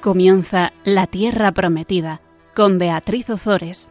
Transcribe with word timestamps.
Comienza 0.00 0.72
La 0.84 1.08
Tierra 1.08 1.50
Prometida 1.50 2.20
con 2.54 2.78
Beatriz 2.78 3.28
Ozores. 3.30 3.90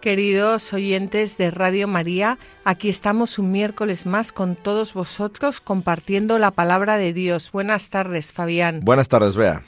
Queridos 0.00 0.72
oyentes 0.72 1.36
de 1.36 1.50
Radio 1.50 1.88
María, 1.88 2.38
aquí 2.64 2.88
estamos 2.88 3.40
un 3.40 3.50
miércoles 3.50 4.06
más 4.06 4.30
con 4.30 4.54
todos 4.54 4.94
vosotros 4.94 5.60
compartiendo 5.60 6.38
la 6.38 6.52
palabra 6.52 6.96
de 6.96 7.12
Dios. 7.12 7.50
Buenas 7.50 7.90
tardes, 7.90 8.32
Fabián. 8.32 8.82
Buenas 8.84 9.08
tardes, 9.08 9.36
Bea. 9.36 9.64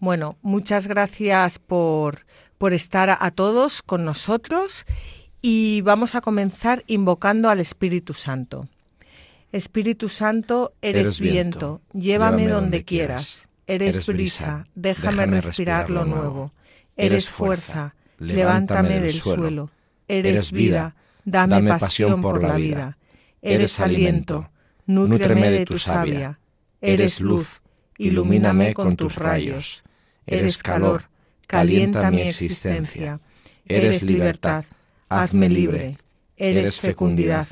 Bueno, 0.00 0.38
muchas 0.40 0.86
gracias 0.86 1.58
por, 1.58 2.24
por 2.56 2.72
estar 2.72 3.18
a 3.20 3.30
todos 3.30 3.82
con 3.82 4.06
nosotros 4.06 4.86
y 5.42 5.82
vamos 5.82 6.14
a 6.14 6.22
comenzar 6.22 6.84
invocando 6.86 7.50
al 7.50 7.60
Espíritu 7.60 8.14
Santo. 8.14 8.66
Espíritu 9.52 10.08
Santo, 10.08 10.72
eres, 10.80 11.20
viento, 11.20 11.82
llévame, 11.92 12.48
donde, 12.48 12.82
quieras. 12.82 13.46
Eres, 13.66 14.06
brisa, 14.06 14.66
déjame, 14.74 15.26
respirar, 15.26 15.90
lo 15.90 16.06
nuevo. 16.06 16.54
Eres 16.96 17.28
fuerza, 17.28 17.94
levántame 18.18 19.00
del 19.00 19.12
suelo. 19.12 19.70
Eres 20.08 20.50
vida, 20.50 20.96
dame 21.26 21.62
pasión 21.78 22.22
por 22.22 22.42
la 22.42 22.54
vida. 22.54 22.96
Eres 23.42 23.78
aliento, 23.80 24.50
nútreme 24.86 25.50
de 25.50 25.66
tu 25.66 25.78
savia. 25.78 26.40
Eres 26.80 27.20
luz, 27.20 27.60
ilumíname 27.98 28.72
con 28.72 28.96
tus 28.96 29.16
rayos. 29.16 29.84
Eres 30.26 30.62
calor, 30.62 31.04
calienta 31.46 32.10
mi 32.10 32.22
existencia. 32.22 33.20
Eres 33.64 34.02
libertad, 34.02 34.64
hazme 35.08 35.48
libre. 35.48 35.98
Eres 36.36 36.80
fecundidad, 36.80 37.46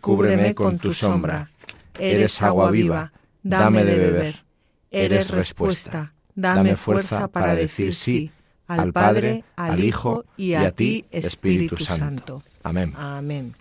cúbreme 0.00 0.54
con 0.54 0.78
tu 0.78 0.92
sombra. 0.92 1.50
Eres 1.98 2.40
agua 2.42 2.70
viva, 2.70 3.12
dame 3.42 3.84
de 3.84 3.96
beber. 3.96 4.44
Eres 4.90 5.30
respuesta, 5.30 6.14
dame 6.34 6.76
fuerza 6.76 7.28
para 7.28 7.54
decir 7.54 7.94
sí 7.94 8.30
al 8.68 8.92
Padre, 8.92 9.44
al 9.56 9.82
Hijo 9.82 10.24
y 10.36 10.54
a 10.54 10.70
ti, 10.70 11.06
Espíritu 11.10 11.78
Santo. 11.78 12.42
Amén. 12.62 12.92
Amén. 12.96 13.54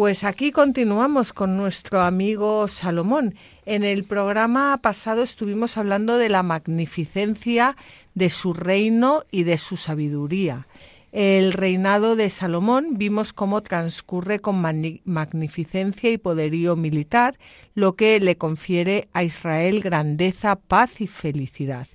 Pues 0.00 0.24
aquí 0.24 0.50
continuamos 0.50 1.34
con 1.34 1.58
nuestro 1.58 2.00
amigo 2.00 2.68
Salomón. 2.68 3.34
En 3.66 3.84
el 3.84 4.04
programa 4.04 4.78
pasado 4.80 5.22
estuvimos 5.22 5.76
hablando 5.76 6.16
de 6.16 6.30
la 6.30 6.42
magnificencia 6.42 7.76
de 8.14 8.30
su 8.30 8.54
reino 8.54 9.24
y 9.30 9.42
de 9.42 9.58
su 9.58 9.76
sabiduría. 9.76 10.66
El 11.12 11.52
reinado 11.52 12.16
de 12.16 12.30
Salomón 12.30 12.96
vimos 12.96 13.34
cómo 13.34 13.62
transcurre 13.62 14.38
con 14.38 14.62
magnificencia 15.04 16.10
y 16.10 16.16
poderío 16.16 16.76
militar, 16.76 17.36
lo 17.74 17.94
que 17.94 18.20
le 18.20 18.38
confiere 18.38 19.10
a 19.12 19.22
Israel 19.22 19.82
grandeza, 19.82 20.56
paz 20.56 21.02
y 21.02 21.08
felicidad 21.08 21.88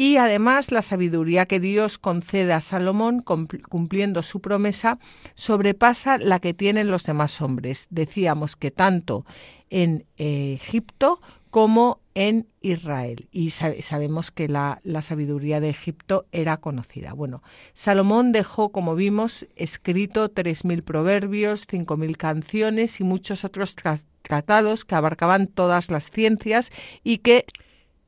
y 0.00 0.16
además 0.16 0.72
la 0.72 0.80
sabiduría 0.80 1.44
que 1.44 1.60
Dios 1.60 1.98
concede 1.98 2.54
a 2.54 2.62
Salomón 2.62 3.20
cumpliendo 3.20 4.22
su 4.22 4.40
promesa 4.40 4.98
sobrepasa 5.34 6.16
la 6.16 6.38
que 6.38 6.54
tienen 6.54 6.90
los 6.90 7.04
demás 7.04 7.42
hombres. 7.42 7.86
Decíamos 7.90 8.56
que 8.56 8.70
tanto 8.70 9.26
en 9.68 10.06
Egipto 10.16 11.20
como 11.50 12.00
en 12.14 12.48
Israel. 12.62 13.28
Y 13.30 13.50
sabemos 13.50 14.30
que 14.30 14.48
la, 14.48 14.80
la, 14.84 15.02
sabiduría 15.02 15.60
de 15.60 15.68
Egipto 15.68 16.24
era 16.32 16.56
conocida. 16.56 17.12
Bueno, 17.12 17.42
Salomón 17.74 18.32
dejó, 18.32 18.72
como 18.72 18.94
vimos, 18.94 19.46
escrito 19.54 20.32
3.000 20.32 20.82
proverbios, 20.82 21.68
5.000 21.68 22.16
canciones 22.16 23.00
y 23.00 23.04
muchos 23.04 23.44
otros 23.44 23.76
tratados 24.22 24.86
que 24.86 24.94
abarcaban 24.94 25.46
todas 25.46 25.90
las 25.90 26.10
ciencias 26.10 26.72
y 27.04 27.18
que 27.18 27.44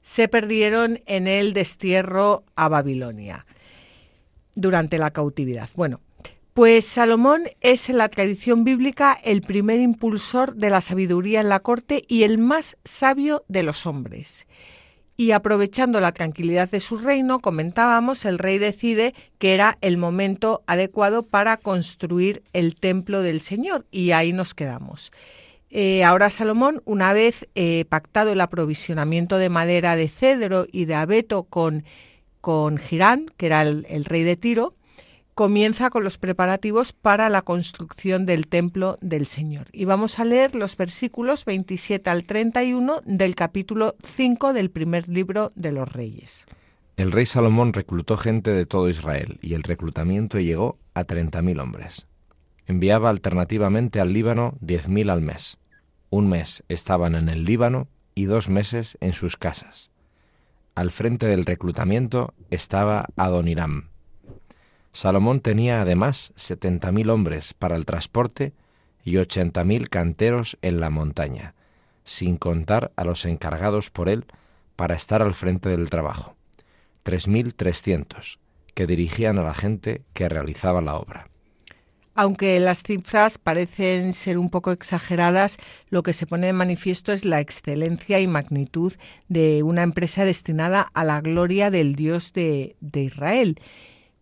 se 0.02 0.28
perdieron 0.28 1.00
en 1.06 1.26
el 1.26 1.52
destierro 1.52 2.44
a 2.56 2.68
Babilonia 2.68 3.46
durante 4.54 4.98
la 4.98 5.10
cautividad. 5.10 5.70
Bueno, 5.74 6.00
pues 6.54 6.84
Salomón 6.84 7.44
es 7.62 7.88
en 7.88 7.96
la 7.96 8.10
tradición 8.10 8.64
bíblica 8.64 9.18
el 9.24 9.40
primer 9.40 9.80
impulsor 9.80 10.54
de 10.54 10.68
la 10.68 10.82
sabiduría 10.82 11.40
en 11.40 11.48
la 11.48 11.60
corte 11.60 12.04
y 12.08 12.24
el 12.24 12.36
más 12.36 12.76
sabio 12.84 13.44
de 13.48 13.62
los 13.62 13.86
hombres. 13.86 14.46
Y 15.16 15.30
aprovechando 15.30 16.00
la 16.00 16.12
tranquilidad 16.12 16.70
de 16.70 16.80
su 16.80 16.98
reino, 16.98 17.40
comentábamos, 17.40 18.24
el 18.24 18.38
rey 18.38 18.58
decide 18.58 19.14
que 19.38 19.54
era 19.54 19.78
el 19.80 19.96
momento 19.96 20.62
adecuado 20.66 21.22
para 21.22 21.56
construir 21.58 22.42
el 22.52 22.74
templo 22.74 23.22
del 23.22 23.40
Señor 23.40 23.86
y 23.90 24.10
ahí 24.10 24.32
nos 24.32 24.52
quedamos. 24.52 25.12
Eh, 25.74 26.04
ahora 26.04 26.28
Salomón, 26.28 26.82
una 26.84 27.14
vez 27.14 27.48
eh, 27.54 27.86
pactado 27.88 28.30
el 28.32 28.42
aprovisionamiento 28.42 29.38
de 29.38 29.48
madera 29.48 29.96
de 29.96 30.10
cedro 30.10 30.66
y 30.70 30.84
de 30.84 30.94
abeto 30.94 31.44
con, 31.44 31.84
con 32.42 32.76
Girán, 32.76 33.32
que 33.38 33.46
era 33.46 33.62
el, 33.62 33.86
el 33.88 34.04
rey 34.04 34.22
de 34.22 34.36
Tiro, 34.36 34.74
comienza 35.34 35.88
con 35.88 36.04
los 36.04 36.18
preparativos 36.18 36.92
para 36.92 37.30
la 37.30 37.40
construcción 37.40 38.26
del 38.26 38.48
templo 38.48 38.98
del 39.00 39.24
Señor. 39.26 39.68
Y 39.72 39.86
vamos 39.86 40.18
a 40.18 40.26
leer 40.26 40.54
los 40.54 40.76
versículos 40.76 41.46
27 41.46 42.10
al 42.10 42.24
31 42.24 43.00
del 43.06 43.34
capítulo 43.34 43.96
5 44.04 44.52
del 44.52 44.70
primer 44.70 45.08
libro 45.08 45.52
de 45.54 45.72
los 45.72 45.90
Reyes. 45.90 46.44
El 46.98 47.12
rey 47.12 47.24
Salomón 47.24 47.72
reclutó 47.72 48.18
gente 48.18 48.50
de 48.50 48.66
todo 48.66 48.90
Israel 48.90 49.38
y 49.40 49.54
el 49.54 49.62
reclutamiento 49.62 50.38
llegó 50.38 50.76
a 50.92 51.06
30.000 51.06 51.62
hombres. 51.62 52.06
Enviaba 52.66 53.10
alternativamente 53.10 54.00
al 54.00 54.12
Líbano 54.12 54.54
10.000 54.60 55.10
al 55.10 55.22
mes 55.22 55.58
un 56.12 56.28
mes 56.28 56.62
estaban 56.68 57.14
en 57.14 57.30
el 57.30 57.46
Líbano 57.46 57.88
y 58.14 58.26
dos 58.26 58.50
meses 58.50 58.98
en 59.00 59.14
sus 59.14 59.38
casas. 59.38 59.90
Al 60.74 60.90
frente 60.90 61.24
del 61.26 61.46
reclutamiento 61.46 62.34
estaba 62.50 63.06
Adoniram. 63.16 63.88
Salomón 64.92 65.40
tenía 65.40 65.80
además 65.80 66.34
setenta 66.36 66.92
mil 66.92 67.08
hombres 67.08 67.54
para 67.54 67.76
el 67.76 67.86
transporte 67.86 68.52
y 69.02 69.16
ochenta 69.16 69.64
mil 69.64 69.88
canteros 69.88 70.58
en 70.60 70.80
la 70.80 70.90
montaña, 70.90 71.54
sin 72.04 72.36
contar 72.36 72.92
a 72.96 73.04
los 73.04 73.24
encargados 73.24 73.88
por 73.88 74.10
él 74.10 74.26
para 74.76 74.94
estar 74.94 75.22
al 75.22 75.32
frente 75.32 75.70
del 75.70 75.88
trabajo, 75.88 76.36
tres 77.02 77.26
mil 77.26 77.54
trescientos, 77.54 78.38
que 78.74 78.86
dirigían 78.86 79.38
a 79.38 79.44
la 79.44 79.54
gente 79.54 80.02
que 80.12 80.28
realizaba 80.28 80.82
la 80.82 80.96
obra. 80.96 81.31
Aunque 82.14 82.60
las 82.60 82.82
cifras 82.82 83.38
parecen 83.38 84.12
ser 84.12 84.36
un 84.36 84.50
poco 84.50 84.70
exageradas, 84.70 85.56
lo 85.88 86.02
que 86.02 86.12
se 86.12 86.26
pone 86.26 86.46
de 86.46 86.52
manifiesto 86.52 87.12
es 87.12 87.24
la 87.24 87.40
excelencia 87.40 88.20
y 88.20 88.26
magnitud 88.26 88.92
de 89.28 89.62
una 89.62 89.82
empresa 89.82 90.24
destinada 90.24 90.82
a 90.92 91.04
la 91.04 91.20
gloria 91.22 91.70
del 91.70 91.94
Dios 91.94 92.32
de, 92.34 92.76
Israel. 92.92 93.58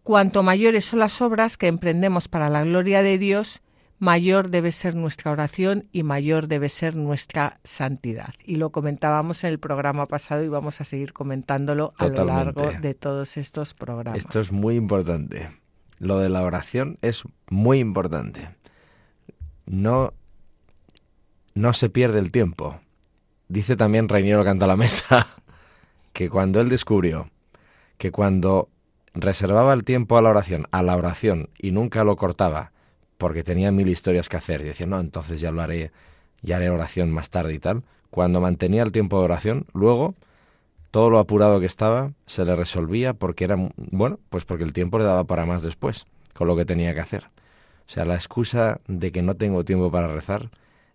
Cuanto 0.04 0.42
mayores 0.42 0.84
son 0.84 1.00
las 1.00 1.20
obras 1.20 1.56
que 1.56 1.66
emprendemos 1.66 2.28
para 2.28 2.48
la 2.48 2.64
gloria 2.64 3.02
de 3.02 3.18
Dios, 3.18 3.60
mayor 3.98 4.50
debe 4.50 4.70
ser 4.70 4.94
nuestra 4.94 5.32
oración 5.32 5.88
y 5.90 6.04
mayor 6.04 6.46
debe 6.46 6.68
ser 6.68 6.94
nuestra 6.94 7.58
santidad. 7.64 8.34
Y 8.44 8.56
lo 8.56 8.70
comentábamos 8.70 9.42
en 9.42 9.50
el 9.50 9.58
programa 9.58 10.06
pasado 10.06 10.44
y 10.44 10.48
vamos 10.48 10.80
a 10.80 10.84
seguir 10.84 11.12
comentándolo 11.12 11.92
a 11.98 12.06
lo 12.06 12.24
largo 12.24 12.70
de 12.80 12.94
todos 12.94 13.36
estos 13.36 13.74
programas. 13.74 14.20
Esto 14.20 14.38
es 14.38 14.52
muy 14.52 14.76
importante 14.76 15.59
lo 16.00 16.18
de 16.18 16.28
la 16.28 16.42
oración 16.42 16.98
es 17.02 17.22
muy 17.48 17.78
importante. 17.78 18.50
No, 19.66 20.12
no 21.54 21.72
se 21.72 21.88
pierde 21.88 22.18
el 22.18 22.32
tiempo. 22.32 22.80
Dice 23.48 23.76
también 23.76 24.08
Reiniero 24.08 24.44
Canta 24.44 24.66
la 24.66 24.76
Mesa 24.76 25.26
que 26.12 26.28
cuando 26.28 26.60
él 26.60 26.68
descubrió 26.68 27.30
que 28.00 28.10
cuando 28.10 28.70
reservaba 29.12 29.74
el 29.74 29.84
tiempo 29.84 30.16
a 30.16 30.22
la 30.22 30.30
oración, 30.30 30.66
a 30.70 30.82
la 30.82 30.96
oración, 30.96 31.50
y 31.58 31.70
nunca 31.70 32.02
lo 32.02 32.16
cortaba, 32.16 32.72
porque 33.18 33.44
tenía 33.44 33.70
mil 33.70 33.88
historias 33.88 34.30
que 34.30 34.38
hacer, 34.38 34.62
y 34.62 34.64
decía, 34.64 34.86
no, 34.86 34.98
entonces 34.98 35.38
ya 35.38 35.52
lo 35.52 35.60
haré, 35.60 35.92
ya 36.40 36.56
haré 36.56 36.70
oración 36.70 37.10
más 37.10 37.28
tarde 37.28 37.52
y 37.52 37.58
tal, 37.58 37.82
cuando 38.08 38.40
mantenía 38.40 38.82
el 38.82 38.90
tiempo 38.90 39.18
de 39.18 39.26
oración, 39.26 39.66
luego 39.74 40.14
todo 40.90 41.10
lo 41.10 41.18
apurado 41.18 41.60
que 41.60 41.66
estaba 41.66 42.12
se 42.26 42.44
le 42.44 42.56
resolvía 42.56 43.14
porque 43.14 43.44
era, 43.44 43.56
bueno, 43.76 44.18
pues 44.28 44.44
porque 44.44 44.64
el 44.64 44.72
tiempo 44.72 44.98
le 44.98 45.04
daba 45.04 45.24
para 45.24 45.46
más 45.46 45.62
después, 45.62 46.06
con 46.34 46.48
lo 46.48 46.56
que 46.56 46.64
tenía 46.64 46.94
que 46.94 47.00
hacer. 47.00 47.24
O 47.24 47.92
sea, 47.92 48.04
la 48.04 48.14
excusa 48.14 48.80
de 48.86 49.12
que 49.12 49.22
no 49.22 49.34
tengo 49.34 49.64
tiempo 49.64 49.90
para 49.90 50.08
rezar 50.08 50.50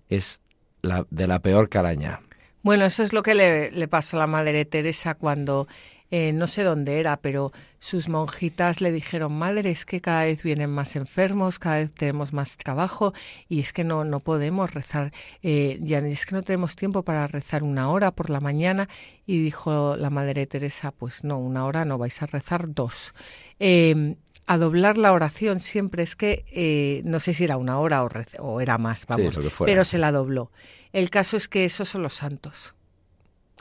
es 0.09 0.39
la, 0.81 1.05
de 1.09 1.27
la 1.27 1.39
peor 1.39 1.69
calaña. 1.69 2.21
Bueno, 2.61 2.85
eso 2.85 3.03
es 3.03 3.13
lo 3.13 3.21
que 3.21 3.35
le, 3.35 3.71
le 3.71 3.87
pasó 3.87 4.17
a 4.17 4.21
la 4.21 4.27
Madre 4.27 4.65
Teresa 4.65 5.15
cuando 5.15 5.67
eh, 6.11 6.33
no 6.33 6.47
sé 6.47 6.63
dónde 6.63 6.99
era, 6.99 7.17
pero 7.17 7.51
sus 7.79 8.09
monjitas 8.09 8.81
le 8.81 8.91
dijeron, 8.91 9.33
madre, 9.33 9.69
es 9.71 9.85
que 9.85 10.01
cada 10.01 10.25
vez 10.25 10.43
vienen 10.43 10.69
más 10.69 10.95
enfermos, 10.95 11.59
cada 11.59 11.77
vez 11.77 11.93
tenemos 11.93 12.33
más 12.33 12.57
trabajo 12.57 13.13
y 13.47 13.59
es 13.59 13.73
que 13.73 13.83
no, 13.83 14.03
no 14.05 14.19
podemos 14.19 14.73
rezar, 14.73 15.11
eh, 15.43 15.79
ya 15.81 15.99
es 15.99 16.25
que 16.25 16.35
no 16.35 16.43
tenemos 16.43 16.75
tiempo 16.75 17.03
para 17.03 17.27
rezar 17.27 17.63
una 17.63 17.89
hora 17.89 18.11
por 18.11 18.29
la 18.29 18.39
mañana. 18.39 18.89
Y 19.27 19.43
dijo 19.43 19.95
la 19.97 20.09
Madre 20.09 20.45
Teresa, 20.45 20.91
pues 20.91 21.23
no, 21.23 21.39
una 21.39 21.65
hora 21.65 21.85
no, 21.85 21.97
vais 21.97 22.21
a 22.21 22.27
rezar 22.27 22.73
dos. 22.73 23.13
Eh, 23.59 24.15
a 24.47 24.57
doblar 24.57 24.97
la 24.97 25.11
oración 25.11 25.59
siempre 25.59 26.03
es 26.03 26.15
que 26.15 26.45
eh, 26.51 27.01
no 27.03 27.19
sé 27.19 27.33
si 27.33 27.43
era 27.43 27.57
una 27.57 27.79
hora 27.79 28.03
o, 28.03 28.09
o 28.39 28.61
era 28.61 28.77
más, 28.77 29.07
vamos, 29.07 29.39
pero 29.65 29.83
se 29.83 29.97
la 29.97 30.11
dobló. 30.11 30.51
El 30.93 31.09
caso 31.09 31.35
es 31.37 31.47
que 31.47 31.65
esos 31.65 31.89
son 31.89 32.03
los 32.03 32.13
santos. 32.13 32.75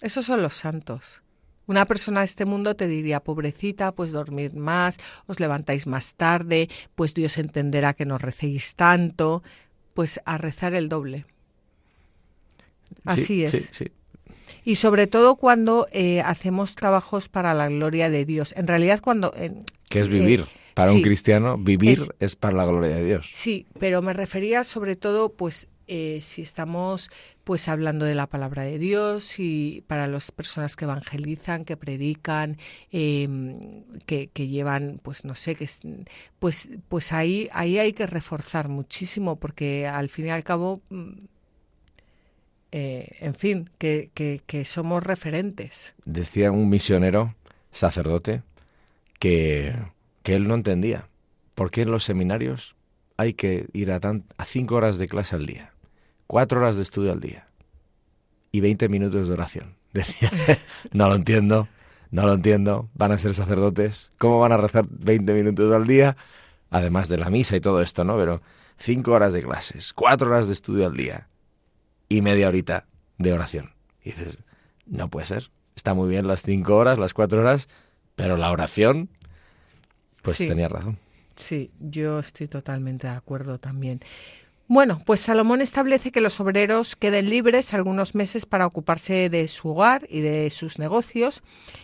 Esos 0.02 0.26
son 0.26 0.42
los 0.42 0.54
santos. 0.54 1.23
Una 1.66 1.84
persona 1.86 2.20
de 2.20 2.26
este 2.26 2.44
mundo 2.44 2.76
te 2.76 2.86
diría, 2.88 3.20
pobrecita, 3.20 3.92
pues 3.92 4.12
dormid 4.12 4.52
más, 4.52 4.98
os 5.26 5.40
levantáis 5.40 5.86
más 5.86 6.14
tarde, 6.14 6.68
pues 6.94 7.14
Dios 7.14 7.38
entenderá 7.38 7.94
que 7.94 8.04
no 8.04 8.18
recéis 8.18 8.74
tanto, 8.74 9.42
pues 9.94 10.20
a 10.24 10.38
rezar 10.38 10.74
el 10.74 10.88
doble. 10.88 11.26
Así 13.04 13.44
es. 13.44 13.68
Y 14.64 14.76
sobre 14.76 15.06
todo 15.06 15.36
cuando 15.36 15.86
eh, 15.92 16.20
hacemos 16.22 16.74
trabajos 16.74 17.28
para 17.28 17.54
la 17.54 17.68
gloria 17.68 18.10
de 18.10 18.24
Dios. 18.24 18.54
En 18.56 18.66
realidad 18.66 19.00
cuando... 19.02 19.34
¿Qué 19.88 20.00
es 20.00 20.08
vivir? 20.08 20.40
Eh, 20.40 20.64
para 20.74 20.92
un 20.92 21.02
cristiano, 21.02 21.56
vivir 21.56 21.98
es, 22.18 22.36
para 22.36 22.56
la 22.56 22.64
gloria 22.64 22.96
de 22.96 23.04
Dios. 23.04 23.30
Sí, 23.32 23.66
pero 23.78 24.02
me 24.02 24.12
refería 24.12 24.64
sobre 24.64 24.96
todo, 24.96 25.32
pues, 25.32 25.68
eh, 25.86 26.18
si 26.20 26.42
estamos 26.42 27.10
pues 27.44 27.68
hablando 27.68 28.04
de 28.04 28.14
la 28.14 28.26
palabra 28.26 28.64
de 28.64 28.78
Dios 28.78 29.38
y 29.38 29.84
para 29.86 30.08
las 30.08 30.32
personas 30.32 30.76
que 30.76 30.84
evangelizan, 30.84 31.64
que 31.64 31.76
predican, 31.76 32.58
em, 32.90 33.84
que, 34.06 34.28
llevan, 34.48 35.00
pues 35.02 35.24
no 35.24 35.34
sé, 35.34 35.54
que 35.54 35.68
pues, 36.38 36.68
pues 36.88 37.12
ahí, 37.12 37.48
ahí 37.52 37.78
hay 37.78 37.92
que 37.92 38.06
reforzar 38.06 38.68
muchísimo 38.68 39.36
porque 39.36 39.86
al 39.86 40.08
fin 40.08 40.26
y 40.26 40.30
al 40.30 40.44
cabo, 40.44 40.80
mm, 40.90 41.12
eh, 42.72 43.16
en 43.20 43.34
fin, 43.34 43.70
que, 43.78 44.10
que 44.14 44.64
somos 44.64 45.02
referentes. 45.04 45.94
Decía 46.04 46.50
un 46.50 46.68
misionero, 46.68 47.34
sacerdote, 47.70 48.42
que 49.20 49.74
que 50.24 50.34
él 50.34 50.48
no 50.48 50.54
entendía. 50.56 51.08
¿Por 51.54 51.70
qué 51.70 51.82
en 51.82 51.92
los 51.92 52.02
seminarios 52.02 52.74
hay 53.16 53.34
que 53.34 53.68
ir 53.72 53.92
a, 53.92 54.00
a 54.38 54.44
cinco 54.44 54.74
horas 54.74 54.98
de 54.98 55.06
clase 55.06 55.36
al 55.36 55.46
día, 55.46 55.72
cuatro 56.26 56.60
horas 56.60 56.76
de 56.76 56.82
estudio 56.82 57.12
al 57.12 57.20
día 57.20 57.48
y 58.52 58.60
veinte 58.60 58.88
minutos 58.88 59.28
de 59.28 59.34
oración? 59.34 59.76
Decía, 59.92 60.30
no 60.92 61.08
lo 61.08 61.14
entiendo, 61.14 61.68
no 62.10 62.26
lo 62.26 62.32
entiendo, 62.32 62.88
van 62.94 63.12
a 63.12 63.18
ser 63.18 63.34
sacerdotes, 63.34 64.10
¿cómo 64.18 64.40
van 64.40 64.52
a 64.52 64.56
rezar 64.56 64.86
veinte 64.88 65.32
minutos 65.34 65.72
al 65.72 65.86
día? 65.86 66.16
Además 66.70 67.08
de 67.08 67.18
la 67.18 67.30
misa 67.30 67.56
y 67.56 67.60
todo 67.60 67.80
esto, 67.80 68.04
¿no? 68.04 68.16
Pero 68.16 68.42
cinco 68.76 69.12
horas 69.12 69.32
de 69.32 69.42
clases, 69.42 69.92
cuatro 69.92 70.28
horas 70.28 70.48
de 70.48 70.54
estudio 70.54 70.86
al 70.86 70.96
día 70.96 71.28
y 72.08 72.22
media 72.22 72.48
horita 72.48 72.86
de 73.18 73.32
oración. 73.32 73.74
Y 74.02 74.10
dices, 74.10 74.38
no 74.86 75.08
puede 75.08 75.26
ser, 75.26 75.50
está 75.76 75.94
muy 75.94 76.08
bien 76.08 76.26
las 76.26 76.42
cinco 76.42 76.76
horas, 76.76 76.98
las 76.98 77.14
cuatro 77.14 77.40
horas, 77.40 77.68
pero 78.16 78.36
la 78.36 78.50
oración 78.50 79.10
pues 80.22 80.38
tenía 80.38 80.68
razón. 80.68 80.98
Sí, 81.36 81.70
yo 81.78 82.18
estoy 82.18 82.48
totalmente 82.48 83.06
de 83.06 83.12
acuerdo 83.12 83.58
también. 83.58 84.00
Bueno, 84.66 84.98
pues 85.04 85.20
Salomón 85.20 85.60
establece 85.60 86.10
que 86.10 86.22
los 86.22 86.40
obreros 86.40 86.96
queden 86.96 87.28
libres 87.28 87.74
algunos 87.74 88.14
meses 88.14 88.46
para 88.46 88.66
ocuparse 88.66 89.28
de 89.28 89.46
su 89.46 89.68
hogar 89.68 90.06
y 90.08 90.20
de 90.20 90.48
sus 90.48 90.78
negocios, 90.78 91.42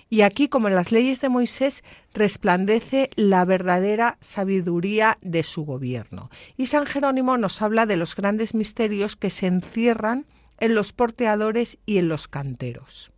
y 0.09 0.23
aquí, 0.23 0.49
como 0.49 0.69
en 0.69 0.75
las 0.75 0.91
leyes 0.91 1.21
de 1.21 1.29
Moisés, 1.29 1.85
resplandece 2.15 3.11
la 3.17 3.45
verdadera 3.45 4.17
sabiduría 4.23 5.19
de 5.21 5.43
su 5.43 5.67
gobierno. 5.67 6.31
Y 6.57 6.67
San 6.67 6.87
Jerónimo 6.87 7.37
nos 7.37 7.61
habla 7.61 7.85
de 7.85 7.99
los 7.99 8.17
grandes 8.17 8.55
misterios 8.55 9.15
que 9.15 9.29
se 9.29 9.47
encierran 9.47 10.25
en 10.59 10.75
los 10.75 10.95
porteadores 10.95 11.77
y 11.85 11.99
en 11.99 12.09
los 12.09 12.29
canteros. 12.29 13.13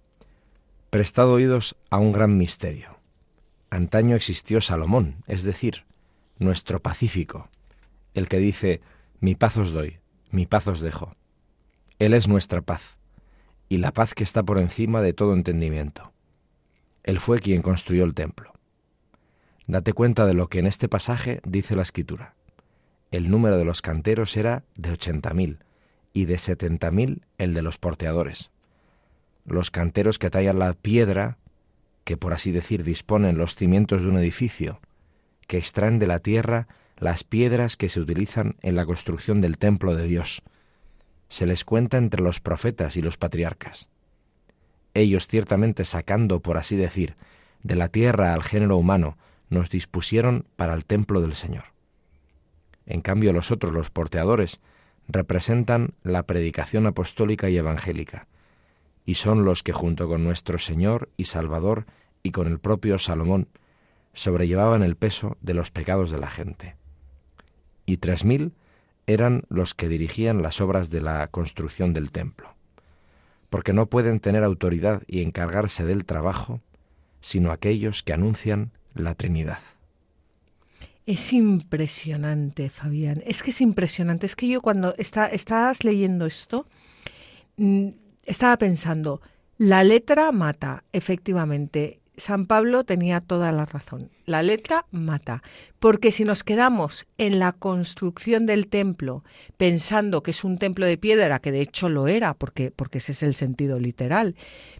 Prestado 0.91 1.35
oídos 1.35 1.77
a 1.89 1.99
un 1.99 2.11
gran 2.11 2.37
misterio. 2.37 2.99
Antaño 3.71 4.17
existió 4.17 4.61
Salomón, 4.61 5.23
es 5.29 5.45
decir, 5.45 5.85
nuestro 6.39 6.81
pacífico, 6.81 7.49
el 8.13 8.29
que 8.29 8.39
dice, 8.39 8.81
mi 9.23 9.37
paz 9.37 9.57
os 9.57 9.71
doy, 9.71 10.01
mi 10.33 10.47
paz 10.47 10.67
os 10.67 10.81
dejo. 10.81 11.15
Él 12.01 12.13
es 12.13 12.27
nuestra 12.27 12.61
paz, 12.61 12.99
y 13.69 13.79
la 13.79 13.93
paz 13.93 14.15
que 14.15 14.25
está 14.25 14.43
por 14.43 14.59
encima 14.59 15.01
de 15.01 15.13
todo 15.13 15.33
entendimiento. 15.33 16.13
Él 17.05 17.21
fue 17.21 17.39
quien 17.39 17.63
construyó 17.63 18.03
el 18.03 18.15
templo. 18.15 18.53
Date 19.69 19.93
cuenta 19.93 20.27
de 20.27 20.35
lo 20.35 20.49
que 20.49 20.59
en 20.59 20.67
este 20.67 20.89
pasaje 20.89 21.41
dice 21.45 21.77
la 21.77 21.83
escritura. 21.83 22.35
El 23.13 23.31
número 23.31 23.59
de 23.59 23.65
los 23.65 23.81
canteros 23.81 24.37
era 24.37 24.65
de 24.75 24.91
ochenta 24.91 25.33
mil, 25.33 25.61
y 26.13 26.25
de 26.25 26.37
setenta 26.39 26.91
mil 26.91 27.25
el 27.39 27.55
de 27.55 27.63
los 27.63 27.79
porteadores. 27.79 28.51
Los 29.45 29.71
canteros 29.71 30.19
que 30.19 30.31
tallan 30.31 30.59
la 30.59 30.75
piedra 30.75 31.39
que 32.03 32.17
por 32.17 32.33
así 32.33 32.51
decir 32.51 32.83
disponen 32.83 33.39
los 33.39 33.55
cimientos 33.55 34.03
de 34.03 34.09
un 34.09 34.17
edificio, 34.17 34.81
que 35.47 35.59
extraen 35.59 36.01
de 36.01 36.09
la 36.09 36.19
tierra 36.19 36.67
las 37.03 37.25
piedras 37.25 37.77
que 37.77 37.89
se 37.89 37.99
utilizan 37.99 38.55
en 38.63 38.77
la 38.77 38.87
construcción 38.87 39.41
del 39.41 39.59
templo 39.59 39.97
de 39.97 40.07
Dios. 40.07 40.43
Se 41.29 41.47
les 41.47 41.65
cuenta 41.65 41.99
entre 41.99 42.23
los 42.23 42.39
profetas 42.39 42.97
y 42.97 43.03
los 43.03 43.17
patriarcas. 43.17 43.89
Ellos 44.95 45.27
ciertamente 45.27 45.85
sacando, 45.85 46.39
por 46.39 46.59
así 46.59 46.77
decir, 46.77 47.17
de 47.65 47.75
la 47.75 47.89
tierra 47.89 48.35
al 48.35 48.45
género 48.45 48.77
humano, 48.77 49.19
nos 49.51 49.69
dispusieron 49.69 50.47
para 50.55 50.75
el 50.75 50.85
templo 50.85 51.21
del 51.21 51.35
Señor. 51.35 51.65
En 52.87 53.01
cambio 53.01 53.33
los 53.33 53.51
otros, 53.51 53.73
los 53.73 53.91
porteadores, 53.91 54.61
representan 55.09 55.95
la 56.05 56.23
predicación 56.23 56.87
apostólica 56.87 57.51
y 57.51 57.57
evangélica, 57.57 58.29
y 59.05 59.17
son 59.17 59.45
los 59.45 59.65
que 59.65 59.73
junto 59.73 60.07
con 60.07 60.23
nuestro 60.23 60.61
Señor 60.61 61.11
y 61.17 61.25
Salvador 61.25 61.85
y 62.23 62.31
con 62.31 62.47
el 62.47 62.61
propio 62.61 63.01
Salomón 63.01 63.49
sobrellevaban 64.13 64.85
el 64.85 64.95
peso 64.95 65.37
de 65.41 65.55
los 65.55 65.73
pecados 65.73 66.13
de 66.13 66.19
la 66.19 66.31
gente. 66.31 66.77
Y 67.93 67.99
tres 67.99 68.25
mil 68.25 68.55
eran 69.07 69.43
los 69.51 69.75
que 69.75 69.87
dirigían 69.87 70.41
las 70.41 70.63
obras 70.63 70.89
de 70.89 71.03
la 71.03 71.27
construcción 71.27 71.93
del 71.93 72.11
templo, 72.11 72.55
porque 73.51 73.75
no 73.75 73.85
pueden 73.85 74.19
tener 74.19 74.45
autoridad 74.45 75.03
y 75.07 75.21
encargarse 75.21 75.85
del 75.85 76.07
trabajo 76.07 76.63
sino 77.21 77.53
aquellos 77.53 78.03
que 78.03 78.15
anuncian 78.15 78.73
la 78.95 79.15
Trinidad. 79.15 79.59
Es 81.05 81.35
impresionante, 81.35 82.71
Fabián. 82.71 83.23
Es 83.27 83.43
que 83.43 83.51
es 83.51 83.61
impresionante. 83.61 84.25
Es 84.25 84.37
que 84.37 84.49
yo 84.49 84.63
cuando 84.63 84.95
está, 84.97 85.27
estás 85.27 85.85
leyendo 85.85 86.25
esto, 86.25 86.65
mm, 87.59 87.89
estaba 88.25 88.57
pensando, 88.57 89.21
la 89.59 89.85
letra 89.85 90.33
mata, 90.33 90.83
efectivamente. 90.93 92.01
San 92.17 92.47
Pablo 92.47 92.85
tenía 92.85 93.21
toda 93.21 93.53
la 93.53 93.65
razón. 93.65 94.11
La 94.27 94.43
letra 94.43 94.87
mata. 94.91 95.43
Porque 95.79 96.13
si 96.13 96.25
nos 96.25 96.45
quedamos 96.45 97.07
en 97.19 97.39
la 97.39 97.53
construcción 97.53 98.47
del 98.47 98.69
templo 98.69 99.25
pensando 99.57 100.23
que 100.23 100.33
es 100.33 100.45
un 100.45 100.59
templo 100.59 100.87
de 100.87 100.99
piedra, 100.99 101.41
que 101.41 101.53
de 101.53 101.63
hecho 101.63 101.89
lo 101.89 102.09
era, 102.09 102.35
porque, 102.35 102.71
porque 102.71 102.99
ese 102.99 103.13
es 103.13 103.23
el 103.23 103.35
sentido 103.35 103.79
literal, 103.79 104.37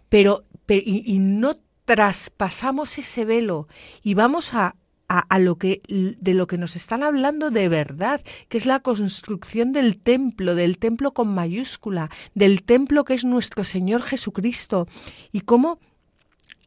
pero, 0.09 0.45
y 0.67 1.17
no 1.19 1.55
traspasamos 1.85 2.97
ese 2.97 3.25
velo 3.25 3.67
y 4.03 4.13
vamos 4.13 4.53
a 4.53 4.75
a, 5.07 5.37
lo 5.37 5.57
que 5.57 5.81
de 5.87 6.33
lo 6.33 6.47
que 6.47 6.57
nos 6.57 6.75
están 6.75 7.03
hablando 7.03 7.51
de 7.51 7.69
verdad, 7.69 8.21
que 8.49 8.57
es 8.57 8.65
la 8.65 8.79
construcción 8.79 9.71
del 9.71 9.99
templo, 9.99 10.55
del 10.55 10.77
templo 10.79 11.13
con 11.13 11.33
mayúscula, 11.33 12.09
del 12.33 12.63
templo 12.63 13.05
que 13.05 13.13
es 13.13 13.23
nuestro 13.23 13.63
Señor 13.63 14.01
Jesucristo, 14.01 14.87
y 15.31 15.41
cómo, 15.41 15.79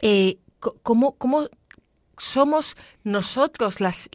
eh, 0.00 0.38
cómo, 0.82 1.16
somos 2.18 2.76
nosotros 3.04 3.80
las, 3.80 4.08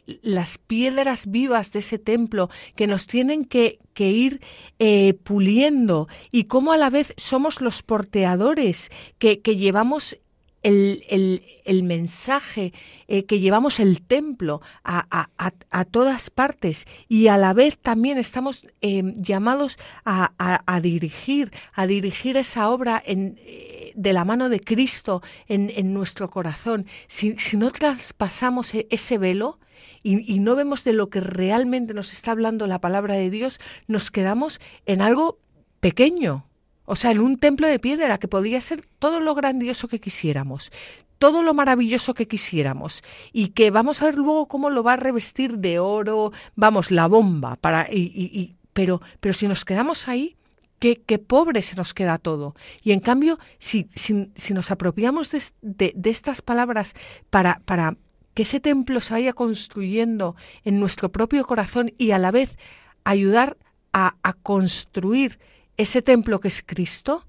piedras 0.66 1.30
vivas 1.30 1.72
de 1.72 1.80
ese 1.80 1.98
templo 1.98 2.50
que 2.74 2.86
nos 2.86 3.06
tienen 3.06 3.44
que, 3.44 3.78
que 3.94 4.10
ir 4.10 4.40
eh, 4.78 5.14
puliendo 5.22 6.08
y 6.30 6.44
cómo 6.44 6.72
a 6.72 6.76
la 6.76 6.90
vez 6.90 7.14
somos 7.16 7.60
los 7.60 7.82
porteadores 7.82 8.90
que 9.18 9.36
llevamos 9.44 10.16
el, 10.62 11.04
el, 11.08 11.42
el 11.64 11.82
mensaje 11.82 12.72
eh, 13.08 13.24
que 13.24 13.40
llevamos 13.40 13.80
el 13.80 14.02
templo 14.02 14.60
a, 14.84 15.28
a, 15.38 15.52
a, 15.70 15.84
todas 15.84 16.30
partes 16.30 16.86
y 17.08 17.28
a 17.28 17.36
la 17.36 17.52
vez 17.52 17.78
también 17.78 18.18
estamos 18.18 18.66
em, 18.80 19.14
llamados 19.16 19.78
a, 20.04 20.32
a, 20.38 20.80
dirigir, 20.80 21.52
a 21.72 21.86
dirigir 21.86 22.36
esa 22.36 22.70
obra 22.70 23.02
en, 23.04 23.38
eh, 23.44 23.92
de 23.94 24.12
la 24.12 24.24
mano 24.24 24.48
de 24.48 24.60
Cristo 24.60 25.22
en, 25.48 25.70
en 25.74 25.92
nuestro 25.94 26.30
corazón. 26.30 26.86
Si, 27.08 27.36
si, 27.38 27.56
no 27.56 27.70
traspasamos 27.70 28.74
e, 28.74 28.86
ese 28.90 29.18
velo, 29.18 29.58
y, 30.04 30.32
y, 30.32 30.40
no 30.40 30.56
vemos 30.56 30.84
de 30.84 30.92
lo 30.92 31.10
que 31.10 31.20
realmente 31.20 31.94
nos 31.94 32.12
está 32.12 32.32
hablando 32.32 32.66
la 32.66 32.80
palabra 32.80 33.14
de 33.14 33.30
Dios, 33.30 33.60
nos 33.86 34.10
quedamos 34.10 34.60
en 34.84 35.00
algo 35.00 35.38
pequeño, 35.80 36.46
o 36.84 36.96
sea, 36.96 37.10
en 37.10 37.20
un 37.20 37.38
templo 37.38 37.66
de 37.66 37.78
piedra 37.78 38.18
que 38.18 38.28
podía 38.28 38.60
ser 38.60 38.86
todo 38.98 39.20
lo 39.20 39.34
grandioso 39.34 39.88
que 39.88 40.00
quisiéramos. 40.00 40.70
todo 41.18 41.44
lo 41.44 41.54
maravilloso 41.54 42.14
que 42.14 42.26
quisiéramos 42.26 43.04
y 43.32 43.50
que 43.50 43.70
vamos 43.70 44.02
a 44.02 44.06
ver 44.06 44.16
luego 44.16 44.48
cómo 44.48 44.70
lo 44.70 44.82
va 44.82 44.94
a 44.94 44.96
revestir 44.96 45.58
de 45.58 45.78
oro, 45.78 46.32
vamos, 46.56 46.90
la 46.90 47.06
bomba, 47.06 47.54
para, 47.54 47.86
y, 47.88 48.56
pero, 48.72 49.00
pero 49.20 49.32
si 49.32 49.46
nos 49.46 49.64
quedamos 49.64 50.08
ahí, 50.08 50.36
Qué, 50.80 51.00
qué, 51.00 51.20
pobre 51.20 51.62
se 51.62 51.76
nos 51.76 51.94
queda 51.94 52.18
todo. 52.18 52.56
Y 52.82 52.90
en 52.90 52.98
cambio, 52.98 53.38
si, 53.60 53.86
si, 53.94 54.32
si 54.34 54.52
nos 54.52 54.72
apropiamos 54.72 55.30
de, 55.30 55.40
de, 55.60 55.92
de, 55.94 56.10
estas 56.10 56.42
palabras 56.42 56.94
para, 57.30 57.62
para 57.64 57.96
que 58.34 58.42
ese 58.42 58.58
templo 58.58 59.00
se 59.00 59.14
vaya 59.14 59.32
construyendo 59.32 60.34
en 60.64 60.80
nuestro 60.80 61.12
propio 61.12 61.44
corazón 61.44 61.92
y 61.98 62.10
a 62.10 62.18
la 62.18 62.32
vez 62.32 62.58
ayudar 63.04 63.56
a, 63.92 64.16
a 64.24 64.32
construir 64.32 65.38
ese 65.76 66.02
templo 66.02 66.40
que 66.40 66.48
es 66.48 66.62
Cristo, 66.64 67.24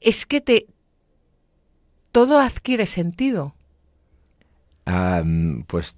es 0.00 0.26
que 0.26 0.40
te 0.40 0.66
todo 2.12 2.38
adquiere 2.38 2.86
sentido. 2.86 3.54
pues 5.66 5.96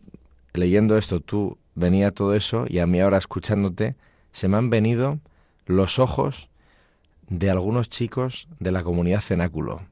leyendo 0.55 0.97
esto, 0.97 1.21
tú 1.21 1.59
venía 1.75 2.11
todo 2.13 2.35
eso 2.35 2.65
y 2.69 2.79
a 2.79 2.87
mí 2.87 3.01
ahora 3.01 3.19
escuchándote, 3.19 3.97
se 4.33 4.49
me 4.49 4.57
han 4.57 4.71
venido 4.71 5.21
los 5.67 5.99
ojos 5.99 6.49
de 7.29 7.51
algunos 7.51 7.89
chicos 7.89 8.49
de 8.61 8.73
la 8.73 8.83
comunidad 8.83 9.21
Cenáculo. 9.21 9.83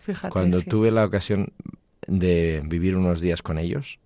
Fíjate, 0.00 0.32
Cuando 0.32 0.60
sí. 0.60 0.66
tuve 0.66 0.90
la 0.90 1.04
ocasión 1.04 1.52
de 2.06 2.62
vivir 2.64 2.96
unos 2.96 3.20
días 3.20 3.42
con 3.42 3.58
ellos, 3.58 3.98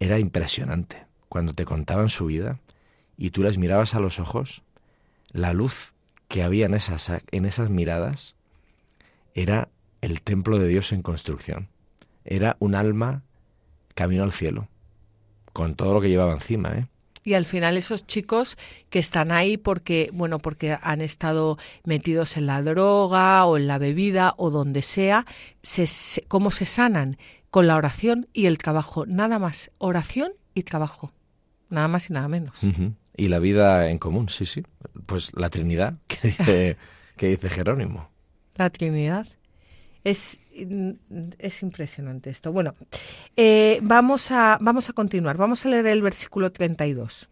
era 0.00 0.18
impresionante. 0.18 1.06
Cuando 1.28 1.54
te 1.54 1.64
contaban 1.64 2.08
su 2.08 2.26
vida 2.26 2.58
y 3.16 3.30
tú 3.30 3.42
les 3.42 3.58
mirabas 3.58 3.94
a 3.94 4.00
los 4.00 4.18
ojos, 4.18 4.62
la 5.32 5.52
luz 5.52 5.92
que 6.28 6.42
había 6.42 6.66
en 6.66 6.74
esas, 6.74 7.10
en 7.30 7.44
esas 7.44 7.70
miradas 7.70 8.34
era 9.34 9.68
el 10.00 10.20
templo 10.22 10.58
de 10.58 10.68
Dios 10.68 10.92
en 10.92 11.02
construcción. 11.02 11.68
Era 12.24 12.56
un 12.60 12.74
alma 12.74 13.22
camino 13.94 14.22
al 14.22 14.32
cielo, 14.32 14.68
con 15.52 15.74
todo 15.74 15.94
lo 15.94 16.00
que 16.00 16.08
llevaba 16.08 16.32
encima, 16.32 16.70
¿eh? 16.70 16.86
Y 17.24 17.34
al 17.34 17.44
final 17.44 17.76
esos 17.76 18.06
chicos 18.06 18.56
que 18.88 18.98
están 18.98 19.32
ahí 19.32 19.58
porque, 19.58 20.08
bueno, 20.14 20.38
porque 20.38 20.78
han 20.80 21.02
estado 21.02 21.58
metidos 21.84 22.36
en 22.38 22.46
la 22.46 22.62
droga 22.62 23.44
o 23.44 23.58
en 23.58 23.66
la 23.66 23.76
bebida 23.76 24.34
o 24.38 24.50
donde 24.50 24.82
sea, 24.82 25.26
se, 25.62 25.86
se, 25.86 26.22
¿cómo 26.22 26.50
se 26.50 26.64
sanan? 26.64 27.18
Con 27.50 27.66
la 27.66 27.76
oración 27.76 28.28
y 28.32 28.46
el 28.46 28.56
trabajo. 28.56 29.04
Nada 29.04 29.38
más. 29.38 29.70
Oración 29.76 30.32
y 30.54 30.62
trabajo. 30.62 31.12
Nada 31.68 31.88
más 31.88 32.08
y 32.08 32.14
nada 32.14 32.28
menos. 32.28 32.62
Uh 32.62 32.66
-huh. 32.68 32.94
Y 33.18 33.26
la 33.28 33.40
vida 33.40 33.90
en 33.90 33.98
común, 33.98 34.28
sí, 34.28 34.46
sí. 34.46 34.62
Pues 35.04 35.32
la 35.34 35.50
Trinidad, 35.50 35.94
que 36.06 36.28
dice, 36.28 36.76
que 37.16 37.28
dice 37.28 37.50
Jerónimo. 37.50 38.08
La 38.54 38.70
Trinidad. 38.70 39.26
Es, 40.04 40.38
es 41.38 41.62
impresionante 41.62 42.30
esto. 42.30 42.52
Bueno, 42.52 42.76
eh, 43.36 43.80
vamos, 43.82 44.30
a, 44.30 44.56
vamos 44.60 44.88
a 44.88 44.92
continuar. 44.92 45.36
Vamos 45.36 45.66
a 45.66 45.68
leer 45.68 45.88
el 45.88 46.00
versículo 46.00 46.52
32. 46.52 47.28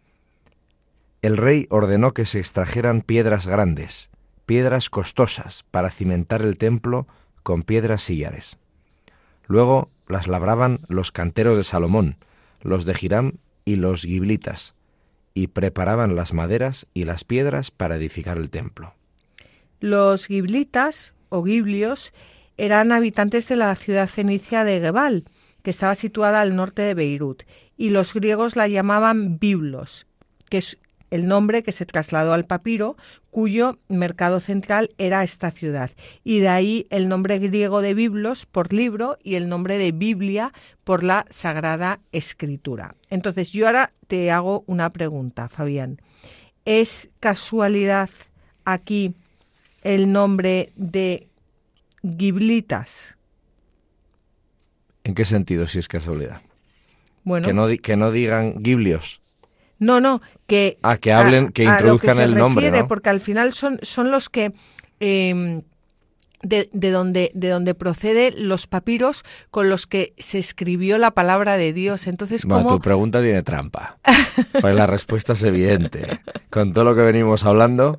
El 1.22 1.36
rey 1.36 1.66
ordenó 1.70 2.12
que 2.12 2.26
se 2.26 2.40
extrajeran 2.40 3.00
piedras 3.00 3.46
grandes, 3.46 4.10
piedras 4.44 4.90
costosas, 4.90 5.62
para 5.70 5.90
cimentar 5.90 6.42
el 6.42 6.58
templo 6.58 7.06
con 7.44 7.62
piedras 7.62 8.02
sillares. 8.02 8.58
Luego 9.46 9.88
las 10.08 10.26
labraban 10.26 10.80
los 10.88 11.12
canteros 11.12 11.56
de 11.56 11.64
Salomón, 11.64 12.16
los 12.60 12.84
de 12.84 12.96
Hiram 13.00 13.34
y 13.64 13.76
los 13.76 14.02
giblitas, 14.02 14.75
y 15.36 15.48
preparaban 15.48 16.16
las 16.16 16.32
maderas 16.32 16.86
y 16.94 17.04
las 17.04 17.24
piedras 17.24 17.70
para 17.70 17.96
edificar 17.96 18.38
el 18.38 18.48
templo. 18.48 18.94
Los 19.80 20.26
giblitas 20.26 21.12
o 21.28 21.44
giblios 21.44 22.14
eran 22.56 22.90
habitantes 22.90 23.46
de 23.46 23.56
la 23.56 23.74
ciudad 23.74 24.08
fenicia 24.08 24.64
de 24.64 24.80
Gebal, 24.80 25.24
que 25.62 25.68
estaba 25.68 25.94
situada 25.94 26.40
al 26.40 26.56
norte 26.56 26.80
de 26.80 26.94
Beirut, 26.94 27.42
y 27.76 27.90
los 27.90 28.14
griegos 28.14 28.56
la 28.56 28.66
llamaban 28.66 29.38
biblos, 29.38 30.06
que 30.48 30.62
el 31.10 31.26
nombre 31.26 31.62
que 31.62 31.72
se 31.72 31.86
trasladó 31.86 32.32
al 32.32 32.46
papiro, 32.46 32.96
cuyo 33.30 33.78
mercado 33.88 34.40
central 34.40 34.90
era 34.98 35.24
esta 35.24 35.50
ciudad. 35.50 35.90
Y 36.24 36.40
de 36.40 36.48
ahí 36.48 36.86
el 36.90 37.08
nombre 37.08 37.38
griego 37.38 37.82
de 37.82 37.94
biblos 37.94 38.46
por 38.46 38.72
libro 38.72 39.18
y 39.22 39.34
el 39.34 39.48
nombre 39.48 39.78
de 39.78 39.92
Biblia 39.92 40.52
por 40.84 41.02
la 41.02 41.26
Sagrada 41.30 42.00
Escritura. 42.12 42.94
Entonces 43.10 43.52
yo 43.52 43.66
ahora 43.66 43.92
te 44.08 44.30
hago 44.30 44.64
una 44.66 44.90
pregunta, 44.90 45.48
Fabián. 45.48 46.00
¿Es 46.64 47.08
casualidad 47.20 48.10
aquí 48.64 49.14
el 49.82 50.12
nombre 50.12 50.72
de 50.76 51.28
Giblitas? 52.02 53.16
¿En 55.04 55.14
qué 55.14 55.24
sentido 55.24 55.68
si 55.68 55.78
es 55.78 55.86
casualidad? 55.86 56.42
Bueno, 57.22 57.46
que 57.46 57.54
no, 57.54 57.68
que 57.80 57.96
no 57.96 58.10
digan 58.10 58.62
giblios. 58.64 59.20
No, 59.78 60.00
no, 60.00 60.22
que... 60.46 60.78
Ah, 60.82 60.96
que 60.96 61.12
hablen, 61.12 61.50
que 61.50 61.64
introduzcan 61.64 62.16
que 62.16 62.22
el 62.22 62.34
nombre, 62.34 62.66
refiere, 62.66 62.82
¿no? 62.82 62.88
Porque 62.88 63.10
al 63.10 63.20
final 63.20 63.52
son, 63.52 63.78
son 63.82 64.10
los 64.10 64.28
que... 64.28 64.52
Eh, 65.00 65.62
de, 66.42 66.68
de, 66.72 66.90
donde, 66.90 67.30
de 67.34 67.48
donde 67.48 67.74
proceden 67.74 68.48
los 68.48 68.66
papiros 68.66 69.24
con 69.50 69.68
los 69.68 69.86
que 69.86 70.14
se 70.18 70.38
escribió 70.38 70.98
la 70.98 71.12
palabra 71.12 71.56
de 71.56 71.72
Dios. 71.72 72.06
Entonces, 72.06 72.44
bueno, 72.44 72.64
¿cómo? 72.64 72.76
tu 72.76 72.82
pregunta 72.82 73.22
tiene 73.22 73.42
trampa. 73.42 73.98
pues 74.60 74.74
la 74.74 74.86
respuesta 74.86 75.32
es 75.32 75.42
evidente. 75.42 76.20
Con 76.50 76.72
todo 76.72 76.84
lo 76.84 76.94
que 76.94 77.02
venimos 77.02 77.44
hablando, 77.44 77.98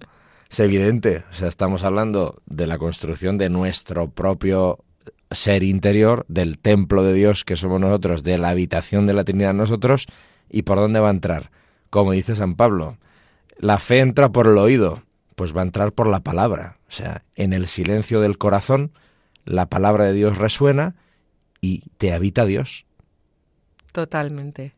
es 0.50 0.60
evidente. 0.60 1.26
O 1.32 1.34
sea, 1.34 1.48
estamos 1.48 1.84
hablando 1.84 2.42
de 2.46 2.68
la 2.68 2.78
construcción 2.78 3.38
de 3.38 3.50
nuestro 3.50 4.10
propio 4.10 4.84
ser 5.30 5.64
interior, 5.64 6.26
del 6.30 6.58
templo 6.58 7.04
de 7.04 7.14
Dios 7.14 7.44
que 7.44 7.58
somos 7.58 7.82
nosotros, 7.82 8.24
de 8.24 8.38
la 8.38 8.50
habitación 8.50 9.08
de 9.08 9.14
la 9.14 9.26
Trinidad 9.26 9.54
nosotros, 9.54 10.08
y 10.50 10.62
por 10.62 10.78
dónde 10.78 11.00
va 11.00 11.10
a 11.10 11.12
entrar. 11.12 11.52
Como 11.90 12.12
dice 12.12 12.36
San 12.36 12.56
Pablo, 12.56 12.98
la 13.58 13.80
fe 13.80 14.00
entra 14.00 14.30
por 14.30 14.48
el 14.48 14.58
oído, 14.58 15.04
pues 15.36 15.56
va 15.56 15.62
a 15.62 15.66
entrar 15.66 15.92
por 15.92 16.08
la 16.08 16.22
palabra. 16.22 16.78
O 16.88 16.92
sea, 16.92 17.24
en 17.36 17.54
el 17.54 17.68
silencio 17.68 18.22
del 18.22 18.38
corazón, 18.38 18.92
la 19.46 19.68
palabra 19.68 20.06
de 20.06 20.14
Dios 20.14 20.38
resuena 20.38 20.96
y 21.62 21.84
te 21.98 22.14
habita 22.14 22.46
Dios. 22.46 22.86
Totalmente. 23.92 24.74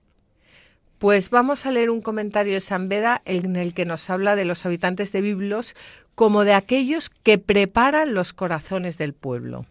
Pues 0.98 1.30
vamos 1.30 1.66
a 1.66 1.72
leer 1.72 1.90
un 1.90 2.02
comentario 2.02 2.54
de 2.54 2.62
San 2.62 2.90
Beda 2.90 3.22
en 3.26 3.56
el 3.56 3.74
que 3.74 3.86
nos 3.86 4.10
habla 4.10 4.36
de 4.36 4.46
los 4.46 4.66
habitantes 4.66 5.12
de 5.12 5.22
Biblos 5.22 5.76
como 6.14 6.44
de 6.44 6.54
aquellos 6.54 7.10
que 7.10 7.38
preparan 7.38 8.14
los 8.14 8.34
corazones 8.34 8.98
del 8.98 9.14
pueblo. 9.14 9.66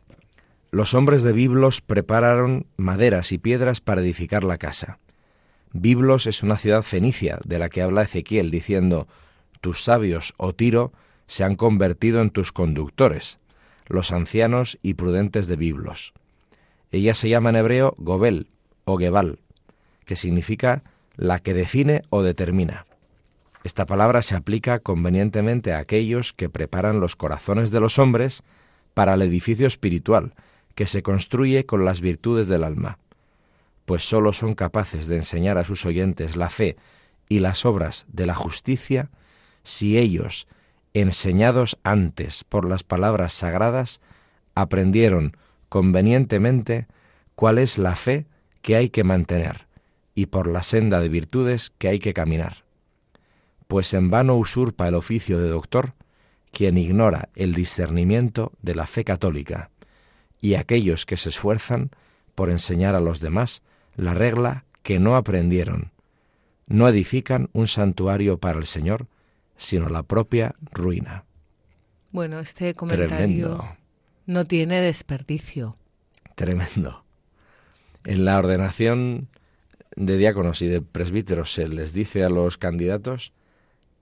Los 0.71 0.95
hombres 0.95 1.23
de 1.23 1.33
Biblos 1.33 1.83
prepararon 1.83 2.66
maderas 2.76 3.33
y 3.33 3.38
piedras 3.38 3.83
para 3.83 4.00
edificar 4.00 4.45
la 4.45 4.57
casa. 4.57 4.99
Biblos 5.72 6.26
es 6.26 6.42
una 6.42 6.58
ciudad 6.58 6.82
fenicia 6.82 7.38
de 7.44 7.58
la 7.58 7.68
que 7.68 7.82
habla 7.82 8.02
Ezequiel 8.02 8.50
diciendo, 8.50 9.06
tus 9.60 9.82
sabios, 9.82 10.34
oh 10.37 10.54
Tiro, 10.54 10.92
se 11.26 11.44
han 11.44 11.56
convertido 11.56 12.22
en 12.22 12.30
tus 12.30 12.52
conductores, 12.52 13.38
los 13.87 14.12
ancianos 14.12 14.78
y 14.82 14.94
prudentes 14.94 15.46
de 15.46 15.56
Biblos. 15.56 16.14
Ella 16.90 17.14
se 17.14 17.28
llama 17.28 17.50
en 17.50 17.56
hebreo 17.56 17.94
Gobel 17.98 18.48
o 18.84 18.96
Gebal, 18.96 19.40
que 20.04 20.16
significa 20.16 20.82
la 21.16 21.40
que 21.40 21.52
define 21.52 22.02
o 22.08 22.22
determina. 22.22 22.87
Esta 23.64 23.84
palabra 23.84 24.22
se 24.22 24.37
aplica 24.37 24.78
convenientemente 24.78 25.72
a 25.72 25.78
aquellos 25.78 26.32
que 26.32 26.48
preparan 26.48 27.00
los 27.00 27.16
corazones 27.16 27.70
de 27.70 27.80
los 27.80 27.98
hombres 27.98 28.42
para 28.94 29.14
el 29.14 29.22
edificio 29.22 29.66
espiritual, 29.66 30.32
que 30.75 30.87
se 30.87 31.02
construye 31.02 31.66
con 31.66 31.84
las 31.84 32.00
virtudes 32.00 32.48
del 32.48 32.64
alma, 32.64 32.98
pues 33.88 34.07
sólo 34.07 34.35
son 34.35 34.54
capaces 34.54 35.09
de 35.09 35.16
enseñar 35.16 35.57
a 35.57 35.64
sus 35.64 35.87
oyentes 35.87 36.37
la 36.37 36.50
fe 36.50 36.76
y 37.26 37.38
las 37.38 37.64
obras 37.64 38.04
de 38.12 38.26
la 38.26 38.35
justicia 38.35 39.09
si 39.62 39.97
ellos, 39.97 40.47
enseñados 40.92 41.78
antes 41.85 42.45
por 42.45 42.68
las 42.68 42.83
palabras 42.83 43.33
sagradas, 43.33 44.02
aprendieron 44.54 45.38
convenientemente 45.71 46.87
cuál 47.35 47.57
es 47.57 47.78
la 47.78 47.97
fe 47.97 48.26
que 48.61 48.76
hay 48.76 48.90
que 48.90 49.04
mantener 49.04 49.66
y 50.14 50.26
por 50.26 50.49
la 50.49 50.62
senda 50.62 51.00
de 51.00 51.09
virtudes 51.09 51.73
que 51.78 51.88
hay 51.88 51.99
que 51.99 52.12
caminar. 52.12 52.64
Pues 53.68 53.95
en 53.95 54.11
vano 54.11 54.37
usurpa 54.37 54.87
el 54.87 54.97
oficio 54.97 55.38
de 55.38 55.49
doctor 55.49 55.95
quien 56.52 56.76
ignora 56.76 57.30
el 57.35 57.54
discernimiento 57.54 58.52
de 58.61 58.75
la 58.75 58.87
fe 58.87 59.02
católica, 59.02 59.71
y 60.42 60.57
aquellos 60.57 61.07
que 61.07 61.16
se 61.16 61.30
esfuerzan 61.30 61.88
por 62.35 62.50
enseñar 62.50 62.95
a 62.95 63.00
los 63.00 63.21
demás 63.21 63.62
la 63.98 64.14
regla 64.14 64.64
que 64.82 64.98
no 64.98 65.16
aprendieron. 65.16 65.90
No 66.66 66.88
edifican 66.88 67.50
un 67.52 67.66
santuario 67.66 68.38
para 68.38 68.58
el 68.58 68.66
Señor, 68.66 69.08
sino 69.56 69.88
la 69.88 70.04
propia 70.04 70.54
ruina. 70.70 71.24
Bueno, 72.12 72.38
este 72.38 72.74
comentario 72.74 73.16
Tremendo. 73.16 73.76
no 74.26 74.46
tiene 74.46 74.80
desperdicio. 74.80 75.76
Tremendo. 76.36 77.04
En 78.04 78.24
la 78.24 78.38
ordenación 78.38 79.28
de 79.96 80.16
diáconos 80.16 80.62
y 80.62 80.68
de 80.68 80.80
presbíteros 80.80 81.52
se 81.52 81.68
les 81.68 81.92
dice 81.92 82.22
a 82.22 82.28
los 82.28 82.56
candidatos, 82.56 83.32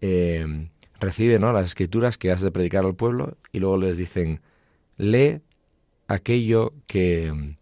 eh, 0.03 0.69
recibe 1.01 1.39
¿no? 1.39 1.53
las 1.53 1.65
escrituras 1.65 2.19
que 2.19 2.31
has 2.31 2.43
de 2.43 2.51
predicar 2.51 2.85
al 2.85 2.95
pueblo 2.95 3.39
y 3.51 3.61
luego 3.61 3.79
les 3.79 3.97
dicen, 3.97 4.43
lee 4.99 5.41
aquello 6.07 6.75
que 6.87 7.57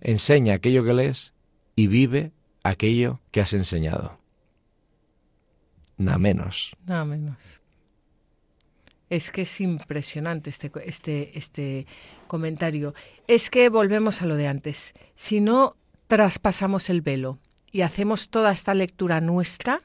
enseña 0.00 0.54
aquello 0.54 0.82
que 0.82 0.94
lees 0.94 1.33
y 1.76 1.86
vive 1.86 2.32
aquello 2.62 3.20
que 3.30 3.40
has 3.40 3.52
enseñado. 3.52 4.18
Nada 5.96 6.18
menos. 6.18 6.76
Nada 6.86 7.04
menos. 7.04 7.36
Es 9.10 9.30
que 9.30 9.42
es 9.42 9.60
impresionante 9.60 10.50
este, 10.50 10.72
este, 10.86 11.38
este 11.38 11.86
comentario. 12.26 12.94
Es 13.28 13.50
que 13.50 13.68
volvemos 13.68 14.22
a 14.22 14.26
lo 14.26 14.36
de 14.36 14.48
antes. 14.48 14.94
Si 15.14 15.40
no 15.40 15.76
traspasamos 16.06 16.90
el 16.90 17.00
velo 17.00 17.38
y 17.70 17.82
hacemos 17.82 18.28
toda 18.28 18.52
esta 18.52 18.74
lectura 18.74 19.20
nuestra 19.20 19.82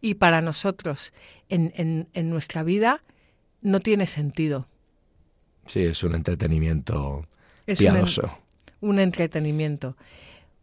y 0.00 0.14
para 0.14 0.40
nosotros 0.40 1.12
en, 1.48 2.08
en, 2.12 2.30
nuestra 2.30 2.64
vida, 2.64 3.02
no 3.60 3.80
tiene 3.80 4.06
sentido. 4.06 4.66
Sí, 5.66 5.80
es 5.80 6.02
un 6.02 6.14
entretenimiento 6.14 7.26
piadoso. 7.66 8.38
Un, 8.80 8.98
entretenimiento. 8.98 9.96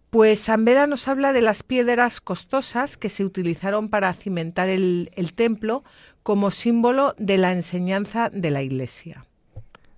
Pues 0.10 0.40
San 0.40 0.66
Beda 0.66 0.88
nos 0.88 1.08
habla 1.08 1.34
de 1.34 1.42
las 1.42 1.62
piedras 1.62 2.20
costosas 2.20 2.98
que 2.98 3.10
se 3.10 3.24
utilizaron 3.24 3.90
para 3.90 4.12
cimentar 4.16 4.68
el, 4.68 5.12
el 5.16 5.34
templo 5.34 5.84
como 6.24 6.50
símbolo 6.50 7.14
de 7.20 7.38
la 7.38 7.52
enseñanza 7.52 8.30
de 8.30 8.50
la 8.50 8.64
Iglesia. 8.64 9.26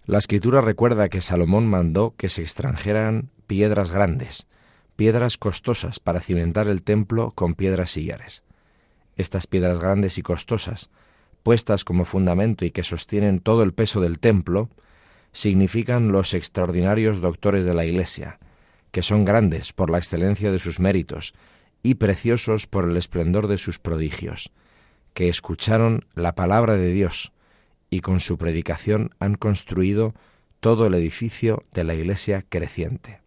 La 0.06 0.18
escritura 0.18 0.60
recuerda 0.60 1.08
que 1.08 1.22
Salomón 1.22 1.68
mandó 1.68 2.14
que 2.18 2.28
se 2.28 2.42
extranjeran 2.42 3.30
piedras 3.48 3.92
grandes, 3.92 4.48
piedras 4.98 5.38
costosas 5.38 6.02
para 6.02 6.20
cimentar 6.20 6.68
el 6.68 6.84
templo 6.84 7.32
con 7.32 7.54
piedras 7.54 7.92
sillares. 7.92 8.44
Estas 9.16 9.48
piedras 9.48 9.80
grandes 9.80 10.18
y 10.18 10.24
costosas, 10.24 10.90
puestas 11.44 11.86
como 11.86 12.04
fundamento 12.04 12.66
y 12.66 12.72
que 12.72 12.84
sostienen 12.84 13.40
todo 13.40 13.64
el 13.64 13.74
peso 13.74 14.02
del 14.02 14.20
templo, 14.20 14.70
significan 15.32 16.12
los 16.12 16.34
extraordinarios 16.34 17.22
doctores 17.22 17.64
de 17.64 17.74
la 17.74 17.86
Iglesia, 17.86 18.40
que 18.92 19.02
son 19.02 19.26
grandes 19.26 19.74
por 19.74 19.90
la 19.90 19.98
excelencia 19.98 20.52
de 20.52 20.60
sus 20.60 20.80
méritos 20.80 21.34
y 21.84 21.96
preciosos 21.96 22.68
por 22.68 22.90
el 22.90 22.98
esplendor 22.98 23.48
de 23.48 23.58
sus 23.58 23.80
prodigios, 23.80 24.52
que 25.14 25.30
escucharon 25.30 26.06
la 26.14 26.36
palabra 26.36 26.76
de 26.76 26.92
Dios 26.92 27.32
y 27.90 28.02
con 28.02 28.20
su 28.20 28.38
predicación 28.38 29.12
han 29.20 29.36
construido 29.36 30.14
todo 30.60 30.86
el 30.86 30.94
edificio 30.94 31.64
de 31.74 31.84
la 31.84 31.96
Iglesia 31.96 32.46
creciente. 32.48 33.20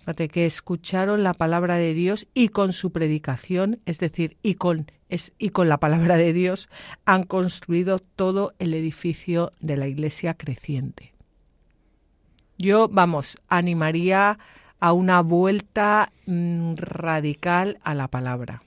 Fíjate 0.00 0.28
que 0.28 0.46
escucharon 0.46 1.22
la 1.22 1.34
palabra 1.34 1.76
de 1.76 1.94
Dios 1.94 2.26
y 2.34 2.48
con 2.48 2.72
su 2.72 2.90
predicación, 2.90 3.80
es 3.86 3.98
decir, 3.98 4.36
y 4.42 4.54
con, 4.54 4.90
es, 5.08 5.32
y 5.38 5.50
con 5.50 5.68
la 5.68 5.78
palabra 5.78 6.16
de 6.16 6.32
Dios, 6.32 6.68
han 7.04 7.24
construido 7.24 7.98
todo 7.98 8.54
el 8.58 8.74
edificio 8.74 9.52
de 9.60 9.76
la 9.76 9.88
Iglesia 9.88 10.34
creciente. 10.34 11.12
Yo, 12.58 12.88
vamos, 12.88 13.38
animaría 13.48 14.38
a 14.80 14.92
una 14.92 15.20
vuelta 15.20 16.12
mm, 16.26 16.74
radical 16.76 17.78
a 17.82 17.94
la 17.94 18.08
palabra 18.08 18.62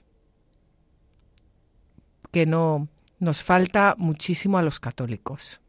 que 2.34 2.46
no 2.46 2.88
nos 3.20 3.44
falta 3.44 3.94
muchísimo 3.96 4.58
a 4.58 4.62
los 4.62 4.80
católicos. 4.80 5.60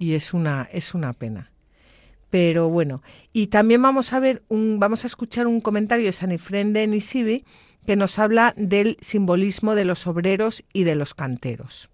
Y 0.00 0.14
es 0.14 0.34
una, 0.34 0.66
es 0.72 0.94
una 0.94 1.12
pena. 1.12 1.52
Pero 2.28 2.68
bueno, 2.68 3.00
y 3.32 3.46
también 3.46 3.82
vamos 3.82 4.12
a 4.12 4.18
ver 4.18 4.42
un, 4.48 4.80
vamos 4.80 5.04
a 5.04 5.06
escuchar 5.06 5.46
un 5.46 5.60
comentario 5.60 6.06
de 6.06 6.12
San 6.12 6.32
Ifrén 6.32 6.72
de 6.72 6.88
Nisibi 6.88 7.44
que 7.86 7.94
nos 7.94 8.18
habla 8.18 8.52
del 8.56 8.96
simbolismo 9.00 9.76
de 9.76 9.84
los 9.84 10.08
obreros 10.08 10.64
y 10.72 10.82
de 10.82 10.96
los 10.96 11.14
canteros. 11.14 11.88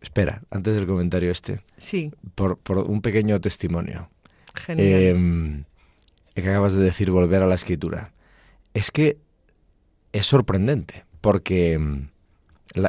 Espera, 0.00 0.42
antes 0.50 0.74
del 0.74 0.86
comentario 0.86 1.30
este. 1.30 1.60
Sí. 1.78 2.10
Por, 2.34 2.58
un 2.86 3.02
pequeño 3.02 3.40
testimonio. 3.40 4.10
Genial. 4.54 4.88
Eh, 4.88 5.64
que 6.34 6.50
acabas 6.50 6.72
de 6.72 6.82
decir 6.82 7.10
volver 7.10 7.42
a 7.42 7.46
la 7.46 7.54
escritura. 7.54 8.12
Es 8.74 8.90
que 8.90 9.18
es 10.12 10.26
sorprendente, 10.26 11.04
porque 11.20 11.78
mm, 11.78 12.08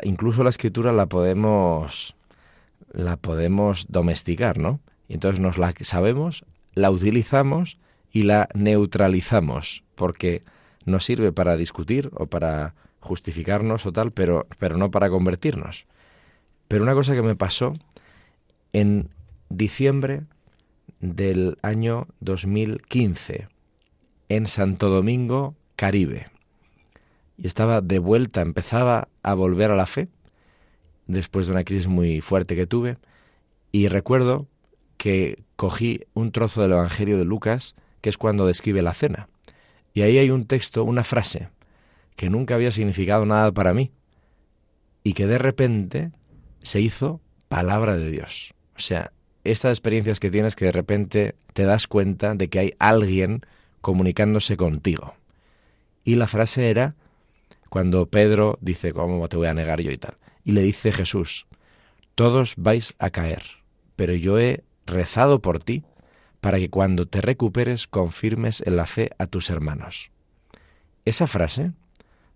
incluso 0.04 0.44
la 0.44 0.50
escritura 0.50 0.92
la 0.92 1.06
podemos, 1.06 2.16
la 2.92 3.18
podemos 3.18 3.86
domesticar, 3.90 4.58
¿no? 4.58 4.80
Y 5.08 5.14
entonces 5.14 5.40
nos 5.40 5.58
la 5.58 5.74
sabemos, 5.82 6.46
la 6.74 6.90
utilizamos 6.90 7.78
y 8.12 8.24
la 8.24 8.50
neutralizamos, 8.54 9.84
porque 9.96 10.44
nos 10.86 11.06
sirve 11.06 11.32
para 11.32 11.56
discutir 11.58 12.10
o 12.14 12.28
para 12.28 12.74
justificarnos 13.00 13.86
o 13.86 13.92
tal, 13.92 14.12
pero, 14.12 14.48
pero 14.58 14.78
no 14.78 14.90
para 14.90 15.10
convertirnos. 15.10 15.86
Pero 16.68 16.84
una 16.84 16.94
cosa 16.94 17.14
que 17.14 17.22
me 17.22 17.36
pasó 17.36 17.74
en 18.74 19.10
diciembre 19.50 20.24
del 21.00 21.58
año 21.62 22.08
2015 22.20 23.48
en 24.30 24.48
Santo 24.48 24.90
Domingo, 24.90 25.56
Caribe 25.76 26.28
y 27.38 27.48
estaba 27.48 27.82
de 27.82 28.00
vuelta, 28.00 28.42
empezaba 28.42 29.10
a 29.24 29.34
volver 29.34 29.72
a 29.72 29.76
la 29.76 29.86
fe 29.86 30.08
después 31.08 31.48
de 31.48 31.54
una 31.54 31.64
crisis 31.64 31.88
muy 31.88 32.22
fuerte 32.22 32.56
que 32.56 32.68
tuve 32.68 32.98
y 33.72 33.88
recuerdo 33.88 34.48
que 34.98 35.44
cogí 35.56 36.02
un 36.14 36.32
trozo 36.32 36.62
del 36.62 36.72
Evangelio 36.72 37.18
de 37.18 37.26
Lucas, 37.26 37.76
que 38.02 38.10
es 38.10 38.18
cuando 38.18 38.48
describe 38.48 38.82
la 38.82 38.94
cena. 38.94 39.28
Y 39.94 40.02
ahí 40.02 40.18
hay 40.18 40.30
un 40.30 40.46
texto, 40.46 40.86
una 40.86 41.04
frase, 41.04 41.50
que 42.16 42.30
nunca 42.30 42.56
había 42.56 42.72
significado 42.72 43.26
nada 43.26 43.52
para 43.52 43.74
mí, 43.74 43.92
y 45.04 45.14
que 45.14 45.28
de 45.28 45.38
repente 45.38 46.12
se 46.64 46.80
hizo 46.80 47.20
palabra 47.50 47.98
de 47.98 48.10
Dios. 48.10 48.54
O 48.78 48.80
sea, 48.80 49.12
estas 49.46 49.72
experiencias 49.72 50.20
que 50.20 50.32
tienes 50.32 50.56
que 50.56 50.66
de 50.66 50.72
repente 50.72 51.36
te 51.54 51.64
das 51.64 51.88
cuenta 51.88 52.36
de 52.36 52.50
que 52.50 52.60
hay 52.60 52.74
alguien 52.80 53.42
comunicándose 53.82 54.58
contigo. 54.58 55.14
Y 56.04 56.16
la 56.16 56.28
frase 56.28 56.70
era, 56.70 56.96
cuando 57.70 58.08
Pedro 58.08 58.58
dice, 58.62 58.94
¿cómo 58.94 59.28
te 59.30 59.38
voy 59.38 59.48
a 59.48 59.54
negar 59.54 59.82
yo 59.82 59.92
y 59.92 59.98
tal? 59.98 60.16
Y 60.44 60.52
le 60.52 60.62
dice 60.62 60.92
Jesús, 60.92 61.48
todos 62.16 62.56
vais 62.58 62.94
a 63.00 63.10
caer, 63.10 63.44
pero 63.96 64.14
yo 64.14 64.40
he 64.40 64.64
rezado 64.86 65.42
por 65.42 65.64
ti 65.64 65.84
para 66.42 66.60
que 66.60 66.70
cuando 66.70 67.08
te 67.08 67.22
recuperes 67.22 67.88
confirmes 67.88 68.62
en 68.66 68.76
la 68.76 68.86
fe 68.86 69.12
a 69.18 69.26
tus 69.26 69.50
hermanos. 69.50 70.12
Esa 71.06 71.28
frase, 71.28 71.72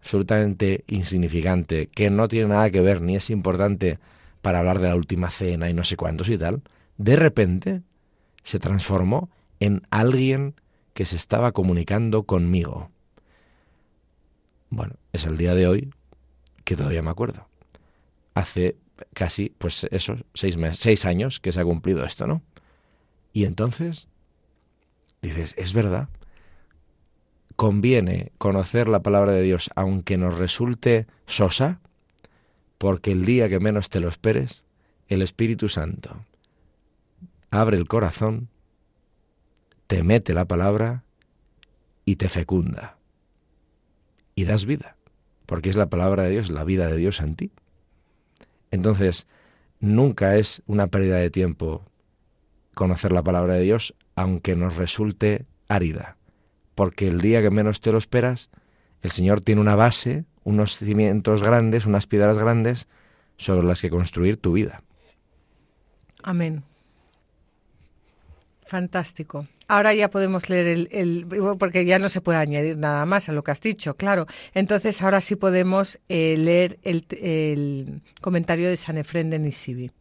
absolutamente 0.01 0.83
insignificante, 0.87 1.87
que 1.87 2.09
no 2.09 2.27
tiene 2.27 2.49
nada 2.49 2.69
que 2.69 2.81
ver 2.81 3.01
ni 3.01 3.15
es 3.15 3.29
importante 3.29 3.99
para 4.41 4.59
hablar 4.59 4.79
de 4.79 4.87
la 4.87 4.95
última 4.95 5.29
cena 5.29 5.69
y 5.69 5.73
no 5.73 5.83
sé 5.83 5.95
cuántos 5.95 6.29
y 6.29 6.37
tal, 6.37 6.61
de 6.99 7.15
repente 7.15 7.81
se 8.43 8.59
transformó 8.59 9.29
en 9.59 9.87
alguien 9.89 10.53
que 10.93 11.05
se 11.05 11.15
estaba 11.15 11.53
comunicando 11.53 12.23
conmigo. 12.23 12.91
Bueno, 14.69 14.95
es 15.13 15.25
el 15.25 15.37
día 15.37 15.55
de 15.55 15.65
hoy 15.65 15.93
que 16.65 16.75
todavía 16.75 17.01
me 17.01 17.09
acuerdo. 17.09 17.47
Hace 18.33 18.75
casi, 19.13 19.49
pues 19.57 19.85
eso, 19.91 20.17
seis, 20.33 20.57
meses, 20.57 20.79
seis 20.79 21.05
años 21.05 21.39
que 21.39 21.53
se 21.53 21.61
ha 21.61 21.63
cumplido 21.63 22.05
esto, 22.05 22.27
¿no? 22.27 22.41
Y 23.31 23.45
entonces 23.45 24.09
dices, 25.21 25.55
es 25.57 25.71
verdad, 25.71 26.09
conviene 27.55 28.33
conocer 28.37 28.89
la 28.89 29.01
palabra 29.01 29.31
de 29.31 29.41
Dios 29.41 29.69
aunque 29.75 30.17
nos 30.17 30.37
resulte 30.37 31.07
sosa, 31.27 31.79
porque 32.77 33.13
el 33.13 33.25
día 33.25 33.47
que 33.47 33.61
menos 33.61 33.89
te 33.89 34.01
lo 34.01 34.09
esperes, 34.09 34.65
el 35.07 35.21
Espíritu 35.21 35.69
Santo 35.69 36.25
abre 37.51 37.77
el 37.77 37.87
corazón, 37.87 38.49
te 39.87 40.03
mete 40.03 40.33
la 40.33 40.45
palabra 40.45 41.03
y 42.05 42.15
te 42.15 42.29
fecunda 42.29 42.97
y 44.35 44.45
das 44.45 44.65
vida, 44.65 44.95
porque 45.45 45.69
es 45.69 45.75
la 45.75 45.89
palabra 45.89 46.23
de 46.23 46.31
Dios, 46.31 46.49
la 46.49 46.63
vida 46.63 46.87
de 46.87 46.95
Dios 46.95 47.19
en 47.19 47.35
ti. 47.35 47.51
Entonces, 48.71 49.27
nunca 49.79 50.37
es 50.37 50.61
una 50.65 50.87
pérdida 50.87 51.17
de 51.17 51.29
tiempo 51.29 51.83
conocer 52.73 53.11
la 53.11 53.23
palabra 53.23 53.55
de 53.55 53.63
Dios, 53.63 53.95
aunque 54.15 54.55
nos 54.55 54.77
resulte 54.77 55.45
árida, 55.67 56.17
porque 56.75 57.09
el 57.09 57.19
día 57.19 57.41
que 57.41 57.49
menos 57.49 57.81
te 57.81 57.91
lo 57.91 57.97
esperas, 57.97 58.49
el 59.01 59.11
Señor 59.11 59.41
tiene 59.41 59.59
una 59.59 59.75
base, 59.75 60.23
unos 60.43 60.77
cimientos 60.77 61.43
grandes, 61.43 61.85
unas 61.85 62.07
piedras 62.07 62.37
grandes 62.37 62.87
sobre 63.35 63.67
las 63.67 63.81
que 63.81 63.89
construir 63.89 64.37
tu 64.37 64.53
vida. 64.53 64.83
Amén. 66.23 66.63
Fantástico. 68.69 69.47
Ahora 69.67 69.95
ya 69.95 70.11
podemos 70.11 70.47
leer 70.47 70.87
el, 70.91 71.25
porque 71.57 71.85
ya 71.85 71.97
no 71.97 72.07
se 72.07 72.21
puede 72.21 72.37
añadir 72.37 72.77
nada 72.77 73.03
más 73.07 73.27
a 73.27 73.31
lo 73.31 73.43
que 73.43 73.49
has 73.49 73.61
dicho, 73.61 73.95
claro. 73.95 74.27
Entonces 74.53 75.01
ahora 75.01 75.21
sí 75.21 75.35
podemos 75.35 75.97
eh, 76.07 76.35
leer 76.37 76.77
el, 76.83 78.03
comentario 78.21 78.69
de 78.69 78.77
San 78.77 78.99
Efrén 78.99 79.31
de 79.31 79.39
Nisibi. 79.39 79.91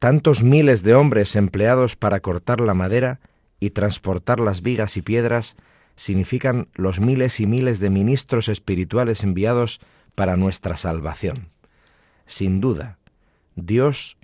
tantos 0.00 0.42
miles 0.42 0.82
de 0.82 0.94
hombres 0.96 1.36
empleados 1.36 1.94
para 1.94 2.18
cortar 2.18 2.60
la 2.60 2.74
madera 2.74 3.20
y 3.60 3.70
transportar 3.70 4.40
las 4.40 4.62
vigas 4.62 4.96
y 4.96 5.02
piedras 5.02 5.54
significan 5.94 6.66
los 6.74 6.98
miles 6.98 7.38
y 7.38 7.46
miles 7.46 7.78
de 7.78 7.90
ministros 7.90 8.48
espirituales 8.48 9.22
enviados 9.22 9.78
para 10.16 10.36
nuestra 10.36 10.76
salvación. 10.76 11.50
Sin 12.26 12.60
duda, 12.60 12.98
Dios 13.54 14.16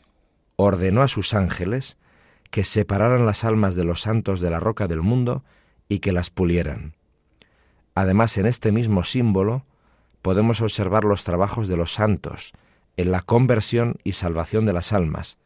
ordenó 0.57 1.03
a 1.03 1.09
sus 1.09 1.35
ángeles 1.35 1.97
que 2.51 2.65
separaran 2.65 3.27
las 3.27 3.45
almas 3.45 3.75
de 3.75 3.85
los 3.85 4.03
santos 4.03 4.41
de 4.41 4.51
la 4.51 4.61
roca 4.61 4.89
del 4.89 5.03
mundo 5.03 5.45
y 5.89 5.99
que 6.01 6.13
las 6.13 6.31
pulieran. 6.31 6.95
Además, 7.95 8.37
en 8.39 8.47
este 8.47 8.73
mismo 8.73 9.05
símbolo 9.05 9.65
podemos 10.23 10.61
observar 10.61 11.05
los 11.05 11.25
trabajos 11.25 11.69
de 11.69 11.77
los 11.77 11.93
santos 11.93 12.53
en 12.97 13.13
la 13.13 13.21
conversión 13.21 13.97
y 14.05 14.13
salvación 14.13 14.67
de 14.67 14.73
las 14.73 14.93
almas, 14.93 15.39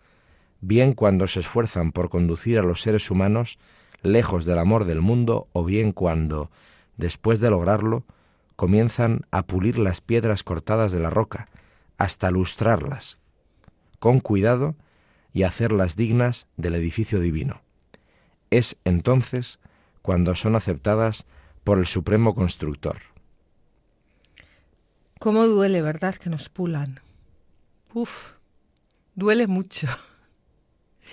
bien 0.60 0.92
cuando 0.92 1.26
se 1.26 1.40
esfuerzan 1.40 1.92
por 1.92 2.08
conducir 2.08 2.58
a 2.58 2.62
los 2.62 2.80
seres 2.80 3.10
humanos 3.10 3.58
lejos 4.02 4.44
del 4.44 4.58
amor 4.58 4.84
del 4.84 5.00
mundo 5.00 5.48
o 5.52 5.64
bien 5.64 5.92
cuando, 5.92 6.50
después 6.96 7.40
de 7.40 7.50
lograrlo, 7.50 8.04
comienzan 8.56 9.26
a 9.30 9.42
pulir 9.46 9.78
las 9.78 10.00
piedras 10.00 10.42
cortadas 10.42 10.92
de 10.92 11.00
la 11.00 11.10
roca 11.10 11.48
hasta 11.98 12.30
lustrarlas, 12.30 13.18
con 13.98 14.20
cuidado 14.20 14.76
y 15.32 15.44
hacerlas 15.44 15.96
dignas 15.96 16.46
del 16.56 16.74
edificio 16.74 17.20
divino. 17.20 17.62
Es 18.50 18.76
entonces 18.84 19.60
cuando 20.02 20.34
son 20.34 20.56
aceptadas 20.56 21.26
por 21.64 21.78
el 21.78 21.86
Supremo 21.86 22.34
Constructor. 22.34 22.98
¿Cómo 25.18 25.46
duele, 25.46 25.82
verdad, 25.82 26.14
que 26.14 26.30
nos 26.30 26.48
pulan? 26.48 27.00
Uf, 27.92 28.32
duele 29.14 29.46
mucho. 29.46 29.86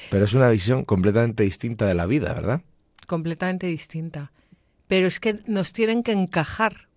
Pero 0.10 0.26
es 0.26 0.34
una 0.34 0.50
visión 0.50 0.86
completamente 0.86 1.44
distinta 1.44 1.86
de 1.86 1.94
la 1.94 2.06
vida, 2.06 2.34
¿verdad? 2.34 2.62
Completamente 3.06 3.68
distinta. 3.68 4.32
Pero 4.88 5.08
es 5.08 5.20
que 5.20 5.42
nos 5.48 5.74
tienen 5.74 6.04
que 6.04 6.14
encajar. 6.14 6.88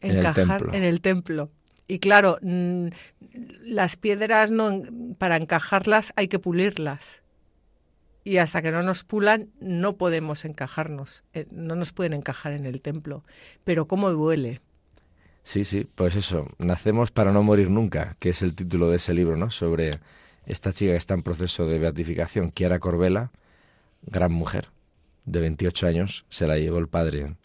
Encajar 0.00 0.74
en 0.74 0.82
el 0.82 1.00
templo. 1.00 1.50
Y 1.88 1.98
claro, 2.00 2.38
las 3.62 3.96
piedras 3.96 4.50
no, 4.50 4.82
para 5.18 5.36
encajarlas 5.36 6.12
hay 6.16 6.28
que 6.28 6.38
pulirlas. 6.38 7.22
Y 8.24 8.38
hasta 8.38 8.60
que 8.60 8.72
no 8.72 8.82
nos 8.82 9.04
pulan 9.04 9.50
no 9.60 9.96
podemos 9.96 10.44
encajarnos, 10.44 11.22
eh, 11.32 11.46
no 11.52 11.76
nos 11.76 11.92
pueden 11.92 12.12
encajar 12.12 12.52
en 12.54 12.66
el 12.66 12.80
templo. 12.80 13.22
Pero 13.62 13.86
cómo 13.86 14.10
duele. 14.10 14.60
Sí, 15.44 15.62
sí, 15.62 15.86
pues 15.94 16.16
eso, 16.16 16.48
nacemos 16.58 17.12
para 17.12 17.30
no 17.30 17.44
morir 17.44 17.70
nunca, 17.70 18.16
que 18.18 18.30
es 18.30 18.42
el 18.42 18.56
título 18.56 18.90
de 18.90 18.96
ese 18.96 19.14
libro, 19.14 19.36
¿no? 19.36 19.52
Sobre 19.52 19.92
esta 20.44 20.72
chica 20.72 20.90
que 20.90 20.98
está 20.98 21.14
en 21.14 21.22
proceso 21.22 21.66
de 21.66 21.78
beatificación, 21.78 22.50
Kiara 22.50 22.80
Corbela, 22.80 23.30
gran 24.02 24.32
mujer, 24.32 24.70
de 25.24 25.38
28 25.38 25.86
años, 25.86 26.24
se 26.30 26.48
la 26.48 26.56
llevó 26.56 26.78
el 26.78 26.88
padre 26.88 27.36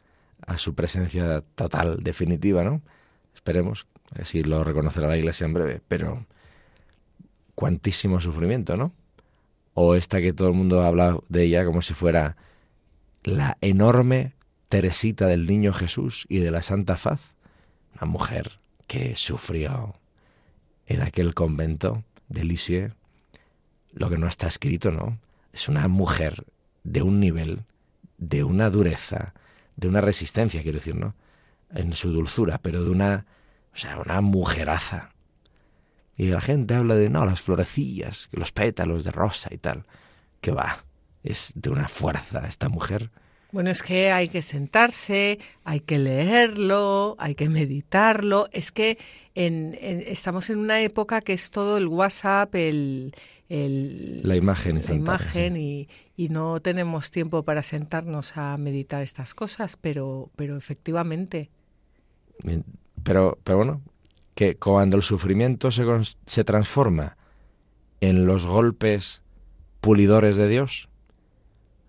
a 0.47 0.57
su 0.57 0.73
presencia 0.73 1.43
total, 1.53 1.97
definitiva, 2.01 2.63
¿no? 2.63 2.81
Esperemos, 3.35 3.85
así 4.19 4.43
lo 4.43 4.63
reconocerá 4.63 5.07
la 5.07 5.17
Iglesia 5.17 5.45
en 5.45 5.53
breve, 5.53 5.81
pero 5.87 6.25
cuantísimo 7.55 8.19
sufrimiento, 8.19 8.77
¿no? 8.77 8.93
O 9.73 9.95
esta 9.95 10.19
que 10.19 10.33
todo 10.33 10.49
el 10.49 10.53
mundo 10.53 10.83
habla 10.83 11.17
de 11.29 11.43
ella 11.43 11.65
como 11.65 11.81
si 11.81 11.93
fuera 11.93 12.35
la 13.23 13.57
enorme 13.61 14.33
Teresita 14.69 15.27
del 15.27 15.47
Niño 15.47 15.73
Jesús 15.73 16.25
y 16.29 16.39
de 16.39 16.51
la 16.51 16.61
Santa 16.61 16.95
Faz, 16.95 17.35
una 17.95 18.09
mujer 18.09 18.59
que 18.87 19.15
sufrió 19.15 19.95
en 20.87 21.01
aquel 21.01 21.33
convento 21.33 22.03
de 22.29 22.43
Lisieux 22.43 22.93
lo 23.93 24.09
que 24.09 24.17
no 24.17 24.27
está 24.27 24.47
escrito, 24.47 24.91
¿no? 24.91 25.19
Es 25.53 25.67
una 25.67 25.87
mujer 25.87 26.45
de 26.83 27.01
un 27.01 27.19
nivel, 27.19 27.63
de 28.17 28.43
una 28.43 28.69
dureza, 28.69 29.33
de 29.75 29.87
una 29.87 30.01
resistencia, 30.01 30.61
quiero 30.61 30.77
decir, 30.77 30.95
¿no? 30.95 31.15
En 31.73 31.93
su 31.93 32.11
dulzura, 32.11 32.59
pero 32.61 32.83
de 32.83 32.89
una, 32.89 33.25
o 33.73 33.77
sea, 33.77 33.97
una 33.99 34.21
mujeraza. 34.21 35.13
Y 36.17 36.27
la 36.27 36.41
gente 36.41 36.75
habla 36.75 36.95
de, 36.95 37.09
no, 37.09 37.25
las 37.25 37.41
florecillas, 37.41 38.29
los 38.31 38.51
pétalos 38.51 39.03
de 39.03 39.11
rosa 39.11 39.49
y 39.51 39.57
tal. 39.57 39.85
Que 40.41 40.51
va, 40.51 40.85
es 41.23 41.53
de 41.55 41.69
una 41.69 41.87
fuerza 41.87 42.45
esta 42.47 42.69
mujer. 42.69 43.11
Bueno, 43.51 43.69
es 43.69 43.83
que 43.83 44.11
hay 44.11 44.29
que 44.29 44.41
sentarse, 44.41 45.39
hay 45.65 45.81
que 45.81 45.99
leerlo, 45.99 47.15
hay 47.19 47.35
que 47.35 47.49
meditarlo. 47.49 48.47
Es 48.51 48.71
que 48.71 48.97
en, 49.35 49.77
estamos 49.81 50.49
en 50.49 50.59
una 50.59 50.81
época 50.81 51.21
que 51.21 51.33
es 51.33 51.51
todo 51.51 51.77
el 51.77 51.87
WhatsApp, 51.87 52.55
el, 52.55 53.13
la 53.49 54.37
imagen, 54.37 54.79
la 54.87 54.93
imagen 54.93 55.57
y, 55.57 55.89
y, 56.15 56.29
no 56.29 56.61
tenemos 56.61 57.11
tiempo 57.11 57.43
para 57.43 57.63
sentarnos 57.63 58.37
a 58.37 58.55
meditar 58.57 59.01
estas 59.01 59.33
cosas, 59.33 59.75
pero, 59.75 60.31
pero 60.37 60.55
efectivamente. 60.55 61.49
Pero, 63.03 63.37
pero 63.43 63.57
bueno, 63.57 63.81
que 64.35 64.55
cuando 64.55 64.97
el 64.97 65.03
sufrimiento 65.03 65.71
se, 65.71 65.85
se 66.25 66.43
transforma 66.43 67.17
en 67.99 68.25
los 68.25 68.45
golpes 68.45 69.21
pulidores 69.81 70.35
de 70.35 70.47
Dios, 70.47 70.89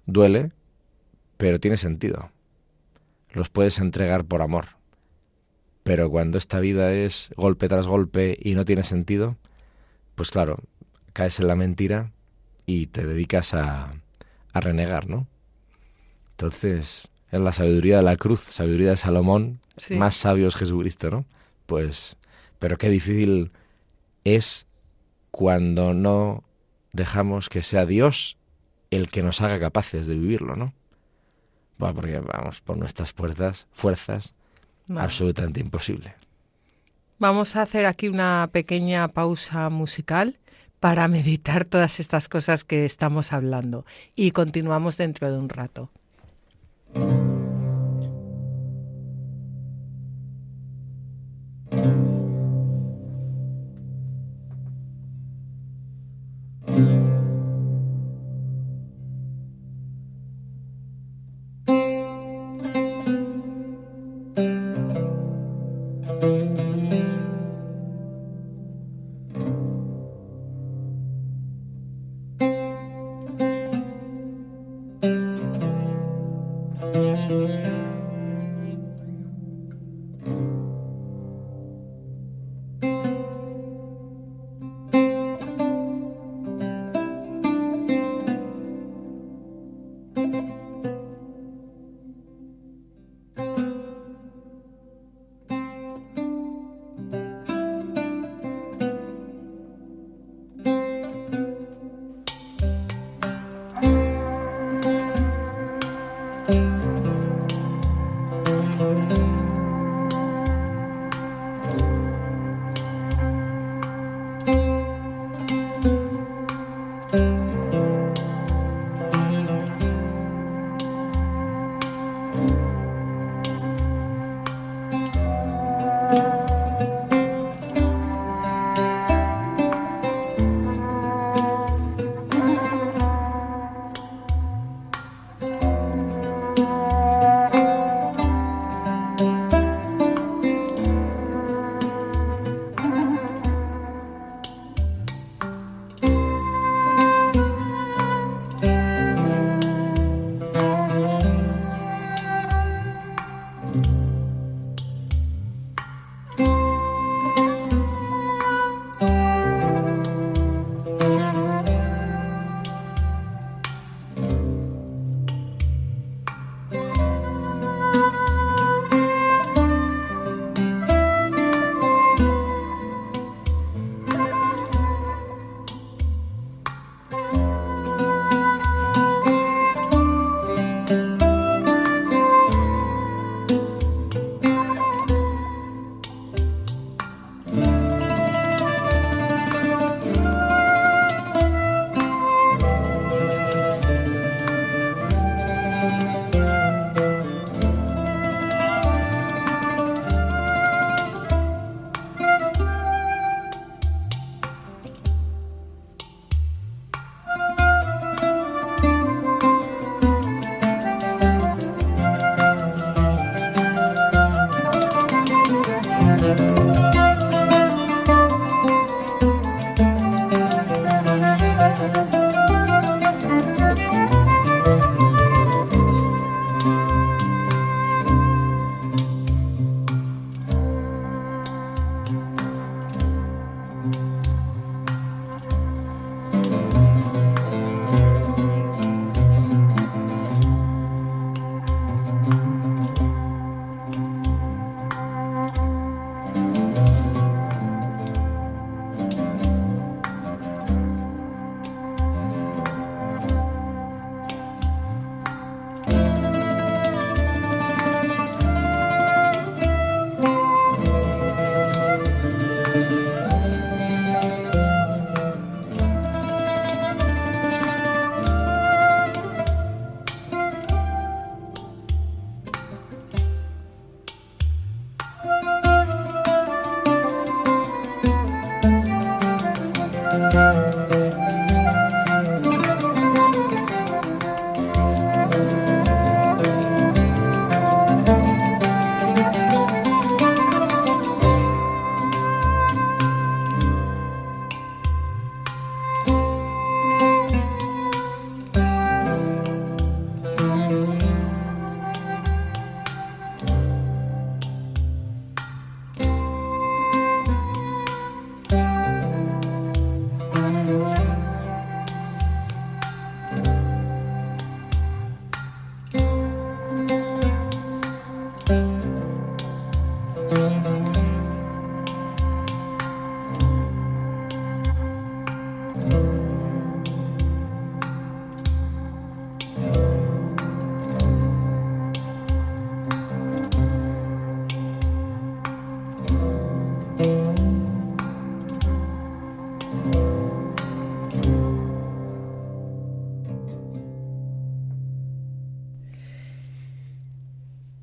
duele, 0.06 0.52
pero 1.36 1.60
tiene 1.60 1.76
sentido. 1.76 2.30
Los 3.32 3.48
puedes 3.48 3.78
entregar 3.78 4.24
por 4.24 4.42
amor. 4.42 4.68
Pero 5.82 6.10
cuando 6.10 6.38
esta 6.38 6.60
vida 6.60 6.92
es 6.92 7.30
golpe 7.36 7.68
tras 7.68 7.86
golpe 7.86 8.38
y 8.40 8.54
no 8.54 8.64
tiene 8.64 8.84
sentido, 8.84 9.36
pues 10.14 10.30
claro, 10.30 10.58
caes 11.12 11.40
en 11.40 11.48
la 11.48 11.56
mentira 11.56 12.12
y 12.66 12.86
te 12.86 13.04
dedicas 13.04 13.54
a, 13.54 13.94
a 14.52 14.60
renegar, 14.60 15.08
¿no? 15.08 15.26
Entonces, 16.32 17.08
es 17.30 17.40
la 17.40 17.52
sabiduría 17.52 17.96
de 17.96 18.02
la 18.02 18.16
cruz, 18.16 18.42
sabiduría 18.50 18.90
de 18.90 18.96
Salomón, 18.96 19.60
más 19.90 20.16
sabio 20.16 20.48
es 20.48 20.56
Jesucristo, 20.56 21.10
¿no? 21.10 21.24
Pues, 21.66 22.16
pero 22.58 22.78
qué 22.78 22.88
difícil 22.88 23.52
es 24.24 24.66
cuando 25.30 25.94
no 25.94 26.44
dejamos 26.92 27.48
que 27.48 27.62
sea 27.62 27.86
Dios 27.86 28.36
el 28.90 29.08
que 29.08 29.22
nos 29.22 29.40
haga 29.40 29.58
capaces 29.58 30.06
de 30.06 30.14
vivirlo, 30.14 30.56
¿no? 30.56 30.74
Bueno, 31.78 31.94
porque 31.94 32.20
vamos, 32.20 32.60
por 32.60 32.76
nuestras 32.76 33.12
fuerzas, 33.12 33.66
fuerzas, 33.72 34.34
absolutamente 34.94 35.60
imposible. 35.60 36.14
Vamos 37.18 37.56
a 37.56 37.62
hacer 37.62 37.86
aquí 37.86 38.08
una 38.08 38.48
pequeña 38.52 39.08
pausa 39.08 39.70
musical 39.70 40.38
para 40.80 41.08
meditar 41.08 41.64
todas 41.64 42.00
estas 42.00 42.28
cosas 42.28 42.64
que 42.64 42.84
estamos 42.84 43.32
hablando 43.32 43.86
y 44.14 44.32
continuamos 44.32 44.96
dentro 44.96 45.30
de 45.30 45.38
un 45.38 45.48
rato. 45.48 45.90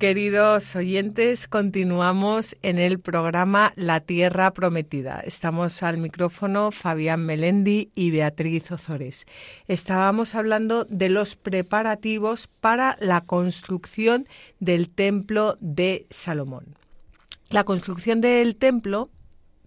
Queridos 0.00 0.76
oyentes, 0.76 1.46
continuamos 1.46 2.56
en 2.62 2.78
el 2.78 3.00
programa 3.00 3.74
La 3.76 4.00
Tierra 4.00 4.50
Prometida. 4.50 5.20
Estamos 5.20 5.82
al 5.82 5.98
micrófono 5.98 6.70
Fabián 6.70 7.26
Melendi 7.26 7.90
y 7.94 8.10
Beatriz 8.10 8.72
Ozores. 8.72 9.26
Estábamos 9.68 10.34
hablando 10.34 10.86
de 10.86 11.10
los 11.10 11.36
preparativos 11.36 12.46
para 12.46 12.96
la 12.98 13.20
construcción 13.20 14.26
del 14.58 14.88
Templo 14.88 15.58
de 15.60 16.06
Salomón. 16.08 16.76
La 17.50 17.64
construcción 17.64 18.22
del 18.22 18.56
templo 18.56 19.10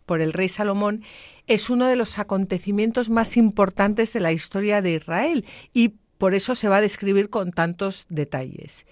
por 0.08 0.19
el 0.19 0.34
rey 0.34 0.50
Salomón 0.50 1.04
es 1.46 1.69
uno 1.69 1.86
de 1.86 1.96
los 1.96 2.17
acontecimientos 2.17 3.12
más 3.12 3.38
importantes 3.38 4.13
de 4.13 4.19
la 4.19 4.32
historia 4.32 4.82
de 4.82 4.96
Israel 4.96 5.46
y 5.74 5.89
por 6.17 6.34
eso 6.34 6.56
se 6.56 6.69
va 6.69 6.78
a 6.78 6.82
describir 6.82 7.30
con 7.30 7.52
tantos 7.52 8.08
detalles. 8.10 8.88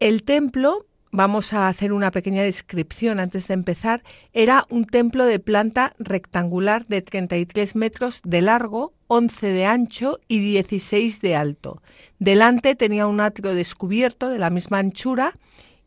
El 0.00 0.22
templo, 0.22 0.86
vamos 1.12 1.52
a 1.52 1.68
hacer 1.68 1.92
una 1.92 2.10
pequeña 2.10 2.42
descripción 2.42 3.20
antes 3.20 3.46
de 3.48 3.52
empezar, 3.52 4.02
era 4.32 4.64
un 4.70 4.86
templo 4.86 5.26
de 5.26 5.38
planta 5.38 5.94
rectangular 5.98 6.86
de 6.86 7.02
33 7.02 7.76
metros 7.76 8.22
de 8.24 8.40
largo, 8.40 8.94
11 9.08 9.48
de 9.48 9.66
ancho 9.66 10.18
y 10.26 10.38
16 10.38 11.20
de 11.20 11.36
alto. 11.36 11.82
Delante 12.18 12.74
tenía 12.76 13.06
un 13.06 13.20
atrio 13.20 13.54
descubierto 13.54 14.30
de 14.30 14.38
la 14.38 14.48
misma 14.48 14.78
anchura 14.78 15.38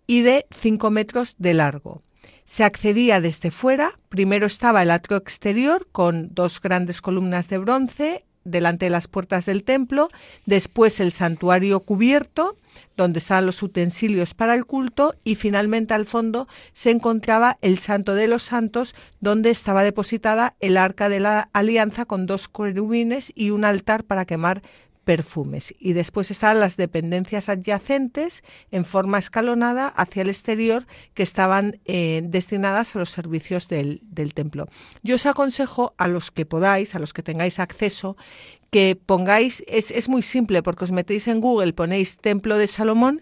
y 0.05 0.21
de 0.21 0.45
5 0.61 0.91
metros 0.91 1.33
de 1.39 1.55
largo. 1.55 2.03
Se 2.45 2.63
accedía 2.63 3.19
desde 3.19 3.49
fuera, 3.49 3.97
primero 4.09 4.45
estaba 4.45 4.83
el 4.83 4.91
atrio 4.91 5.17
exterior 5.17 5.87
con 5.91 6.35
dos 6.35 6.61
grandes 6.61 7.01
columnas 7.01 7.49
de 7.49 7.57
bronce 7.57 8.25
delante 8.43 8.85
de 8.85 8.91
las 8.91 9.07
puertas 9.07 9.45
del 9.45 9.63
templo, 9.63 10.09
después 10.45 10.99
el 10.99 11.11
santuario 11.11 11.79
cubierto, 11.79 12.57
donde 12.97 13.19
estaban 13.19 13.45
los 13.45 13.61
utensilios 13.63 14.33
para 14.33 14.55
el 14.55 14.65
culto, 14.65 15.15
y 15.23 15.35
finalmente 15.35 15.93
al 15.93 16.05
fondo 16.05 16.47
se 16.73 16.91
encontraba 16.91 17.57
el 17.61 17.77
Santo 17.77 18.15
de 18.15 18.27
los 18.27 18.43
Santos, 18.43 18.95
donde 19.19 19.49
estaba 19.49 19.83
depositada 19.83 20.55
el 20.59 20.77
arca 20.77 21.09
de 21.09 21.19
la 21.19 21.49
alianza 21.53 22.05
con 22.05 22.25
dos 22.25 22.47
querubines 22.47 23.31
y 23.35 23.51
un 23.51 23.65
altar 23.65 24.03
para 24.03 24.25
quemar 24.25 24.61
perfumes. 25.03 25.73
Y 25.79 25.93
después 25.93 26.31
estaban 26.31 26.59
las 26.59 26.77
dependencias 26.77 27.49
adyacentes 27.49 28.43
en 28.71 28.85
forma 28.85 29.19
escalonada 29.19 29.87
hacia 29.87 30.21
el 30.21 30.29
exterior 30.29 30.85
que 31.13 31.23
estaban 31.23 31.79
eh, 31.85 32.21
destinadas 32.23 32.95
a 32.95 32.99
los 32.99 33.09
servicios 33.09 33.67
del, 33.67 34.01
del 34.03 34.33
templo. 34.33 34.67
Yo 35.01 35.15
os 35.15 35.25
aconsejo 35.25 35.93
a 35.97 36.07
los 36.07 36.31
que 36.31 36.45
podáis, 36.45 36.95
a 36.95 36.99
los 36.99 37.13
que 37.13 37.23
tengáis 37.23 37.59
acceso, 37.59 38.17
que 38.73 38.95
pongáis, 38.95 39.63
es, 39.67 39.91
es, 39.91 40.09
muy 40.09 40.23
simple 40.23 40.63
porque 40.63 40.85
os 40.85 40.91
metéis 40.91 41.27
en 41.27 41.41
Google, 41.41 41.73
ponéis 41.73 42.17
Templo 42.17 42.57
de 42.57 42.65
Salomón 42.65 43.21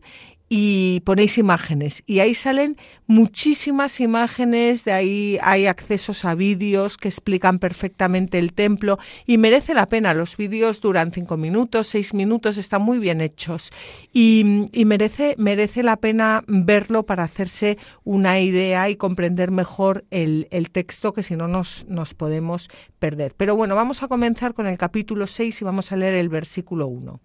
y 0.53 0.99
ponéis 1.05 1.37
imágenes 1.37 2.03
y 2.05 2.19
ahí 2.19 2.35
salen 2.35 2.75
muchísimas 3.07 4.01
imágenes, 4.01 4.83
de 4.83 4.91
ahí 4.91 5.37
hay 5.41 5.65
accesos 5.65 6.25
a 6.25 6.35
vídeos 6.35 6.97
que 6.97 7.07
explican 7.07 7.57
perfectamente 7.57 8.37
el 8.37 8.51
templo 8.51 8.99
y 9.25 9.37
merece 9.37 9.73
la 9.73 9.87
pena. 9.87 10.13
Los 10.13 10.35
vídeos 10.35 10.81
duran 10.81 11.13
cinco 11.13 11.37
minutos, 11.37 11.87
seis 11.87 12.13
minutos, 12.13 12.57
están 12.57 12.81
muy 12.81 12.99
bien 12.99 13.21
hechos 13.21 13.71
y, 14.11 14.67
merece, 14.85 15.35
merece 15.37 15.83
la 15.83 15.95
pena 15.95 16.43
verlo 16.47 17.03
para 17.03 17.23
hacerse 17.23 17.77
una 18.03 18.41
idea 18.41 18.89
y 18.89 18.97
comprender 18.97 19.51
mejor 19.51 20.03
el, 20.11 20.49
el 20.51 20.69
texto 20.69 21.13
que 21.13 21.23
si 21.23 21.37
no 21.37 21.47
nos, 21.47 21.85
nos 21.87 22.13
podemos 22.13 22.67
perder. 22.99 23.35
Pero 23.37 23.55
bueno, 23.55 23.75
vamos 23.75 24.03
a 24.03 24.09
comenzar 24.09 24.53
con 24.53 24.67
el 24.67 24.77
capítulo 24.77 25.27
6 25.27 25.61
y 25.61 25.63
vamos 25.63 25.93
a 25.93 25.95
leer 25.95 26.15
el 26.15 26.27
versículo 26.27 26.87
1. 26.87 27.21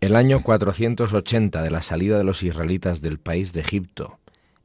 El 0.00 0.14
año 0.14 0.44
480 0.44 1.60
de 1.60 1.72
la 1.72 1.82
salida 1.82 2.18
de 2.18 2.24
los 2.24 2.44
israelitas 2.44 3.02
del 3.02 3.18
país 3.18 3.52
de 3.52 3.62
Egipto, 3.62 4.20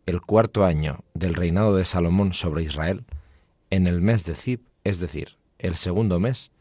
el 0.05 0.21
cuarto 0.21 0.63
año 0.63 1.03
del 1.15 1.33
reinado 1.33 1.75
de 1.75 1.85
Salomón 1.85 2.33
sobre 2.33 2.61
Israel, 2.61 3.03
en 3.71 3.87
el 3.87 3.99
mes 3.99 4.25
de 4.25 4.35
Zib, 4.35 4.59
es 4.83 4.99
decir, 4.99 5.37
el 5.57 5.75
segundo 5.75 6.19
mes, 6.19 6.51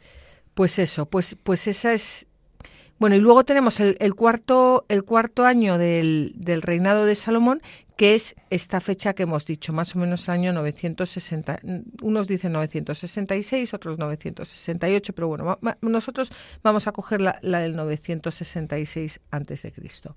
pues 0.54 0.80
eso, 0.80 1.06
pues, 1.06 1.36
pues 1.42 1.68
esa 1.68 1.94
es. 1.94 2.28
Bueno, 2.98 3.16
y 3.16 3.20
luego 3.20 3.46
tenemos 3.46 3.80
el, 3.80 3.96
el 4.00 4.14
cuarto, 4.14 4.86
el 4.90 5.06
cuarto 5.06 5.46
año 5.46 5.78
del, 5.78 6.34
del, 6.36 6.62
reinado 6.62 7.06
de 7.06 7.16
Salomón, 7.16 7.62
que 7.96 8.16
es 8.16 8.36
esta 8.50 8.82
fecha 8.82 9.14
que 9.14 9.24
hemos 9.24 9.46
dicho, 9.46 9.72
más 9.72 9.96
o 9.96 10.00
menos 10.00 10.28
el 10.28 10.34
año 10.34 10.54
960. 10.54 11.60
Unos 12.02 12.28
dicen 12.28 12.52
966, 12.52 13.74
otros 13.74 13.98
968, 13.98 15.14
pero 15.14 15.30
bueno, 15.30 15.60
nosotros 15.82 16.30
vamos 16.62 16.88
a 16.88 16.92
coger 16.92 17.22
la, 17.22 17.40
la 17.42 17.60
del 17.60 17.78
966 17.78 19.22
antes 19.32 19.62
de 19.62 19.72
Cristo. 19.72 20.14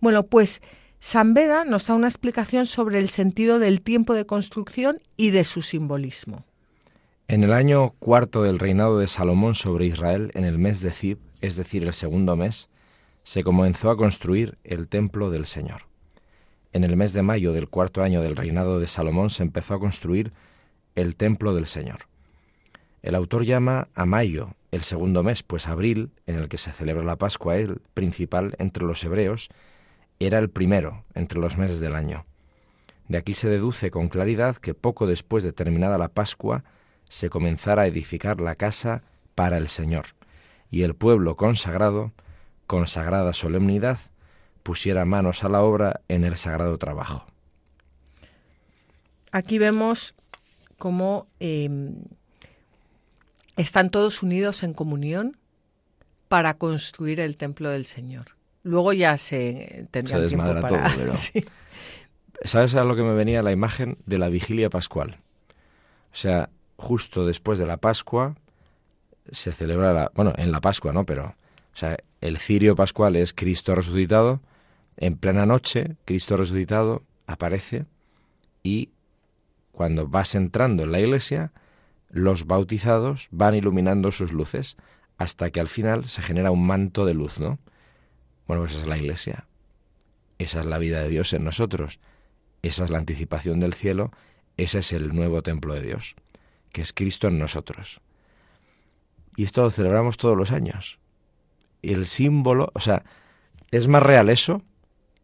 Bueno, 0.00 0.26
pues 0.26 0.60
San 1.00 1.34
Beda 1.34 1.64
nos 1.64 1.86
da 1.86 1.94
una 1.94 2.08
explicación 2.08 2.66
sobre 2.66 2.98
el 2.98 3.08
sentido 3.08 3.58
del 3.58 3.80
tiempo 3.80 4.14
de 4.14 4.26
construcción 4.26 5.00
y 5.16 5.30
de 5.30 5.44
su 5.44 5.62
simbolismo. 5.62 6.44
En 7.28 7.42
el 7.42 7.52
año 7.52 7.90
cuarto 7.98 8.44
del 8.44 8.60
reinado 8.60 9.00
de 9.00 9.08
Salomón 9.08 9.56
sobre 9.56 9.86
Israel, 9.86 10.30
en 10.34 10.44
el 10.44 10.58
mes 10.58 10.80
de 10.80 10.92
Zib, 10.92 11.18
es 11.40 11.56
decir, 11.56 11.82
el 11.82 11.92
segundo 11.92 12.36
mes, 12.36 12.68
se 13.24 13.42
comenzó 13.42 13.90
a 13.90 13.96
construir 13.96 14.58
el 14.62 14.86
templo 14.86 15.28
del 15.30 15.46
Señor. 15.46 15.88
En 16.72 16.84
el 16.84 16.96
mes 16.96 17.12
de 17.14 17.22
mayo 17.22 17.52
del 17.52 17.68
cuarto 17.68 18.04
año 18.04 18.22
del 18.22 18.36
reinado 18.36 18.78
de 18.78 18.86
Salomón 18.86 19.30
se 19.30 19.42
empezó 19.42 19.74
a 19.74 19.80
construir 19.80 20.32
el 20.94 21.16
templo 21.16 21.52
del 21.52 21.66
Señor. 21.66 22.06
El 23.02 23.16
autor 23.16 23.44
llama 23.44 23.88
a 23.96 24.06
mayo 24.06 24.54
el 24.70 24.82
segundo 24.82 25.24
mes, 25.24 25.42
pues 25.42 25.66
abril, 25.66 26.12
en 26.26 26.36
el 26.36 26.48
que 26.48 26.58
se 26.58 26.70
celebra 26.70 27.02
la 27.02 27.16
Pascua, 27.16 27.56
el 27.56 27.80
principal 27.92 28.54
entre 28.58 28.84
los 28.84 29.02
hebreos, 29.02 29.48
era 30.20 30.38
el 30.38 30.48
primero 30.48 31.02
entre 31.14 31.40
los 31.40 31.58
meses 31.58 31.80
del 31.80 31.96
año. 31.96 32.24
De 33.08 33.18
aquí 33.18 33.34
se 33.34 33.48
deduce 33.48 33.90
con 33.90 34.08
claridad 34.08 34.54
que 34.56 34.74
poco 34.74 35.08
después 35.08 35.42
de 35.42 35.52
terminada 35.52 35.98
la 35.98 36.08
Pascua, 36.08 36.62
se 37.08 37.30
comenzara 37.30 37.82
a 37.82 37.86
edificar 37.86 38.40
la 38.40 38.54
casa 38.54 39.02
para 39.34 39.58
el 39.58 39.68
Señor, 39.68 40.06
y 40.70 40.82
el 40.82 40.94
pueblo 40.94 41.36
consagrado, 41.36 42.12
con 42.66 42.86
sagrada 42.86 43.32
solemnidad, 43.32 43.98
pusiera 44.62 45.04
manos 45.04 45.44
a 45.44 45.48
la 45.48 45.62
obra 45.62 46.00
en 46.08 46.24
el 46.24 46.36
sagrado 46.36 46.78
trabajo. 46.78 47.26
Aquí 49.30 49.58
vemos 49.58 50.14
cómo 50.78 51.28
em, 51.40 51.96
están 53.56 53.90
todos 53.90 54.22
unidos 54.22 54.62
en 54.62 54.74
comunión 54.74 55.36
para 56.28 56.54
construir 56.54 57.20
el 57.20 57.36
templo 57.36 57.70
del 57.70 57.86
Señor. 57.86 58.36
Luego 58.62 58.92
ya 58.92 59.16
se 59.18 59.86
tendrá 59.90 60.16
se 60.16 60.22
desmadra 60.22 60.66
todo, 60.66 60.80
pero... 60.96 61.12
¿Sabes 62.44 62.74
a 62.74 62.84
lo 62.84 62.96
que 62.96 63.02
me 63.02 63.14
venía 63.14 63.42
la 63.42 63.52
imagen 63.52 63.96
de 64.04 64.18
la 64.18 64.28
vigilia 64.28 64.68
pascual? 64.68 65.18
O 66.12 66.16
sea, 66.16 66.50
justo 66.76 67.26
después 67.26 67.58
de 67.58 67.66
la 67.66 67.78
Pascua 67.78 68.36
se 69.30 69.52
celebra 69.52 69.92
la, 69.92 70.12
bueno, 70.14 70.32
en 70.36 70.52
la 70.52 70.60
Pascua, 70.60 70.92
¿no? 70.92 71.04
Pero, 71.04 71.26
o 71.26 71.76
sea, 71.76 71.96
el 72.20 72.38
cirio 72.38 72.76
pascual 72.76 73.16
es 73.16 73.32
Cristo 73.32 73.74
resucitado. 73.74 74.40
En 74.96 75.16
plena 75.16 75.46
noche, 75.46 75.96
Cristo 76.04 76.36
resucitado 76.36 77.02
aparece 77.26 77.86
y 78.62 78.90
cuando 79.72 80.08
vas 80.08 80.34
entrando 80.34 80.84
en 80.84 80.92
la 80.92 81.00
iglesia, 81.00 81.52
los 82.08 82.46
bautizados 82.46 83.28
van 83.30 83.54
iluminando 83.54 84.10
sus 84.10 84.32
luces 84.32 84.76
hasta 85.18 85.50
que 85.50 85.60
al 85.60 85.68
final 85.68 86.08
se 86.08 86.22
genera 86.22 86.50
un 86.50 86.66
manto 86.66 87.04
de 87.04 87.14
luz, 87.14 87.40
¿no? 87.40 87.58
Bueno, 88.46 88.62
pues 88.62 88.72
esa 88.72 88.82
es 88.82 88.88
la 88.88 88.96
iglesia. 88.96 89.46
Esa 90.38 90.60
es 90.60 90.66
la 90.66 90.78
vida 90.78 91.02
de 91.02 91.08
Dios 91.08 91.32
en 91.32 91.44
nosotros. 91.44 92.00
Esa 92.62 92.84
es 92.84 92.90
la 92.90 92.98
anticipación 92.98 93.60
del 93.60 93.74
cielo. 93.74 94.12
Ese 94.56 94.78
es 94.78 94.92
el 94.92 95.14
nuevo 95.14 95.42
templo 95.42 95.74
de 95.74 95.82
Dios, 95.82 96.16
que 96.72 96.82
es 96.82 96.92
Cristo 96.92 97.28
en 97.28 97.38
nosotros. 97.38 98.00
Y 99.36 99.44
esto 99.44 99.62
lo 99.62 99.70
celebramos 99.70 100.16
todos 100.16 100.36
los 100.36 100.52
años. 100.52 100.98
Y 101.82 101.92
el 101.92 102.06
símbolo, 102.06 102.70
o 102.74 102.80
sea, 102.80 103.04
es 103.70 103.88
más 103.88 104.02
real 104.02 104.28
eso 104.28 104.62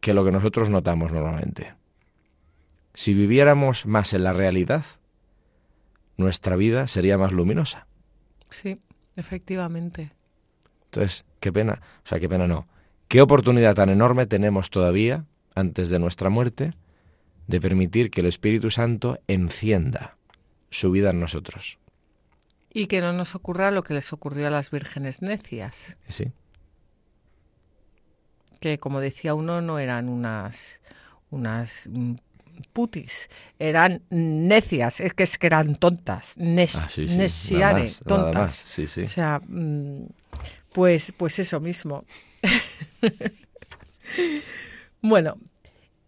que 0.01 0.15
lo 0.15 0.25
que 0.25 0.33
nosotros 0.33 0.69
notamos 0.69 1.13
normalmente. 1.13 1.75
Si 2.95 3.15
viviéramos 3.15 3.87
más 3.87 4.13
en 4.13 4.25
la 4.25 4.33
realidad, 4.33 4.85
nuestra 6.17 6.57
vida 6.57 6.89
sería 6.89 7.17
más 7.17 7.33
luminosa. 7.33 7.87
Sí, 8.51 8.81
efectivamente. 9.17 10.13
Entonces, 10.85 11.25
qué 11.41 11.53
pena, 11.53 11.81
o 12.05 12.09
sea, 12.09 12.21
qué 12.21 12.29
pena 12.29 12.47
no. 12.47 12.69
Qué 13.09 13.23
oportunidad 13.23 13.75
tan 13.75 13.89
enorme 13.89 14.27
tenemos 14.27 14.71
todavía, 14.71 15.25
antes 15.55 15.89
de 15.89 15.99
nuestra 15.99 16.29
muerte, 16.29 16.75
de 17.47 17.61
permitir 17.61 18.11
que 18.11 18.21
el 18.21 18.27
Espíritu 18.27 18.71
Santo 18.71 19.19
encienda 19.27 20.17
su 20.73 20.91
vida 20.91 21.11
en 21.11 21.21
nosotros. 21.21 21.79
Y 22.75 22.87
que 22.87 23.01
no 23.01 23.13
nos 23.13 23.35
ocurra 23.35 23.71
lo 23.71 23.83
que 23.83 23.95
les 23.95 24.13
ocurrió 24.13 24.49
a 24.49 24.51
las 24.51 24.71
vírgenes 24.71 25.23
necias. 25.23 25.97
Sí. 26.09 26.33
Que 28.61 28.79
como 28.79 29.01
decía 29.01 29.35
uno, 29.35 29.61
no 29.61 29.79
eran 29.79 30.09
unas, 30.09 30.81
unas 31.31 31.89
mm, 31.91 32.15
putis, 32.73 33.29
eran 33.59 34.03
necias, 34.11 35.01
es 35.01 35.15
que, 35.15 35.25
es 35.25 35.37
que 35.37 35.49
eran 35.49 35.75
tontas, 35.77 36.35
nes, 36.37 36.77
Ah, 36.77 36.89
sí, 36.89 37.09
sí, 37.09 37.55
más, 37.57 38.01
tontas. 38.07 38.55
sí. 38.55 38.85
O 39.03 39.09
sea, 39.09 39.41
mm, 39.47 40.07
pues, 40.73 41.13
pues 41.17 41.39
eso 41.39 41.61
mismo. 41.61 42.05
bueno, 45.03 45.37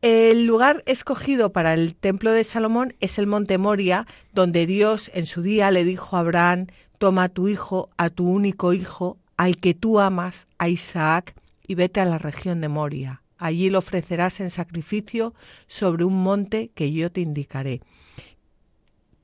el 0.05 0.45
lugar 0.45 0.83
escogido 0.85 1.51
para 1.51 1.73
el 1.73 1.95
templo 1.95 2.31
de 2.31 2.45
Salomón 2.45 2.95
es 3.01 3.19
el 3.19 3.27
monte 3.27 3.57
Moria, 3.57 4.07
donde 4.35 4.67
Dios 4.67 5.11
en 5.15 5.25
su 5.25 5.41
día 5.41 5.71
le 5.71 5.83
dijo 5.83 6.17
a 6.17 6.21
Abraham, 6.21 6.67
toma 6.99 7.23
a 7.23 7.29
tu 7.31 7.49
hijo, 7.49 7.89
a 7.97 8.11
tu 8.11 8.29
único 8.29 8.75
hijo, 8.75 9.17
al 9.39 9.57
que 9.57 9.73
tú 9.73 10.01
amas, 10.01 10.47
a 10.59 10.69
Isaac, 10.69 11.35
y 11.67 11.75
vete 11.75 12.01
a 12.01 12.05
la 12.05 12.19
región 12.19 12.61
de 12.61 12.69
Moria. 12.69 13.23
Allí 13.39 13.71
lo 13.71 13.79
ofrecerás 13.79 14.41
en 14.41 14.51
sacrificio 14.51 15.33
sobre 15.69 16.05
un 16.05 16.23
monte 16.23 16.71
que 16.75 16.93
yo 16.93 17.11
te 17.11 17.23
indicaré. 17.23 17.81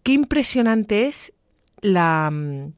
Qué 0.03 0.15
impresionante 0.15 1.09
es 1.09 1.35
la, 1.83 2.31
mm, 2.33 2.73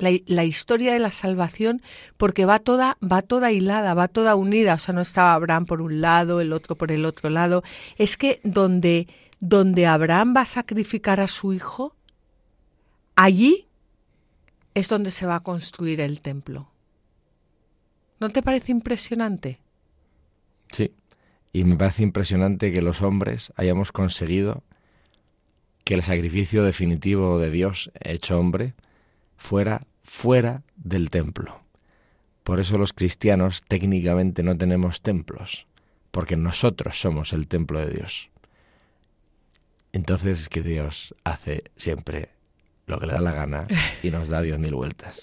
la, 0.00 0.44
historia 0.44 0.92
de 0.92 0.98
la 0.98 1.10
salvación 1.10 1.82
porque 2.16 2.44
va 2.44 2.58
toda, 2.58 2.96
va 3.00 3.22
toda 3.22 3.52
hilada, 3.52 3.94
va 3.94 4.08
toda 4.08 4.34
unida. 4.34 4.74
O 4.74 4.78
sea, 4.78 4.94
no 4.94 5.00
estaba 5.00 5.34
Abraham 5.34 5.66
por 5.66 5.80
un 5.80 6.00
lado, 6.00 6.40
el 6.40 6.52
otro 6.52 6.76
por 6.76 6.90
el 6.90 7.04
otro 7.04 7.30
lado. 7.30 7.62
Es 7.96 8.16
que 8.16 8.40
donde, 8.42 9.08
donde 9.40 9.86
Abraham 9.86 10.34
va 10.36 10.42
a 10.42 10.46
sacrificar 10.46 11.20
a 11.20 11.28
su 11.28 11.52
hijo, 11.52 11.94
allí 13.14 13.68
es 14.74 14.88
donde 14.88 15.10
se 15.10 15.26
va 15.26 15.36
a 15.36 15.40
construir 15.40 16.00
el 16.00 16.20
templo. 16.20 16.70
¿No 18.18 18.30
te 18.30 18.42
parece 18.42 18.72
impresionante? 18.72 19.60
Sí, 20.72 20.92
y 21.52 21.64
me 21.64 21.76
parece 21.76 22.02
impresionante 22.02 22.72
que 22.72 22.82
los 22.82 23.02
hombres 23.02 23.52
hayamos 23.56 23.92
conseguido 23.92 24.62
que 25.84 25.94
el 25.94 26.02
sacrificio 26.02 26.62
definitivo 26.62 27.38
de 27.38 27.50
Dios 27.50 27.90
hecho 28.00 28.38
hombre 28.38 28.74
fuera 29.36 29.86
fuera 30.10 30.64
del 30.76 31.08
templo. 31.08 31.62
Por 32.42 32.58
eso 32.58 32.76
los 32.76 32.92
cristianos 32.92 33.62
técnicamente 33.62 34.42
no 34.42 34.58
tenemos 34.58 35.02
templos, 35.02 35.68
porque 36.10 36.36
nosotros 36.36 37.00
somos 37.00 37.32
el 37.32 37.46
templo 37.46 37.78
de 37.78 37.94
Dios. 37.94 38.28
Entonces 39.92 40.40
es 40.40 40.48
que 40.48 40.62
Dios 40.62 41.14
hace 41.22 41.62
siempre 41.76 42.30
lo 42.86 42.98
que 42.98 43.06
le 43.06 43.12
da 43.12 43.20
la 43.20 43.32
gana 43.32 43.68
y 44.02 44.10
nos 44.10 44.28
da 44.28 44.42
diez 44.42 44.58
mil 44.58 44.74
vueltas. 44.74 45.22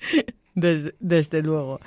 Desde, 0.60 1.42
luego. 1.42 1.80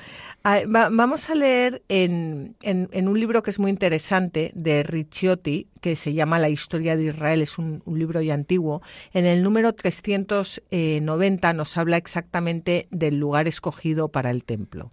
Ah, 0.44 0.62
va, 0.74 0.90
vamos 0.90 1.30
a 1.30 1.36
leer 1.36 1.84
en, 1.90 2.56
en, 2.62 3.08
un 3.08 3.20
libro 3.20 3.44
que 3.44 3.52
es 3.52 3.60
muy 3.60 3.70
interesante 3.70 4.52
de 4.56 4.84
Ricciotti, 4.84 5.68
que 5.82 5.96
se 5.96 6.14
llama 6.14 6.40
La 6.40 6.50
historia 6.50 6.96
de 6.96 7.06
Israel, 7.06 7.42
es 7.42 7.58
un, 7.58 7.82
un 7.86 8.00
libro 8.00 8.22
ya 8.22 8.34
antiguo. 8.34 8.82
En 9.14 9.26
el 9.26 9.44
número 9.44 9.74
390 9.74 11.54
nos 11.54 11.78
habla 11.78 11.98
exactamente 11.98 12.88
del 12.92 13.18
lugar 13.18 13.48
escogido 13.48 14.10
para 14.10 14.32
el 14.32 14.44
templo. 14.44 14.92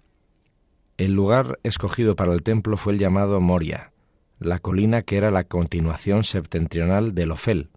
El 0.97 1.13
lugar 1.13 1.61
escogido 1.63 2.17
para 2.17 2.33
el 2.33 2.43
templo 2.43 2.77
fue 2.77 2.95
el 2.95 2.99
llamado 2.99 3.41
Moria, 3.41 3.93
la 4.41 4.59
colina 4.59 5.03
que 5.03 5.17
era 5.17 5.31
la 5.31 5.45
continuación 5.45 6.25
septentrional 6.25 7.15
del 7.15 7.31
Ofel. 7.31 7.69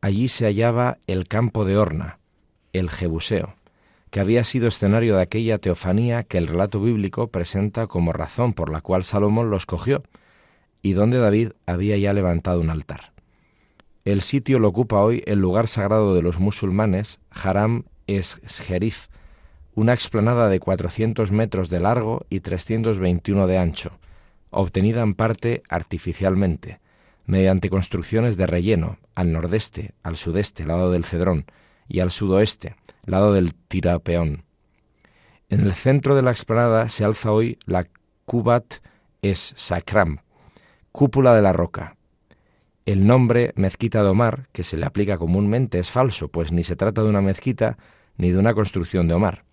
Allí 0.00 0.28
se 0.28 0.46
hallaba 0.46 0.98
el 1.06 1.28
campo 1.28 1.66
de 1.66 1.76
Orna, 1.76 2.18
el 2.72 2.88
Jebuseo 2.88 3.54
que 4.16 4.20
había 4.20 4.44
sido 4.44 4.66
escenario 4.66 5.16
de 5.16 5.20
aquella 5.20 5.58
teofanía 5.58 6.22
que 6.22 6.38
el 6.38 6.46
relato 6.46 6.80
bíblico 6.80 7.26
presenta 7.26 7.86
como 7.86 8.14
razón 8.14 8.54
por 8.54 8.72
la 8.72 8.80
cual 8.80 9.04
Salomón 9.04 9.50
lo 9.50 9.58
escogió, 9.58 10.04
y 10.80 10.94
donde 10.94 11.18
David 11.18 11.50
había 11.66 11.98
ya 11.98 12.14
levantado 12.14 12.62
un 12.62 12.70
altar. 12.70 13.12
El 14.06 14.22
sitio 14.22 14.58
lo 14.58 14.68
ocupa 14.68 15.02
hoy 15.02 15.22
el 15.26 15.40
lugar 15.40 15.68
sagrado 15.68 16.14
de 16.14 16.22
los 16.22 16.40
musulmanes, 16.40 17.20
Haram 17.30 17.84
es 18.06 18.40
Sherif, 18.46 19.08
una 19.74 19.92
explanada 19.92 20.48
de 20.48 20.60
400 20.60 21.30
metros 21.30 21.68
de 21.68 21.80
largo 21.80 22.24
y 22.30 22.40
321 22.40 23.46
de 23.46 23.58
ancho, 23.58 23.98
obtenida 24.48 25.02
en 25.02 25.12
parte 25.12 25.62
artificialmente, 25.68 26.80
mediante 27.26 27.68
construcciones 27.68 28.38
de 28.38 28.46
relleno 28.46 28.96
al 29.14 29.30
nordeste, 29.30 29.92
al 30.02 30.16
sudeste, 30.16 30.64
lado 30.64 30.90
del 30.90 31.04
Cedrón, 31.04 31.44
y 31.86 32.00
al 32.00 32.10
sudoeste, 32.10 32.76
lado 33.06 33.32
del 33.32 33.54
Tirapeón. 33.54 34.44
En 35.48 35.60
el 35.60 35.72
centro 35.72 36.14
de 36.14 36.22
la 36.22 36.32
explanada 36.32 36.88
se 36.88 37.04
alza 37.04 37.32
hoy 37.32 37.58
la 37.64 37.86
Kubat 38.24 38.76
es 39.22 39.52
Sakram, 39.56 40.18
cúpula 40.92 41.34
de 41.34 41.42
la 41.42 41.52
roca. 41.52 41.96
El 42.84 43.06
nombre 43.06 43.52
mezquita 43.56 44.02
de 44.02 44.10
Omar, 44.10 44.48
que 44.52 44.64
se 44.64 44.76
le 44.76 44.86
aplica 44.86 45.18
comúnmente, 45.18 45.78
es 45.78 45.90
falso, 45.90 46.28
pues 46.28 46.52
ni 46.52 46.64
se 46.64 46.76
trata 46.76 47.02
de 47.02 47.08
una 47.08 47.20
mezquita 47.20 47.78
ni 48.16 48.30
de 48.30 48.38
una 48.38 48.54
construcción 48.54 49.08
de 49.08 49.14
Omar. 49.14 49.44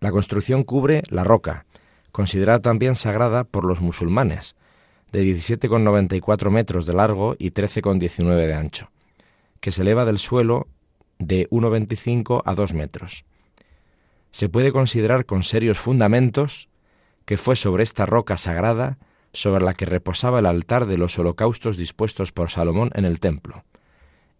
La 0.00 0.12
construcción 0.12 0.62
cubre 0.62 1.02
la 1.08 1.24
roca, 1.24 1.66
considerada 2.12 2.60
también 2.60 2.94
sagrada 2.94 3.44
por 3.44 3.64
los 3.64 3.80
musulmanes, 3.80 4.56
de 5.10 5.24
17,94 5.24 6.50
metros 6.50 6.86
de 6.86 6.92
largo 6.92 7.36
y 7.38 7.50
13,19 7.50 8.46
de 8.46 8.54
ancho, 8.54 8.90
que 9.60 9.72
se 9.72 9.82
eleva 9.82 10.04
del 10.04 10.18
suelo 10.18 10.68
de 11.18 11.48
1,25 11.50 12.42
a 12.44 12.54
2 12.54 12.74
metros. 12.74 13.24
Se 14.30 14.48
puede 14.48 14.72
considerar 14.72 15.24
con 15.24 15.42
serios 15.42 15.78
fundamentos 15.78 16.68
que 17.24 17.36
fue 17.36 17.56
sobre 17.56 17.82
esta 17.82 18.06
roca 18.06 18.36
sagrada 18.36 18.98
sobre 19.32 19.64
la 19.64 19.74
que 19.74 19.84
reposaba 19.84 20.38
el 20.38 20.46
altar 20.46 20.86
de 20.86 20.96
los 20.96 21.18
holocaustos 21.18 21.76
dispuestos 21.76 22.32
por 22.32 22.50
Salomón 22.50 22.90
en 22.94 23.04
el 23.04 23.20
templo, 23.20 23.64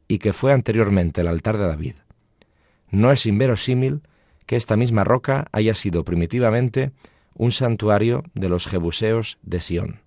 y 0.08 0.18
que 0.18 0.32
fue 0.32 0.52
anteriormente 0.52 1.20
el 1.20 1.28
altar 1.28 1.58
de 1.58 1.66
David. 1.66 1.94
No 2.90 3.12
es 3.12 3.26
inverosímil 3.26 4.02
que 4.46 4.56
esta 4.56 4.76
misma 4.76 5.04
roca 5.04 5.48
haya 5.52 5.74
sido 5.74 6.04
primitivamente 6.04 6.92
un 7.34 7.52
santuario 7.52 8.22
de 8.34 8.48
los 8.48 8.66
jebuseos 8.66 9.38
de 9.42 9.60
Sión. 9.60 10.05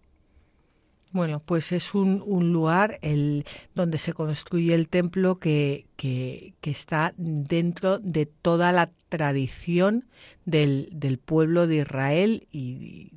Bueno, 1.12 1.42
pues 1.44 1.72
es 1.72 1.96
un, 1.96 2.22
un 2.26 2.54
lugar 2.54 3.00
el, 3.02 3.46
donde 3.74 3.98
se 3.98 4.14
construye 4.14 4.76
el 4.76 4.88
templo 4.88 5.40
que, 5.40 5.88
que, 5.96 6.54
está 6.62 7.14
dentro 7.18 7.98
de 7.98 8.28
toda 8.28 8.72
la 8.72 8.92
tradición 9.10 10.06
del, 10.46 10.90
del 10.92 11.18
pueblo 11.18 11.66
de 11.66 11.78
Israel 11.78 12.48
y, 12.52 13.12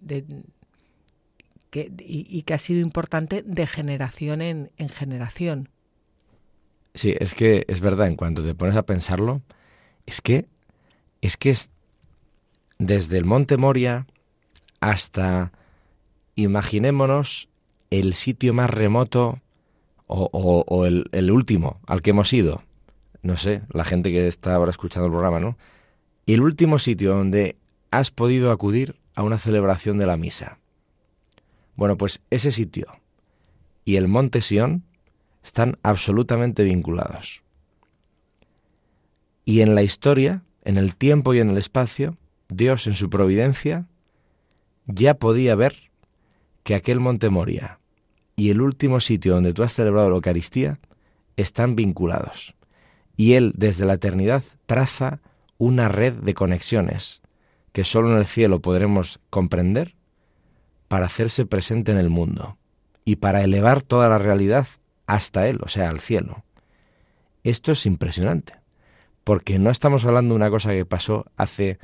de, 0.00 0.24
que, 1.70 1.90
y, 1.98 2.26
y, 2.28 2.42
que 2.42 2.54
ha 2.54 2.58
sido 2.58 2.80
importante 2.80 3.42
de 3.42 3.66
generación 3.66 4.42
en, 4.42 4.70
en 4.76 4.90
generación. 4.90 5.70
Sí, 6.94 7.14
es 7.18 7.34
que 7.34 7.64
es 7.68 7.80
verdad, 7.80 8.08
en 8.08 8.16
cuanto 8.16 8.44
te 8.44 8.54
pones 8.54 8.76
a 8.76 8.84
pensarlo, 8.84 9.40
es 10.04 10.20
que 10.20 10.46
es 11.22 11.36
que 11.36 11.50
es 11.50 11.70
desde 12.78 13.18
el 13.18 13.24
Monte 13.24 13.56
Moria 13.56 14.06
hasta 14.80 15.52
imaginémonos 16.42 17.48
el 17.90 18.14
sitio 18.14 18.54
más 18.54 18.70
remoto 18.70 19.40
o, 20.06 20.86
el, 20.86 21.30
último 21.30 21.80
al 21.86 22.02
que 22.02 22.10
hemos 22.10 22.32
ido. 22.32 22.62
No 23.22 23.36
sé, 23.36 23.62
la 23.72 23.84
gente 23.84 24.10
que 24.10 24.26
está 24.26 24.54
ahora 24.54 24.70
escuchando 24.70 25.06
el 25.06 25.12
programa, 25.12 25.40
¿no? 25.40 25.56
El 26.26 26.40
último 26.40 26.78
sitio 26.78 27.14
donde 27.14 27.56
has 27.90 28.10
podido 28.10 28.50
acudir 28.50 28.96
a 29.14 29.22
una 29.22 29.38
celebración 29.38 29.98
de 29.98 30.06
la 30.06 30.16
misa. 30.16 30.58
Bueno, 31.76 31.96
pues 31.96 32.20
ese 32.30 32.52
sitio 32.52 32.86
y 33.84 33.96
el 33.96 34.08
Monte 34.08 34.42
Sión 34.42 34.84
están 35.44 35.78
absolutamente 35.82 36.64
vinculados. 36.64 37.42
Y 39.44 39.62
en 39.62 39.74
la 39.74 39.82
historia, 39.82 40.42
en 40.64 40.76
el 40.76 40.94
tiempo 40.94 41.34
y 41.34 41.40
en 41.40 41.50
el 41.50 41.58
espacio, 41.58 42.16
Dios 42.48 42.86
en 42.86 42.94
su 42.94 43.10
providencia 43.10 43.86
ya 44.86 45.14
podía 45.14 45.54
ver 45.54 45.89
que 46.62 46.74
aquel 46.74 47.00
monte 47.00 47.30
Moria 47.30 47.80
y 48.36 48.50
el 48.50 48.60
último 48.60 49.00
sitio 49.00 49.34
donde 49.34 49.52
tú 49.52 49.62
has 49.62 49.74
celebrado 49.74 50.08
la 50.08 50.16
Eucaristía 50.16 50.78
están 51.36 51.76
vinculados. 51.76 52.54
Y 53.16 53.34
Él 53.34 53.52
desde 53.56 53.84
la 53.84 53.94
eternidad 53.94 54.42
traza 54.66 55.20
una 55.58 55.88
red 55.88 56.14
de 56.14 56.34
conexiones 56.34 57.22
que 57.72 57.84
sólo 57.84 58.10
en 58.10 58.18
el 58.18 58.26
cielo 58.26 58.60
podremos 58.60 59.20
comprender 59.30 59.94
para 60.88 61.06
hacerse 61.06 61.46
presente 61.46 61.92
en 61.92 61.98
el 61.98 62.10
mundo 62.10 62.56
y 63.04 63.16
para 63.16 63.42
elevar 63.42 63.82
toda 63.82 64.08
la 64.08 64.18
realidad 64.18 64.66
hasta 65.06 65.48
Él, 65.48 65.60
o 65.62 65.68
sea, 65.68 65.90
al 65.90 66.00
cielo. 66.00 66.44
Esto 67.44 67.72
es 67.72 67.86
impresionante, 67.86 68.54
porque 69.24 69.58
no 69.58 69.70
estamos 69.70 70.04
hablando 70.04 70.34
de 70.34 70.36
una 70.36 70.50
cosa 70.50 70.70
que 70.70 70.84
pasó 70.84 71.26
hace 71.36 71.78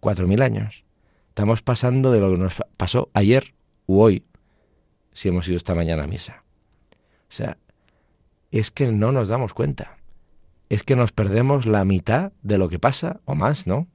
cuatro 0.00 0.26
mil 0.26 0.42
años. 0.42 0.84
Estamos 1.28 1.62
pasando 1.62 2.12
de 2.12 2.20
lo 2.20 2.30
que 2.30 2.38
nos 2.38 2.62
pasó 2.76 3.10
ayer 3.14 3.54
u 3.86 4.00
hoy, 4.00 4.24
si 5.12 5.28
hemos 5.28 5.46
ido 5.48 5.56
esta 5.56 5.74
mañana 5.74 6.04
a 6.04 6.06
misa. 6.06 6.44
O 7.28 7.34
sea, 7.34 7.56
es 8.50 8.70
que 8.70 8.92
no 8.92 9.12
nos 9.12 9.28
damos 9.28 9.54
cuenta. 9.54 9.96
Es 10.68 10.82
que 10.82 10.96
nos 10.96 11.12
perdemos 11.12 11.66
la 11.66 11.84
mitad 11.84 12.32
de 12.42 12.58
lo 12.58 12.68
que 12.68 12.78
pasa, 12.78 13.20
o 13.24 13.34
más, 13.34 13.66
¿no? 13.66 13.88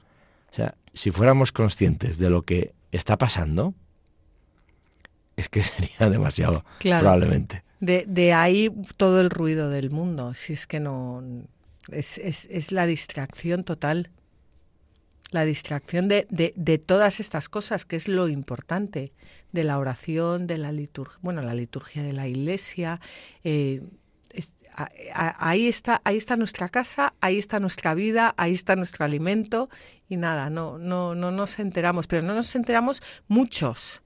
O 0.52 0.56
sea, 0.56 0.76
si 0.94 1.12
fuéramos 1.12 1.52
conscientes 1.52 2.18
de 2.18 2.30
lo 2.30 2.44
que 2.44 2.74
está 2.92 3.18
pasando, 3.18 3.74
es 5.36 5.50
que 5.50 5.64
sería 5.64 6.10
demasiado, 6.10 6.66
claro. 6.80 7.02
probablemente. 7.02 7.64
De, 7.80 8.06
de, 8.08 8.34
ahí 8.34 8.72
todo 8.98 9.22
el 9.22 9.30
ruido 9.30 9.70
del 9.70 9.92
mundo, 9.92 10.34
si 10.34 10.54
es 10.54 10.68
que 10.68 10.80
no... 10.80 11.24
Es, 11.92 12.18
es, 12.18 12.48
es 12.52 12.72
la 12.72 12.86
distracción 12.86 13.64
total. 13.64 14.10
La 15.32 15.46
distracción 15.46 16.08
de, 16.08 16.26
de, 16.30 16.54
de, 16.56 16.80
todas 16.80 17.20
estas 17.20 17.50
cosas, 17.50 17.86
que 17.86 17.96
es 17.96 18.08
lo 18.08 18.28
importante, 18.28 19.14
de 19.52 19.64
la 19.64 19.80
oración, 19.80 20.48
de 20.48 20.58
la 20.58 20.72
liturgia, 20.72 21.18
bueno, 21.22 21.42
la 21.42 21.54
liturgia 21.54 22.04
de 22.04 22.14
la 22.14 22.28
iglesia. 22.28 23.00
Eh, 23.44 23.82
ahí, 25.14 25.68
está, 25.68 26.02
ahí 26.04 26.18
está 26.18 26.38
nuestra 26.38 26.70
casa, 26.70 27.14
ahí 27.22 27.38
está 27.38 27.60
nuestra 27.60 27.94
vida, 27.94 28.34
ahí 28.38 28.54
está 28.54 28.76
nuestro 28.76 29.06
alimento 29.06 29.70
y 30.08 30.18
nada, 30.18 30.50
no, 30.50 30.78
no, 30.78 31.16
no 31.16 31.32
nos 31.32 31.60
enteramos, 31.60 32.08
pero 32.08 32.22
no 32.22 32.36
nos 32.36 32.56
enteramos 32.56 33.02
muchos, 33.28 34.02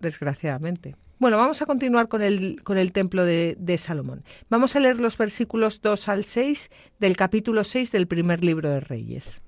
desgraciadamente. 0.00 0.96
Bueno, 1.18 1.36
vamos 1.36 1.62
a 1.62 1.66
continuar 1.66 2.08
con 2.08 2.20
el, 2.20 2.62
con 2.64 2.78
el 2.78 2.92
templo 2.92 3.24
de, 3.24 3.56
de, 3.58 3.78
Salomón. 3.78 4.24
Vamos 4.50 4.74
a 4.74 4.80
leer 4.80 4.98
los 4.98 5.16
versículos 5.16 5.80
2 5.80 6.08
al 6.08 6.24
6 6.24 6.70
del 6.98 7.16
capítulo 7.16 7.62
6 7.62 7.92
del 7.92 8.08
primer 8.08 8.42
libro 8.42 8.68
de 8.68 8.80
Reyes. 8.80 9.41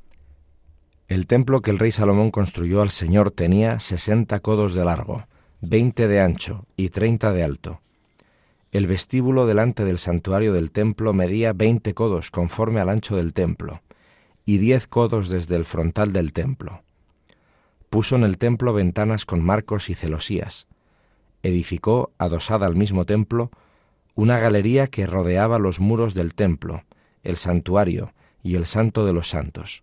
El 1.06 1.26
templo 1.26 1.60
que 1.60 1.70
el 1.70 1.78
rey 1.78 1.92
Salomón 1.92 2.30
construyó 2.30 2.80
al 2.80 2.88
Señor 2.88 3.30
tenía 3.30 3.78
sesenta 3.78 4.40
codos 4.40 4.72
de 4.72 4.86
largo, 4.86 5.26
veinte 5.60 6.08
de 6.08 6.20
ancho 6.20 6.66
y 6.76 6.88
treinta 6.88 7.32
de 7.32 7.44
alto. 7.44 7.82
El 8.72 8.86
vestíbulo 8.86 9.46
delante 9.46 9.84
del 9.84 9.98
santuario 9.98 10.54
del 10.54 10.70
templo 10.70 11.12
medía 11.12 11.52
veinte 11.52 11.92
codos 11.92 12.30
conforme 12.30 12.80
al 12.80 12.88
ancho 12.88 13.16
del 13.16 13.34
templo, 13.34 13.82
y 14.46 14.56
diez 14.56 14.86
codos 14.86 15.28
desde 15.28 15.56
el 15.56 15.66
frontal 15.66 16.12
del 16.12 16.32
templo. 16.32 16.82
Puso 17.90 18.16
en 18.16 18.24
el 18.24 18.38
templo 18.38 18.72
ventanas 18.72 19.26
con 19.26 19.42
marcos 19.42 19.90
y 19.90 19.94
celosías, 19.94 20.66
edificó, 21.42 22.12
adosada 22.16 22.66
al 22.66 22.76
mismo 22.76 23.04
templo, 23.04 23.50
una 24.14 24.38
galería 24.38 24.86
que 24.86 25.06
rodeaba 25.06 25.58
los 25.58 25.80
muros 25.80 26.14
del 26.14 26.34
templo, 26.34 26.82
el 27.22 27.36
santuario 27.36 28.14
y 28.42 28.56
el 28.56 28.66
santo 28.66 29.04
de 29.04 29.12
los 29.12 29.28
santos, 29.28 29.82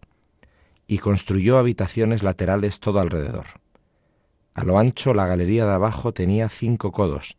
y 0.92 0.98
construyó 0.98 1.58
habitaciones 1.58 2.22
laterales 2.22 2.82
todo 2.82 3.00
alrededor. 3.00 3.46
A 4.54 4.66
lo 4.66 4.78
ancho 4.78 5.14
la 5.14 5.26
galería 5.26 5.66
de 5.66 5.72
abajo 5.72 6.12
tenía 6.12 6.50
cinco 6.50 6.92
codos, 6.92 7.38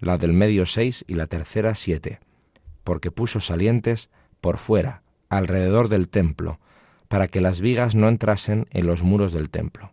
la 0.00 0.16
del 0.16 0.32
medio 0.32 0.64
seis 0.64 1.04
y 1.06 1.14
la 1.14 1.26
tercera 1.26 1.74
siete, 1.74 2.20
porque 2.84 3.10
puso 3.10 3.40
salientes 3.40 4.08
por 4.40 4.56
fuera, 4.56 5.02
alrededor 5.28 5.90
del 5.90 6.08
templo, 6.08 6.58
para 7.08 7.28
que 7.28 7.42
las 7.42 7.60
vigas 7.60 7.94
no 7.94 8.08
entrasen 8.08 8.66
en 8.70 8.86
los 8.86 9.02
muros 9.02 9.34
del 9.34 9.50
templo. 9.50 9.92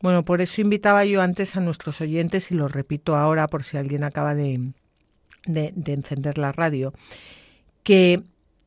Bueno, 0.00 0.24
por 0.24 0.40
eso 0.40 0.62
invitaba 0.62 1.04
yo 1.04 1.20
antes 1.20 1.56
a 1.56 1.60
nuestros 1.60 2.00
oyentes, 2.00 2.50
y 2.50 2.54
lo 2.54 2.68
repito 2.68 3.16
ahora 3.16 3.48
por 3.48 3.64
si 3.64 3.76
alguien 3.76 4.02
acaba 4.02 4.34
de, 4.34 4.72
de, 5.44 5.74
de 5.76 5.92
encender 5.92 6.38
la 6.38 6.52
radio, 6.52 6.94
que 7.82 8.22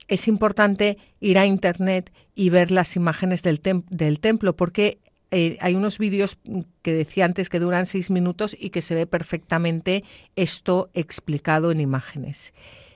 es 0.08 0.28
importante 0.28 0.98
ir 1.20 1.38
a 1.38 1.46
Internet 1.46 2.12
y 2.36 2.50
ver 2.50 2.72
las 2.72 2.96
imágenes 2.96 3.44
del, 3.44 3.60
tem 3.60 3.84
del 3.90 4.20
templo, 4.20 4.56
porque 4.56 5.00
eh, 5.32 5.58
hay 5.62 5.76
unos 5.76 5.98
vídeos 5.98 6.38
que 6.82 6.94
decía 6.94 7.26
antes 7.26 7.50
que 7.50 7.60
duran 7.60 7.86
seis 7.86 8.12
minutos 8.12 8.56
y 8.60 8.70
que 8.70 8.82
se 8.82 8.96
ve 8.96 9.08
perfectamente 9.08 10.04
esto 10.36 10.90
explicado 10.94 11.72
en 11.72 11.80
imágenes. 11.80 12.54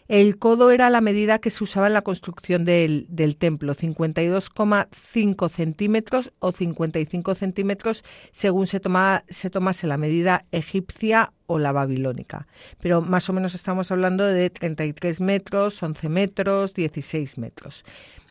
El 0.08 0.38
codo 0.38 0.72
era 0.72 0.90
la 0.90 1.02
medida 1.02 1.40
que 1.40 1.50
se 1.50 1.64
usaba 1.64 1.88
en 1.88 1.94
la 1.94 2.02
construcción 2.02 2.64
del, 2.64 3.08
del 3.10 3.36
templo, 3.36 3.76
52,5 3.76 5.50
centímetros 5.50 6.32
o 6.40 6.54
55 6.54 7.36
centímetros 7.36 8.06
según 8.32 8.68
se, 8.68 8.80
toma, 8.80 9.26
se 9.28 9.50
tomase 9.50 9.86
la 9.86 9.98
medida 9.98 10.46
egipcia 10.52 11.34
o 11.46 11.60
la 11.60 11.74
babilónica. 11.74 12.48
Pero 12.80 13.02
más 13.02 13.30
o 13.30 13.34
menos 13.34 13.54
estamos 13.54 13.92
hablando 13.92 14.24
de 14.24 14.50
33 14.50 15.20
metros, 15.20 15.84
11 15.84 16.08
metros, 16.08 16.74
16 16.74 17.38
metros. 17.38 17.84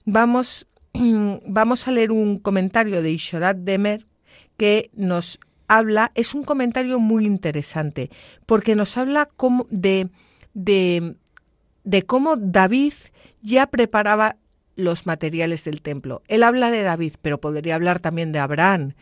Vamos, 0.07 0.67
vamos 1.47 1.87
a 1.87 1.93
leer 1.93 2.11
un 2.11 2.39
comentario 2.39 3.03
de 3.03 3.11
Ishorat 3.11 3.59
Demer 3.59 4.07
que 4.57 4.91
nos 4.95 5.39
habla, 5.69 6.11
es 6.15 6.33
un 6.33 6.43
comentario 6.43 6.99
muy 6.99 7.27
interesante, 7.27 8.11
porque 8.47 8.75
nos 8.77 8.97
habla 8.97 9.29
como 9.37 9.67
de, 9.69 10.09
de 10.55 11.17
de 11.87 12.03
cómo 12.03 12.37
David 12.37 12.93
ya 13.41 13.69
preparaba 13.69 14.37
los 14.75 15.07
materiales 15.07 15.65
del 15.65 15.81
templo. 15.81 16.23
Él 16.29 16.43
habla 16.43 16.71
de 16.71 16.83
David, 16.83 17.15
pero 17.23 17.41
podría 17.41 17.77
hablar 17.77 18.01
también 18.01 18.33
de 18.33 18.41
Abraham, 18.41 18.93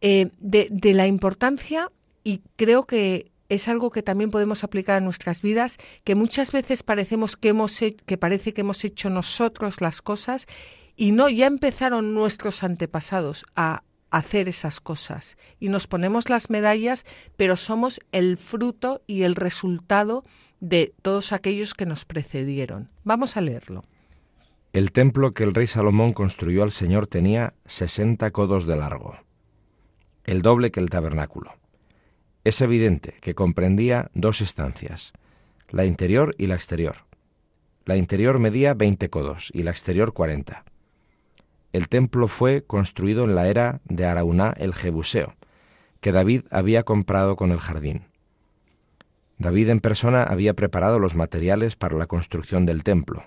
eh, 0.00 0.28
de, 0.38 0.68
de, 0.70 0.92
la 0.92 1.08
importancia, 1.08 1.90
y 2.22 2.42
creo 2.56 2.86
que 2.86 3.32
es 3.48 3.66
algo 3.66 3.90
que 3.90 4.02
también 4.02 4.30
podemos 4.30 4.62
aplicar 4.62 4.98
a 4.98 5.00
nuestras 5.00 5.42
vidas, 5.42 5.78
que 6.04 6.14
muchas 6.14 6.52
veces 6.52 6.82
parecemos 6.82 7.36
que, 7.36 7.48
hemos 7.48 7.78
que 7.78 8.18
parece 8.18 8.52
que 8.52 8.60
hemos 8.60 8.84
hecho 8.84 9.10
nosotros 9.10 9.80
las 9.80 10.02
cosas 10.02 10.46
y 10.96 11.12
no, 11.12 11.28
ya 11.28 11.46
empezaron 11.46 12.14
nuestros 12.14 12.62
antepasados 12.62 13.44
a 13.56 13.82
hacer 14.10 14.48
esas 14.48 14.80
cosas 14.80 15.38
y 15.58 15.68
nos 15.68 15.86
ponemos 15.86 16.28
las 16.28 16.50
medallas, 16.50 17.06
pero 17.36 17.56
somos 17.56 18.00
el 18.12 18.36
fruto 18.36 19.02
y 19.06 19.22
el 19.22 19.34
resultado 19.34 20.24
de 20.62 20.94
todos 21.02 21.32
aquellos 21.32 21.74
que 21.74 21.86
nos 21.86 22.04
precedieron. 22.04 22.88
Vamos 23.02 23.36
a 23.36 23.40
leerlo. 23.40 23.82
El 24.72 24.92
templo 24.92 25.32
que 25.32 25.42
el 25.42 25.54
rey 25.54 25.66
Salomón 25.66 26.12
construyó 26.12 26.62
al 26.62 26.70
Señor 26.70 27.08
tenía 27.08 27.54
sesenta 27.66 28.30
codos 28.30 28.64
de 28.64 28.76
largo, 28.76 29.18
el 30.24 30.40
doble 30.40 30.70
que 30.70 30.78
el 30.78 30.88
tabernáculo. 30.88 31.52
Es 32.44 32.60
evidente 32.60 33.16
que 33.20 33.34
comprendía 33.34 34.10
dos 34.14 34.40
estancias, 34.40 35.12
la 35.68 35.84
interior 35.84 36.34
y 36.38 36.46
la 36.46 36.54
exterior. 36.54 37.06
La 37.84 37.96
interior 37.96 38.38
medía 38.38 38.72
veinte 38.72 39.10
codos 39.10 39.50
y 39.52 39.64
la 39.64 39.72
exterior 39.72 40.12
cuarenta. 40.12 40.64
El 41.72 41.88
templo 41.88 42.28
fue 42.28 42.62
construido 42.64 43.24
en 43.24 43.34
la 43.34 43.48
era 43.48 43.80
de 43.84 44.06
Arauná 44.06 44.54
el 44.56 44.74
Jebuseo, 44.74 45.34
que 46.00 46.12
David 46.12 46.42
había 46.52 46.84
comprado 46.84 47.34
con 47.34 47.50
el 47.50 47.58
jardín. 47.58 48.11
David 49.42 49.68
en 49.68 49.80
persona 49.80 50.22
había 50.22 50.54
preparado 50.54 50.98
los 50.98 51.14
materiales 51.14 51.76
para 51.76 51.98
la 51.98 52.06
construcción 52.06 52.64
del 52.64 52.82
templo, 52.82 53.24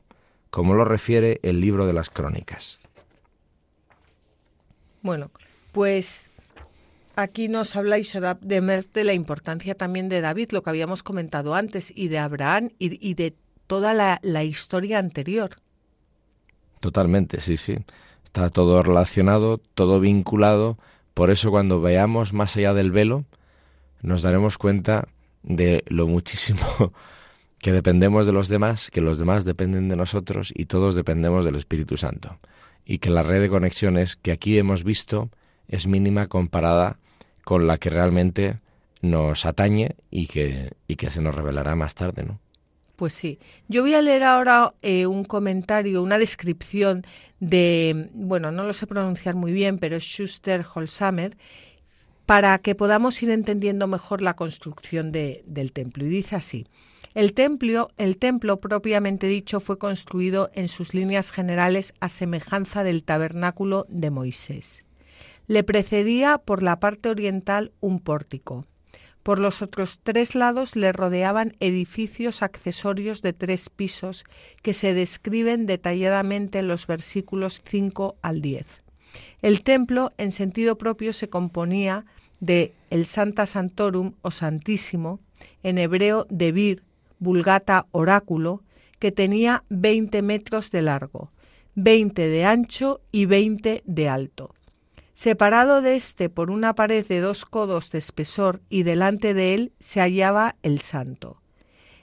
como 0.49 0.73
lo 0.73 0.85
refiere 0.85 1.39
el 1.43 1.61
libro 1.61 1.85
de 1.85 1.93
las 1.93 2.09
crónicas. 2.09 2.79
Bueno, 5.03 5.29
pues 5.71 6.31
aquí 7.15 7.47
nos 7.47 7.75
habláis 7.75 8.11
de, 8.13 8.85
de 8.93 9.03
la 9.03 9.13
importancia 9.13 9.75
también 9.75 10.09
de 10.09 10.21
David, 10.21 10.49
lo 10.51 10.63
que 10.63 10.71
habíamos 10.71 11.03
comentado 11.03 11.53
antes, 11.53 11.93
y 11.95 12.07
de 12.07 12.17
Abraham 12.17 12.71
y, 12.79 13.13
de 13.13 13.35
toda 13.67 13.93
la, 13.93 14.19
la 14.23 14.43
historia 14.43 14.97
anterior. 14.97 15.57
Totalmente, 16.79 17.41
sí, 17.41 17.57
sí. 17.57 17.77
Está 18.23 18.49
todo 18.49 18.81
relacionado, 18.83 19.59
todo 19.75 19.99
vinculado. 19.99 20.77
Por 21.13 21.29
eso 21.29 21.51
cuando 21.51 21.81
veamos 21.81 22.33
más 22.33 22.57
allá 22.57 22.73
del 22.73 22.91
velo, 22.91 23.25
nos 24.01 24.21
daremos 24.21 24.57
cuenta 24.57 25.07
de 25.45 25.83
lo 25.87 26.07
muchísimo 26.07 26.93
que 27.59 27.71
dependemos 27.71 28.25
de 28.25 28.33
los 28.33 28.49
demás, 28.49 28.91
que 28.91 29.01
los 29.01 29.19
demás 29.19 29.45
dependen 29.45 29.87
de 29.87 29.95
nosotros 29.95 30.51
y 30.53 30.65
todos 30.65 30.95
dependemos 30.95 31.45
del 31.45 31.55
Espíritu 31.55 31.97
Santo. 31.97 32.37
Y 32.85 32.99
que 32.99 33.09
la 33.09 33.23
red 33.23 33.41
de 33.41 33.49
conexiones 33.49 34.15
que 34.15 34.31
aquí 34.31 34.57
hemos 34.57 34.83
visto 34.83 35.29
es 35.67 35.87
mínima 35.87 36.27
comparada 36.27 36.97
con 37.43 37.65
la 37.67 37.77
que 37.77 37.89
realmente 37.89 38.59
nos 39.01 39.45
atañe 39.45 39.95
y 40.11 40.27
que, 40.27 40.73
y 40.87 40.95
que 40.95 41.09
se 41.09 41.21
nos 41.21 41.33
revelará 41.33 41.75
más 41.75 41.95
tarde, 41.95 42.23
¿no? 42.23 42.39
Pues 42.95 43.13
sí. 43.13 43.39
Yo 43.67 43.81
voy 43.81 43.93
a 43.93 44.01
leer 44.01 44.23
ahora 44.23 44.73
eh, 44.81 45.05
un 45.05 45.25
comentario, 45.25 46.01
una 46.01 46.17
descripción 46.17 47.05
de, 47.39 48.09
bueno, 48.13 48.51
no 48.51 48.63
lo 48.63 48.73
sé 48.73 48.87
pronunciar 48.87 49.35
muy 49.35 49.51
bien, 49.51 49.77
pero 49.79 49.99
Schuster 49.99 50.65
Holzhammer, 50.73 51.35
para 52.25 52.57
que 52.59 52.75
podamos 52.75 53.21
ir 53.21 53.29
entendiendo 53.29 53.87
mejor 53.87 54.21
la 54.21 54.35
construcción 54.35 55.11
del 55.11 55.71
templo. 55.73 56.05
Y 56.05 56.09
dice 56.09 56.35
así, 56.35 56.67
el 57.13 57.33
templo, 57.33 57.87
el 57.97 58.17
templo 58.17 58.59
propiamente 58.59 59.27
dicho 59.27 59.59
fue 59.59 59.77
construido 59.77 60.49
en 60.53 60.67
sus 60.67 60.93
líneas 60.93 61.31
generales 61.31 61.93
a 61.99 62.09
semejanza 62.09 62.83
del 62.83 63.03
tabernáculo 63.03 63.85
de 63.89 64.09
Moisés. 64.09 64.83
Le 65.47 65.63
precedía 65.63 66.39
por 66.39 66.63
la 66.63 66.79
parte 66.79 67.09
oriental 67.09 67.71
un 67.79 67.99
pórtico. 67.99 68.65
Por 69.23 69.39
los 69.39 69.61
otros 69.61 69.99
tres 70.03 70.35
lados 70.35 70.75
le 70.75 70.91
rodeaban 70.91 71.55
edificios 71.59 72.43
accesorios 72.43 73.21
de 73.21 73.33
tres 73.33 73.69
pisos 73.69 74.23
que 74.61 74.73
se 74.73 74.93
describen 74.93 75.67
detalladamente 75.67 76.59
en 76.59 76.67
los 76.67 76.85
versículos 76.85 77.61
5 77.65 78.17
al 78.21 78.41
10. 78.41 78.65
El 79.41 79.63
templo, 79.63 80.11
en 80.17 80.31
sentido 80.31 80.77
propio, 80.77 81.13
se 81.13 81.29
componía 81.29 82.05
de 82.45 82.73
el 82.89 83.05
Santa 83.05 83.47
Santorum 83.47 84.13
o 84.21 84.31
Santísimo, 84.31 85.19
en 85.63 85.77
hebreo 85.77 86.25
Debir, 86.29 86.83
vulgata 87.19 87.87
oráculo, 87.91 88.63
que 88.99 89.11
tenía 89.11 89.63
20 89.69 90.21
metros 90.21 90.71
de 90.71 90.81
largo, 90.81 91.29
20 91.75 92.29
de 92.29 92.45
ancho 92.45 93.01
y 93.11 93.25
20 93.25 93.83
de 93.85 94.09
alto. 94.09 94.55
Separado 95.13 95.81
de 95.81 95.95
éste 95.95 96.29
por 96.29 96.51
una 96.51 96.75
pared 96.75 97.05
de 97.05 97.19
dos 97.21 97.45
codos 97.45 97.89
de 97.91 97.99
espesor 97.99 98.61
y 98.69 98.83
delante 98.83 99.33
de 99.33 99.53
él 99.53 99.71
se 99.79 100.01
hallaba 100.01 100.55
el 100.61 100.81
santo. 100.81 101.41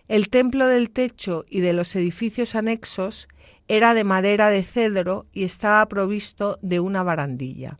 El 0.08 0.28
templo 0.28 0.66
del 0.66 0.90
techo 0.90 1.44
y 1.48 1.60
de 1.60 1.72
los 1.72 1.94
edificios 1.94 2.54
anexos 2.54 3.28
era 3.68 3.94
de 3.94 4.04
madera 4.04 4.48
de 4.48 4.64
cedro 4.64 5.26
y 5.32 5.44
estaba 5.44 5.86
provisto 5.86 6.58
de 6.62 6.80
una 6.80 7.02
barandilla. 7.02 7.78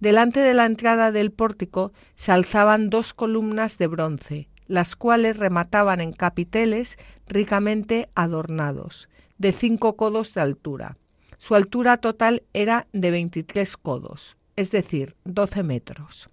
Delante 0.00 0.40
de 0.40 0.54
la 0.54 0.66
entrada 0.66 1.12
del 1.12 1.32
pórtico 1.32 1.92
se 2.16 2.32
alzaban 2.32 2.90
dos 2.90 3.14
columnas 3.14 3.78
de 3.78 3.86
bronce, 3.86 4.48
las 4.66 4.96
cuales 4.96 5.36
remataban 5.36 6.00
en 6.00 6.12
capiteles 6.12 6.98
ricamente 7.26 8.08
adornados, 8.14 9.08
de 9.38 9.52
cinco 9.52 9.96
codos 9.96 10.34
de 10.34 10.40
altura. 10.40 10.96
Su 11.38 11.54
altura 11.54 11.98
total 11.98 12.42
era 12.52 12.86
de 12.92 13.10
veintitrés 13.10 13.76
codos 13.76 14.38
es 14.58 14.72
decir, 14.72 15.14
doce 15.22 15.62
metros. 15.62 16.28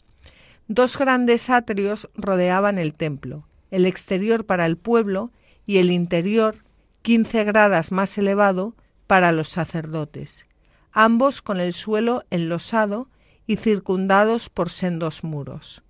Dos 0.68 0.98
grandes 0.98 1.52
atrios 1.52 2.10
rodeaban 2.16 2.80
el 2.80 2.94
templo, 2.94 3.48
el 3.70 3.86
exterior 3.86 4.48
para 4.48 4.66
el 4.66 4.78
pueblo 4.78 5.32
y 5.68 5.78
el 5.78 5.92
interior, 5.92 6.64
quince 7.04 7.44
gradas 7.44 7.92
más 7.92 8.18
elevado, 8.18 8.74
para 9.06 9.32
los 9.32 9.50
sacerdotes, 9.50 10.48
ambos 10.92 11.44
con 11.44 11.60
el 11.60 11.72
suelo 11.72 12.24
enlosado 12.32 13.10
y 13.48 13.58
circundados 13.58 14.50
por 14.50 14.70
sendos 14.70 15.24
muros. 15.24 15.84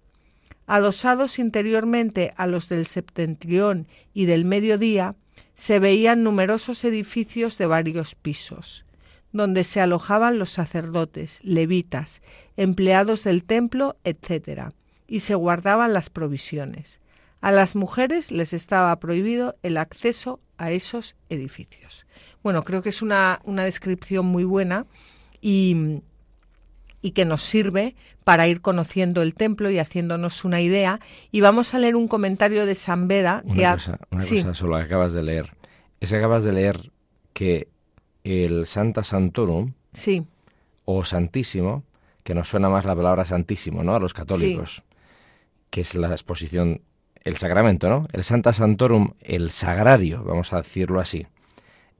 Adosados 0.67 1.39
interiormente 1.39 2.33
a 2.37 2.47
los 2.47 2.69
del 2.69 2.85
septentrión 2.85 3.87
y 4.13 4.25
del 4.25 4.45
mediodía, 4.45 5.15
se 5.55 5.79
veían 5.79 6.23
numerosos 6.23 6.83
edificios 6.83 7.57
de 7.57 7.65
varios 7.65 8.15
pisos 8.15 8.85
donde 9.35 9.65
se 9.65 9.81
alojaban 9.81 10.39
los 10.39 10.49
sacerdotes, 10.49 11.41
levitas, 11.43 12.21
empleados 12.55 13.25
del 13.25 13.43
templo, 13.43 13.97
etc., 14.05 14.71
y 15.07 15.19
se 15.19 15.35
guardaban 15.35 15.93
las 15.93 16.09
provisiones. 16.09 16.99
A 17.41 17.51
las 17.51 17.75
mujeres 17.75 18.31
les 18.31 18.53
estaba 18.53 18.97
prohibido 18.97 19.57
el 19.61 19.75
acceso 19.75 20.39
a 20.57 20.71
esos 20.71 21.17
edificios. 21.27 22.05
Bueno, 22.43 22.63
creo 22.63 22.81
que 22.81 22.89
es 22.89 23.01
una, 23.01 23.41
una 23.43 23.65
descripción 23.65 24.25
muy 24.25 24.45
buena 24.45 24.85
y, 25.41 25.99
y 27.05 27.11
que 27.11 27.23
nos 27.23 27.43
sirve 27.43 27.95
para 28.23 28.47
ir 28.47 28.61
conociendo 28.61 29.21
el 29.21 29.35
templo 29.35 29.69
y 29.69 29.77
haciéndonos 29.77 30.43
una 30.43 30.59
idea. 30.59 30.99
Y 31.31 31.41
vamos 31.41 31.75
a 31.75 31.77
leer 31.77 31.95
un 31.95 32.07
comentario 32.07 32.65
de 32.65 32.73
San 32.73 33.07
Beda. 33.07 33.43
Una, 33.45 33.55
que 33.55 33.73
cosa, 33.75 33.99
una 34.09 34.25
cosa 34.27 34.53
solo 34.55 34.77
que 34.77 34.83
acabas 34.85 35.13
de 35.13 35.21
leer. 35.21 35.55
Es 35.99 36.09
que 36.09 36.15
acabas 36.15 36.43
de 36.43 36.51
leer 36.51 36.91
que 37.33 37.67
el 38.23 38.65
Santa 38.65 39.03
Santorum 39.03 39.73
sí. 39.93 40.25
o 40.85 41.05
Santísimo, 41.05 41.83
que 42.23 42.33
nos 42.33 42.49
suena 42.49 42.69
más 42.69 42.85
la 42.85 42.95
palabra 42.95 43.23
Santísimo, 43.23 43.83
¿no? 43.83 43.93
A 43.93 43.99
los 43.99 44.15
católicos, 44.15 44.81
que 45.69 45.81
es 45.81 45.93
la 45.93 46.07
exposición, 46.07 46.81
el 47.23 47.37
sacramento, 47.37 47.87
¿no? 47.87 48.07
El 48.13 48.23
Santa 48.23 48.51
Santorum, 48.51 49.11
el 49.21 49.51
sagrario, 49.51 50.23
vamos 50.23 50.53
a 50.53 50.57
decirlo 50.57 50.99
así. 50.99 51.27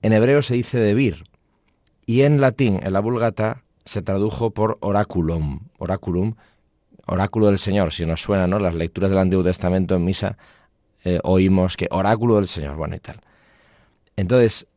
En 0.01 0.13
hebreo 0.13 0.41
se 0.41 0.55
dice 0.55 0.79
debir 0.79 1.25
y 2.07 2.23
en 2.23 2.41
latín, 2.41 2.79
en 2.81 2.91
la 2.91 3.01
Vulgata, 3.01 3.64
se 3.85 4.01
tradujo 4.01 4.51
por 4.51 4.77
oraculum, 4.81 5.61
oraculum, 5.77 6.35
oráculo 7.05 7.47
del 7.47 7.59
Señor, 7.59 7.93
si 7.93 8.05
nos 8.05 8.21
suena, 8.21 8.47
¿no? 8.47 8.59
Las 8.59 8.75
lecturas 8.75 9.11
del 9.11 9.19
Antiguo 9.19 9.43
Testamento 9.43 9.95
en 9.95 10.03
misa 10.03 10.37
eh, 11.03 11.19
oímos 11.23 11.77
que 11.77 11.87
oráculo 11.91 12.37
del 12.37 12.47
Señor, 12.47 12.75
bueno 12.75 12.95
y 12.95 12.99
tal. 12.99 13.21
Entonces, 14.15 14.67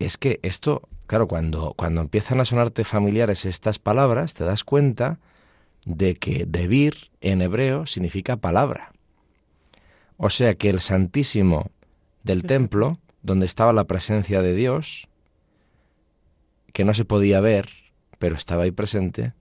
es 0.00 0.18
que 0.18 0.40
esto, 0.42 0.82
claro, 1.06 1.28
cuando, 1.28 1.74
cuando 1.76 2.00
empiezan 2.00 2.40
a 2.40 2.44
sonarte 2.44 2.82
familiares 2.82 3.44
estas 3.46 3.78
palabras, 3.78 4.34
te 4.34 4.44
das 4.44 4.64
cuenta 4.64 5.20
de 5.84 6.16
que 6.16 6.46
debir 6.46 7.10
en 7.20 7.42
hebreo 7.42 7.86
significa 7.86 8.36
palabra. 8.36 8.92
O 10.16 10.30
sea 10.30 10.54
que 10.54 10.68
el 10.68 10.80
Santísimo 10.80 11.70
del 12.24 12.42
templo, 12.42 12.98
donde 13.22 13.46
estaba 13.46 13.72
la 13.72 13.84
presencia 13.84 14.42
de 14.42 14.52
Dios, 14.52 15.08
que 16.72 16.84
no 16.84 16.92
se 16.92 17.04
podía 17.04 17.40
ver, 17.40 17.85
pero 18.18 18.36
estaba 18.36 18.64
ahí 18.64 18.70
presente, 18.70 19.32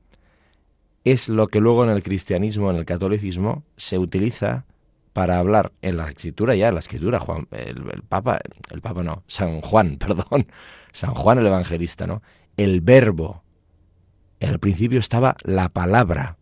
es 1.04 1.30
lo 1.30 1.48
que 1.48 1.62
luego 1.62 1.84
en 1.84 1.92
el 1.92 2.04
cristianismo, 2.04 2.72
en 2.72 2.78
el 2.78 2.86
catolicismo, 2.86 3.64
se 3.78 4.00
utiliza 4.00 4.66
para 5.14 5.40
hablar 5.40 5.72
en 5.82 5.98
la 5.98 6.10
escritura 6.10 6.56
ya, 6.56 6.68
en 6.68 6.74
la 6.74 6.80
escritura, 6.80 7.20
Juan, 7.20 7.48
el, 7.52 8.04
Papa, 8.10 8.40
el 8.72 8.82
Papa 8.82 9.04
no, 9.04 9.24
San 9.28 9.62
Juan, 9.62 9.98
perdón, 10.00 10.48
San 10.92 11.14
Juan 11.14 11.38
el 11.38 11.48
Evangelista, 11.48 12.06
¿no? 12.08 12.22
El 12.58 12.82
verbo. 12.82 13.44
Al 14.42 14.60
principio 14.60 15.00
estaba 15.00 15.38
la 15.44 15.70
palabra, 15.70 16.38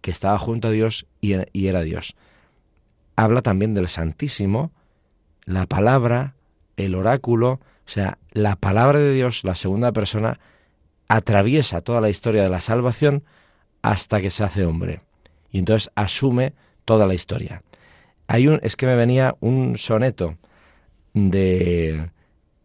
que 0.00 0.10
estaba 0.10 0.38
junto 0.38 0.68
a 0.68 0.70
Dios 0.70 1.06
y, 1.20 1.34
y 1.52 1.66
era 1.66 1.82
Dios. 1.82 2.16
Habla 3.16 3.42
también 3.42 3.74
del 3.74 3.88
Santísimo, 3.88 4.72
la 5.44 5.66
palabra, 5.66 6.36
el 6.76 6.94
oráculo, 6.94 7.60
o 7.86 7.92
sea, 7.92 8.18
la 8.30 8.56
palabra 8.56 8.98
de 8.98 9.12
Dios, 9.12 9.44
la 9.44 9.56
segunda 9.56 9.92
persona, 9.92 10.38
atraviesa 11.10 11.80
toda 11.80 12.00
la 12.00 12.08
historia 12.08 12.44
de 12.44 12.48
la 12.48 12.60
salvación 12.60 13.24
hasta 13.82 14.20
que 14.20 14.30
se 14.30 14.44
hace 14.44 14.64
hombre. 14.64 15.00
Y 15.50 15.58
entonces 15.58 15.90
asume 15.96 16.54
toda 16.84 17.04
la 17.08 17.14
historia. 17.14 17.64
Hay 18.28 18.46
un, 18.46 18.60
es 18.62 18.76
que 18.76 18.86
me 18.86 18.94
venía 18.94 19.34
un 19.40 19.76
soneto 19.76 20.38
de 21.12 22.10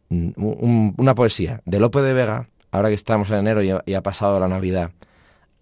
una 0.10 1.16
poesía 1.16 1.62
de 1.66 1.80
Lope 1.80 2.04
de 2.04 2.14
Vega, 2.14 2.48
ahora 2.70 2.90
que 2.90 2.94
estamos 2.94 3.32
en 3.32 3.38
enero 3.38 3.64
y 3.64 3.94
ha, 3.96 4.02
pasado 4.04 4.40
la 4.40 4.48
Navidad. 4.48 4.92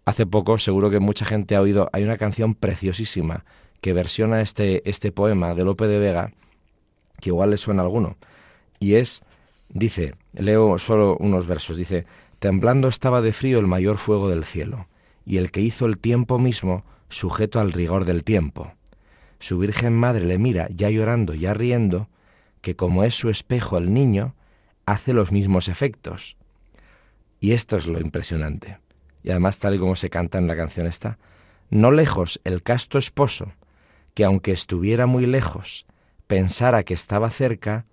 Hace 0.03 0.25
poco, 0.25 0.57
seguro 0.57 0.89
que 0.89 0.99
mucha 0.99 1.23
gente 1.23 1.55
ha 1.55 1.61
oído, 1.61 1.89
hay 1.93 2.03
una 2.03 2.17
canción 2.17 2.53
preciosísima 2.53 3.45
que 3.79 3.93
versiona 3.93 4.41
este, 4.41 4.87
este 4.89 5.13
poema 5.13 5.55
de 5.55 5.63
Lope 5.63 5.87
de 5.87 5.99
Vega, 5.99 6.33
que 7.21 7.29
igual 7.29 7.51
le 7.51 7.57
suena 7.57 7.81
a 7.81 7.85
alguno. 7.85 8.17
Y 8.81 8.95
es, 8.95 9.21
dice, 9.69 10.15
leo 10.33 10.77
solo 10.79 11.15
unos 11.21 11.47
versos, 11.47 11.77
dice, 11.77 12.05
temblando 12.43 12.89
estaba 12.89 13.21
de 13.21 13.31
frío 13.31 13.57
el 13.57 13.67
mayor 13.67 13.97
fuego 13.97 14.27
del 14.27 14.43
cielo, 14.43 14.89
y 15.25 15.37
el 15.37 15.49
que 15.49 15.61
hizo 15.61 15.85
el 15.85 15.97
tiempo 15.97 16.39
mismo 16.39 16.83
sujeto 17.07 17.61
al 17.61 17.71
rigor 17.71 18.03
del 18.03 18.25
tiempo. 18.25 18.73
Su 19.39 19.59
Virgen 19.59 19.93
Madre 19.93 20.25
le 20.25 20.37
mira, 20.37 20.67
ya 20.69 20.89
llorando, 20.89 21.35
ya 21.35 21.53
riendo, 21.53 22.09
que 22.59 22.75
como 22.75 23.05
es 23.05 23.15
su 23.15 23.29
espejo 23.29 23.77
el 23.77 23.93
niño, 23.93 24.35
hace 24.85 25.13
los 25.13 25.31
mismos 25.31 25.69
efectos. 25.69 26.35
Y 27.39 27.53
esto 27.53 27.77
es 27.77 27.87
lo 27.87 28.01
impresionante. 28.01 28.77
Y 29.23 29.29
además, 29.29 29.59
tal 29.59 29.79
como 29.79 29.95
se 29.95 30.09
canta 30.09 30.37
en 30.37 30.47
la 30.47 30.57
canción 30.57 30.85
esta, 30.85 31.19
no 31.69 31.93
lejos 31.93 32.41
el 32.43 32.61
casto 32.61 32.97
esposo, 32.97 33.53
que 34.15 34.25
aunque 34.25 34.51
estuviera 34.51 35.05
muy 35.05 35.27
lejos, 35.27 35.85
pensara 36.27 36.83
que 36.83 36.93
estaba 36.93 37.29
cerca, 37.29 37.85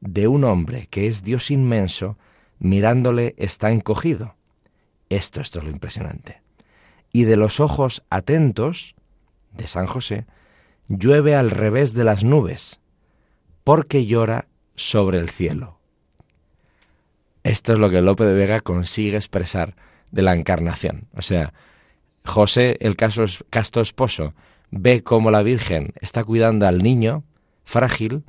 de 0.00 0.26
un 0.26 0.42
hombre 0.42 0.88
que 0.90 1.06
es 1.06 1.22
Dios 1.22 1.52
inmenso, 1.52 2.18
mirándole 2.62 3.34
está 3.38 3.70
encogido. 3.72 4.36
Esto, 5.08 5.40
esto 5.40 5.58
es 5.58 5.64
lo 5.64 5.70
impresionante. 5.70 6.42
Y 7.12 7.24
de 7.24 7.36
los 7.36 7.58
ojos 7.60 8.04
atentos 8.08 8.94
de 9.52 9.66
San 9.66 9.86
José, 9.86 10.26
llueve 10.88 11.34
al 11.34 11.50
revés 11.50 11.92
de 11.92 12.04
las 12.04 12.24
nubes, 12.24 12.80
porque 13.64 14.06
llora 14.06 14.46
sobre 14.76 15.18
el 15.18 15.28
cielo. 15.28 15.80
Esto 17.42 17.72
es 17.72 17.80
lo 17.80 17.90
que 17.90 18.00
Lope 18.00 18.24
de 18.24 18.32
Vega 18.32 18.60
consigue 18.60 19.16
expresar 19.16 19.74
de 20.12 20.22
la 20.22 20.34
encarnación. 20.34 21.08
O 21.14 21.22
sea, 21.22 21.52
José, 22.24 22.78
el 22.80 22.94
caso, 22.96 23.24
casto 23.50 23.80
esposo, 23.80 24.34
ve 24.70 25.02
cómo 25.02 25.32
la 25.32 25.42
Virgen 25.42 25.92
está 26.00 26.22
cuidando 26.22 26.68
al 26.68 26.78
niño 26.78 27.24
frágil 27.64 28.22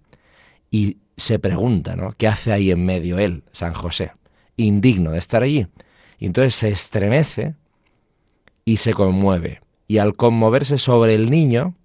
y 0.72 0.98
se 1.18 1.38
pregunta, 1.38 1.96
¿no? 1.96 2.14
¿Qué 2.18 2.28
hace 2.28 2.52
ahí 2.52 2.72
en 2.72 2.84
medio 2.84 3.20
él, 3.20 3.44
San 3.52 3.74
José? 3.74 4.14
Indigno 4.58 5.12
de 5.12 5.20
estar 5.20 5.44
allí. 5.44 5.68
Y 6.20 6.28
entonces 6.28 6.56
se 6.56 6.70
estremece 6.70 7.56
y 8.66 8.78
se 8.78 8.94
conmueve. 8.94 9.62
Y 9.88 9.98
al 9.98 10.16
conmoverse 10.16 10.78
sobre 10.78 11.16
el 11.16 11.30
niño, 11.30 11.76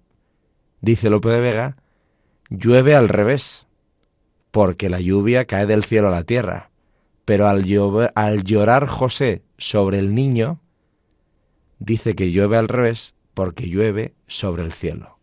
dice 0.81 1.09
Lope 1.09 1.29
de 1.29 1.41
Vega, 1.41 1.77
llueve 2.49 2.95
al 2.95 3.09
revés, 3.09 3.67
porque 4.51 4.89
la 4.89 4.99
lluvia 4.99 5.45
cae 5.45 5.65
del 5.65 5.83
cielo 5.83 6.07
a 6.07 6.11
la 6.11 6.23
tierra. 6.23 6.69
Pero 7.25 7.47
al, 7.47 7.63
llorar 7.63 8.87
José 8.87 9.43
sobre 9.57 9.99
el 9.99 10.15
niño, 10.15 10.59
dice 11.77 12.15
que 12.15 12.31
llueve 12.31 12.57
al 12.57 12.67
revés, 12.67 13.13
porque 13.33 13.67
llueve 13.67 14.13
sobre 14.25 14.63
el 14.63 14.71
cielo. 14.71 15.19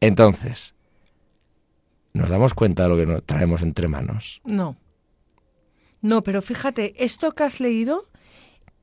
Entonces, 0.00 0.74
¿nos 2.14 2.30
damos 2.30 2.54
cuenta 2.54 2.84
de 2.84 2.88
lo 2.88 2.96
que 2.96 3.22
traemos 3.22 3.60
entre 3.62 3.88
manos? 3.88 4.40
No. 4.44 4.76
No, 6.00 6.22
pero 6.22 6.42
fíjate, 6.42 7.04
esto 7.04 7.32
que 7.32 7.44
has 7.44 7.60
leído 7.60 8.08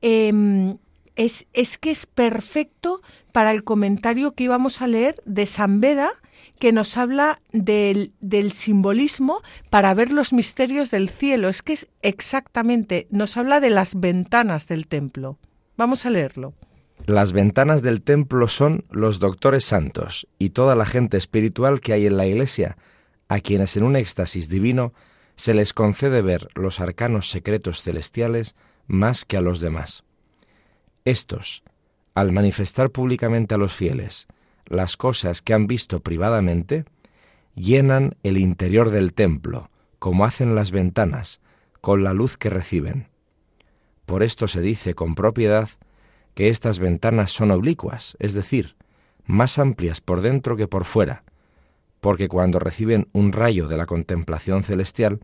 em, 0.02 0.78
es, 1.14 1.46
es 1.52 1.78
que 1.78 1.90
es 1.90 2.06
perfecto 2.06 3.00
para 3.32 3.50
el 3.50 3.64
comentario 3.64 4.34
que 4.34 4.44
íbamos 4.44 4.82
a 4.82 4.86
leer 4.86 5.16
de 5.24 5.46
San 5.46 5.80
Beda, 5.80 6.12
que 6.58 6.72
nos 6.72 6.96
habla 6.96 7.40
del, 7.52 8.12
del, 8.20 8.52
simbolismo 8.52 9.42
para 9.68 9.92
ver 9.94 10.10
los 10.10 10.32
misterios 10.32 10.90
del 10.90 11.08
cielo. 11.08 11.48
Es 11.48 11.62
que 11.62 11.74
es 11.74 11.88
exactamente, 12.02 13.06
nos 13.10 13.36
habla 13.36 13.60
de 13.60 13.70
las 13.70 13.98
ventanas 13.98 14.66
del 14.66 14.86
templo. 14.86 15.38
Vamos 15.76 16.06
a 16.06 16.10
leerlo. 16.10 16.54
Las 17.04 17.32
ventanas 17.32 17.82
del 17.82 18.02
templo 18.02 18.48
son 18.48 18.84
los 18.90 19.18
doctores 19.18 19.64
santos 19.64 20.26
y 20.38 20.50
toda 20.50 20.74
la 20.74 20.86
gente 20.86 21.18
espiritual 21.18 21.80
que 21.80 21.92
hay 21.92 22.06
en 22.06 22.16
la 22.16 22.26
iglesia, 22.26 22.78
a 23.28 23.40
quienes 23.40 23.76
en 23.76 23.84
un 23.84 23.96
éxtasis 23.96 24.48
divino 24.48 24.92
se 25.36 25.54
les 25.54 25.72
concede 25.72 26.22
ver 26.22 26.48
los 26.54 26.80
arcanos 26.80 27.30
secretos 27.30 27.82
celestiales 27.82 28.54
más 28.86 29.24
que 29.24 29.36
a 29.36 29.40
los 29.40 29.60
demás. 29.60 30.04
Estos, 31.04 31.62
al 32.14 32.32
manifestar 32.32 32.90
públicamente 32.90 33.54
a 33.54 33.58
los 33.58 33.74
fieles 33.74 34.26
las 34.64 34.96
cosas 34.96 35.42
que 35.42 35.54
han 35.54 35.66
visto 35.66 36.00
privadamente, 36.00 36.84
llenan 37.54 38.16
el 38.22 38.36
interior 38.36 38.90
del 38.90 39.14
templo, 39.14 39.70
como 39.98 40.24
hacen 40.24 40.54
las 40.54 40.72
ventanas, 40.72 41.40
con 41.80 42.02
la 42.02 42.12
luz 42.12 42.36
que 42.36 42.50
reciben. 42.50 43.08
Por 44.06 44.22
esto 44.22 44.48
se 44.48 44.60
dice 44.60 44.94
con 44.94 45.14
propiedad 45.14 45.70
que 46.34 46.48
estas 46.48 46.78
ventanas 46.78 47.32
son 47.32 47.50
oblicuas, 47.50 48.16
es 48.18 48.34
decir, 48.34 48.76
más 49.24 49.58
amplias 49.58 50.00
por 50.00 50.20
dentro 50.20 50.56
que 50.56 50.68
por 50.68 50.84
fuera, 50.84 51.24
porque 52.06 52.28
cuando 52.28 52.60
reciben 52.60 53.08
un 53.10 53.32
rayo 53.32 53.66
de 53.66 53.76
la 53.76 53.84
contemplación 53.84 54.62
celestial, 54.62 55.18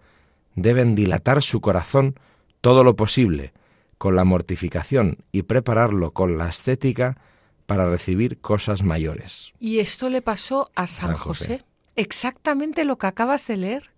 deben 0.56 0.96
dilatar 0.96 1.40
su 1.40 1.60
corazón 1.60 2.18
todo 2.60 2.82
lo 2.82 2.96
posible, 2.96 3.52
con 3.98 4.16
la 4.16 4.24
mortificación 4.24 5.18
y 5.30 5.42
prepararlo 5.42 6.10
con 6.10 6.38
la 6.38 6.48
estética 6.48 7.18
para 7.66 7.88
recibir 7.88 8.40
cosas 8.40 8.82
mayores. 8.82 9.52
Y 9.60 9.78
esto 9.78 10.08
le 10.08 10.22
pasó 10.22 10.72
a 10.74 10.88
San, 10.88 11.14
José. 11.14 11.62
Exactamente 11.94 12.84
lo 12.84 12.98
que 12.98 13.06
acabas 13.06 13.46
de 13.46 13.58
leer, 13.58 13.92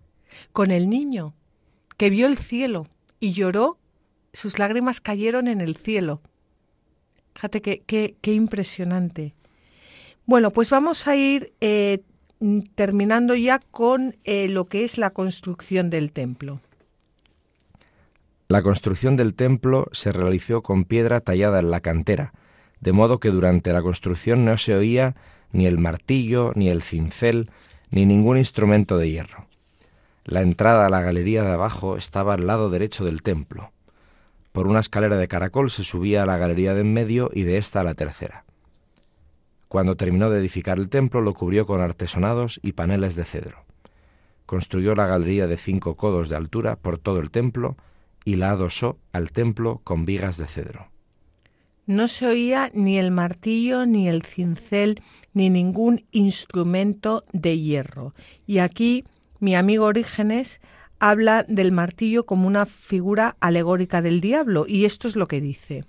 con 0.53 0.69
el 0.69 0.87
niño, 0.87 1.33
que 1.97 2.11
vio 2.11 2.27
el 2.27 2.37
cielo 2.37 2.87
y 3.19 3.33
lloró, 3.33 3.79
sus 4.31 4.59
lágrimas 4.59 5.01
cayeron 5.01 5.47
en 5.47 5.59
el 5.59 5.75
cielo. 5.75 6.21
Fíjate 7.33 7.63
qué, 7.63 8.15
qué, 8.21 8.31
impresionante. 8.31 9.33
Bueno, 10.27 10.51
pues 10.51 10.69
vamos 10.69 11.07
a 11.07 11.15
ir 11.15 11.51
eh, 11.61 12.03
terminando 12.75 13.35
ya 13.35 13.59
con 13.71 14.15
eh, 14.23 14.47
lo 14.47 14.65
que 14.65 14.83
es 14.83 14.97
la 14.97 15.11
construcción 15.11 15.89
del 15.89 16.11
templo. 16.11 16.61
La 18.47 18.61
construcción 18.61 19.15
del 19.15 19.33
templo 19.33 19.87
se 19.91 20.11
realizó 20.11 20.61
con 20.61 20.85
piedra 20.85 21.19
tallada 21.19 21.59
en 21.59 21.71
la 21.71 21.81
cantera, 21.81 22.33
de 22.79 22.91
modo 22.91 23.19
que 23.19 23.29
durante 23.29 23.73
la 23.73 23.81
construcción 23.81 24.45
no 24.45 24.57
se 24.57 24.75
oía 24.75 25.15
ni 25.51 25.65
el 25.65 25.79
martillo, 25.79 26.51
ni 26.55 26.69
el 26.69 26.81
cincel, 26.81 27.49
ni 27.89 28.05
ningún 28.05 28.37
instrumento 28.37 28.97
de 28.97 29.09
hierro. 29.09 29.47
La 30.25 30.41
entrada 30.41 30.85
a 30.85 30.89
la 30.89 31.01
galería 31.01 31.43
de 31.43 31.51
abajo 31.51 31.97
estaba 31.97 32.33
al 32.33 32.45
lado 32.45 32.69
derecho 32.69 33.05
del 33.05 33.21
templo. 33.21 33.71
Por 34.51 34.67
una 34.67 34.79
escalera 34.79 35.17
de 35.17 35.27
caracol 35.27 35.71
se 35.71 35.83
subía 35.83 36.23
a 36.23 36.25
la 36.25 36.37
galería 36.37 36.73
de 36.73 36.81
en 36.81 36.93
medio 36.93 37.29
y 37.33 37.43
de 37.43 37.57
esta 37.57 37.81
a 37.81 37.83
la 37.83 37.93
tercera. 37.93 38.45
Cuando 39.75 39.97
terminó 39.97 40.29
de 40.29 40.39
edificar 40.39 40.79
el 40.79 40.87
templo 40.87 41.19
lo 41.19 41.33
cubrió 41.33 41.65
con 41.65 41.81
artesonados 41.81 42.61
y 42.63 42.71
paneles 42.71 43.17
de 43.17 43.25
cedro. 43.25 43.65
Construyó 44.45 44.95
la 44.95 45.05
galería 45.05 45.47
de 45.47 45.57
cinco 45.57 45.95
codos 45.95 46.29
de 46.29 46.37
altura 46.37 46.77
por 46.77 46.97
todo 46.97 47.19
el 47.19 47.29
templo 47.29 47.75
y 48.23 48.37
la 48.37 48.51
adosó 48.51 48.99
al 49.11 49.33
templo 49.33 49.81
con 49.83 50.05
vigas 50.05 50.37
de 50.37 50.47
cedro. 50.47 50.91
No 51.85 52.07
se 52.07 52.25
oía 52.25 52.71
ni 52.73 52.97
el 52.97 53.11
martillo, 53.11 53.85
ni 53.85 54.07
el 54.07 54.23
cincel, 54.23 55.01
ni 55.33 55.49
ningún 55.49 56.05
instrumento 56.11 57.25
de 57.33 57.59
hierro. 57.59 58.13
Y 58.47 58.59
aquí 58.59 59.03
mi 59.41 59.57
amigo 59.57 59.87
Orígenes 59.87 60.61
habla 60.99 61.43
del 61.49 61.73
martillo 61.73 62.25
como 62.25 62.47
una 62.47 62.65
figura 62.65 63.35
alegórica 63.41 64.01
del 64.01 64.21
diablo, 64.21 64.67
y 64.69 64.85
esto 64.85 65.09
es 65.09 65.17
lo 65.17 65.27
que 65.27 65.41
dice. 65.41 65.83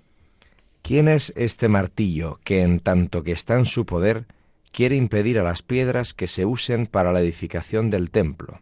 ¿Quién 0.87 1.09
es 1.09 1.33
este 1.35 1.67
martillo 1.67 2.39
que 2.45 2.61
en 2.61 2.79
tanto 2.79 3.21
que 3.21 3.33
está 3.33 3.55
en 3.55 3.65
su 3.65 3.85
poder 3.85 4.25
quiere 4.71 4.95
impedir 4.95 5.37
a 5.37 5.43
las 5.43 5.61
piedras 5.61 6.13
que 6.13 6.27
se 6.27 6.45
usen 6.45 6.87
para 6.87 7.11
la 7.11 7.19
edificación 7.19 7.89
del 7.89 8.09
templo, 8.09 8.61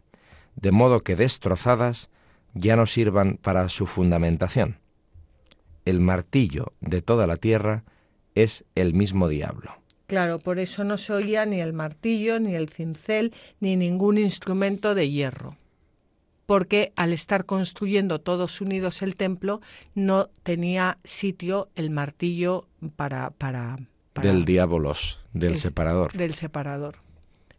de 0.56 0.72
modo 0.72 1.04
que 1.04 1.14
destrozadas 1.14 2.10
ya 2.52 2.74
no 2.74 2.86
sirvan 2.86 3.36
para 3.36 3.68
su 3.68 3.86
fundamentación? 3.86 4.80
El 5.84 6.00
martillo 6.00 6.72
de 6.80 7.00
toda 7.00 7.28
la 7.28 7.36
tierra 7.36 7.84
es 8.34 8.64
el 8.74 8.92
mismo 8.92 9.28
diablo. 9.28 9.78
Claro, 10.08 10.40
por 10.40 10.58
eso 10.58 10.82
no 10.82 10.98
se 10.98 11.12
oía 11.12 11.46
ni 11.46 11.60
el 11.60 11.74
martillo, 11.74 12.40
ni 12.40 12.56
el 12.56 12.70
cincel, 12.70 13.34
ni 13.60 13.76
ningún 13.76 14.18
instrumento 14.18 14.96
de 14.96 15.08
hierro 15.10 15.56
porque 16.46 16.92
al 16.96 17.12
estar 17.12 17.44
construyendo 17.44 18.20
todos 18.20 18.60
unidos 18.60 19.02
el 19.02 19.16
templo 19.16 19.60
no 19.94 20.30
tenía 20.42 20.98
sitio 21.04 21.68
el 21.74 21.90
martillo 21.90 22.66
para... 22.94 23.30
para, 23.30 23.76
del 24.14 24.44
diabolos, 24.44 25.20
del 25.34 25.58
separador. 25.58 26.12
Del 26.12 26.32
separador, 26.32 26.96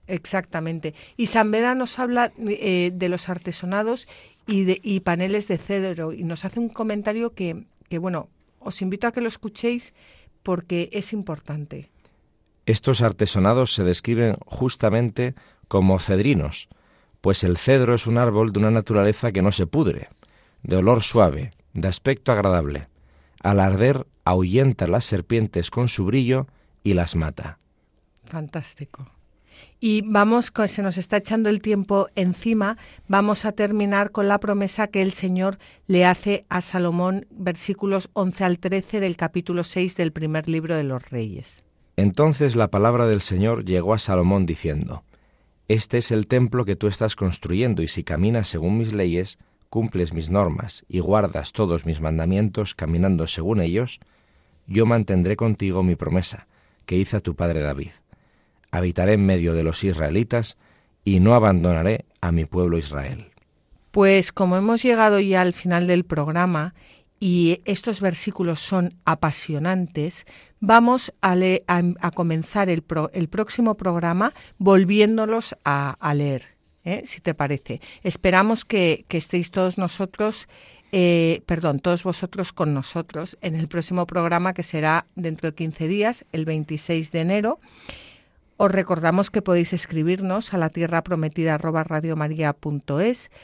exactamente. 0.07 0.95
Y 1.15 1.27
San 1.27 1.51
Beda 1.51 1.75
nos 1.75 1.99
habla 1.99 2.31
eh, 2.39 2.91
de 2.93 3.09
los 3.09 3.29
artesonados 3.29 4.07
y, 4.47 4.63
de, 4.63 4.79
y 4.81 5.01
paneles 5.01 5.47
de 5.47 5.57
cedro 5.57 6.13
y 6.13 6.23
nos 6.23 6.45
hace 6.45 6.59
un 6.59 6.69
comentario 6.69 7.33
que, 7.33 7.65
que, 7.89 7.99
bueno, 7.99 8.29
os 8.59 8.81
invito 8.81 9.05
a 9.05 9.11
que 9.11 9.21
lo 9.21 9.27
escuchéis 9.27 9.93
porque 10.41 10.89
es 10.93 11.13
importante. 11.13 11.91
Estos 12.65 13.01
artesonados 13.01 13.73
se 13.73 13.83
describen 13.83 14.37
justamente 14.45 15.35
como 15.67 15.99
cedrinos, 15.99 16.69
pues 17.21 17.43
el 17.43 17.57
cedro 17.57 17.95
es 17.95 18.07
un 18.07 18.17
árbol 18.17 18.51
de 18.51 18.59
una 18.59 18.71
naturaleza 18.71 19.31
que 19.31 19.41
no 19.41 19.51
se 19.51 19.67
pudre, 19.67 20.09
de 20.63 20.77
olor 20.77 21.03
suave, 21.03 21.51
de 21.73 21.87
aspecto 21.87 22.31
agradable. 22.31 22.87
Al 23.41 23.59
arder 23.59 24.07
ahuyenta 24.25 24.87
las 24.87 25.05
serpientes 25.05 25.69
con 25.69 25.87
su 25.87 26.05
brillo 26.05 26.47
y 26.83 26.93
las 26.93 27.15
mata. 27.15 27.59
Fantástico. 28.25 29.07
Y 29.79 30.01
vamos, 30.05 30.51
se 30.67 30.81
nos 30.81 30.97
está 30.97 31.17
echando 31.17 31.49
el 31.49 31.61
tiempo 31.61 32.07
encima, 32.15 32.77
vamos 33.07 33.45
a 33.45 33.51
terminar 33.51 34.11
con 34.11 34.27
la 34.27 34.39
promesa 34.39 34.87
que 34.87 35.03
el 35.03 35.13
Señor 35.13 35.59
le 35.85 36.03
hace 36.03 36.45
a 36.49 36.61
Salomón, 36.61 37.27
versículos 37.29 38.09
11 38.13 38.43
al 38.43 38.59
13 38.59 38.99
del 38.99 39.17
capítulo 39.17 39.63
6 39.63 39.95
del 39.95 40.11
primer 40.11 40.49
libro 40.49 40.75
de 40.75 40.83
los 40.83 41.07
Reyes. 41.09 41.63
Entonces 41.95 42.55
la 42.55 42.69
palabra 42.69 43.05
del 43.05 43.21
Señor 43.21 43.65
llegó 43.65 43.93
a 43.93 43.99
Salomón 43.99 44.47
diciendo, 44.47 45.03
Este 45.67 45.97
es 45.97 46.11
el 46.11 46.27
templo 46.27 46.63
que 46.63 46.77
tú 46.77 46.87
estás 46.87 47.15
construyendo, 47.15 47.81
y 47.81 47.89
si 47.89 48.03
caminas 48.03 48.47
según 48.47 48.77
mis 48.77 48.93
leyes, 48.93 49.37
cumples 49.69 50.13
mis 50.13 50.29
normas 50.29 50.85
y 50.87 50.99
guardas 50.99 51.51
todos 51.51 51.85
mis 51.85 51.99
mandamientos 51.99 52.73
caminando 52.73 53.27
según 53.27 53.59
ellos, 53.59 53.99
yo 54.65 54.85
mantendré 54.85 55.35
contigo 55.35 55.83
mi 55.83 55.95
promesa, 55.95 56.47
que 56.85 56.95
hice 56.95 57.17
a 57.17 57.19
tu 57.19 57.35
padre 57.35 57.59
David. 57.59 57.91
Habitaré 58.71 59.13
en 59.13 59.25
medio 59.25 59.53
de 59.53 59.63
los 59.63 59.83
israelitas 59.83 60.57
y 61.03 61.19
no 61.19 61.35
abandonaré 61.35 62.05
a 62.21 62.31
mi 62.31 62.45
pueblo 62.45 62.77
Israel. 62.77 63.31
Pues 63.91 64.31
como 64.31 64.55
hemos 64.57 64.83
llegado 64.83 65.19
ya 65.19 65.41
al 65.41 65.53
final 65.53 65.87
del 65.87 66.05
programa 66.05 66.75
y 67.19 67.61
estos 67.65 68.01
versículos 68.01 68.59
son 68.59 68.95
apasionantes, 69.05 70.25
vamos 70.59 71.13
a, 71.21 71.35
comenzar 72.13 72.69
el, 72.69 72.83
próximo 72.83 73.75
programa 73.75 74.33
volviéndolos 74.57 75.55
a, 75.65 76.13
leer, 76.13 76.55
¿eh? 76.83 77.03
si 77.05 77.21
te 77.21 77.33
parece. 77.33 77.81
Esperamos 78.03 78.65
que, 78.65 79.05
estéis 79.09 79.51
todos 79.51 79.77
nosotros 79.77 80.47
eh, 80.93 81.41
perdón, 81.45 81.81
todos 81.81 82.03
vosotros 82.03 82.53
con 82.53 82.73
nosotros 82.73 83.37
en 83.41 83.55
el 83.55 83.67
próximo 83.67 84.07
programa 84.07 84.53
que 84.53 84.63
será 84.63 85.05
dentro 85.15 85.49
de 85.51 85.55
15 85.55 85.85
días, 85.85 86.25
el 86.31 86.45
26 86.45 87.11
de 87.11 87.19
enero. 87.19 87.59
Os 88.59 88.71
recordamos 88.71 89.29
que 89.29 89.43
podéis 89.43 89.71
escribirnos 89.71 90.51
a 90.51 90.57
la 90.57 90.71
tierra 90.71 91.03
prometida 91.03 91.59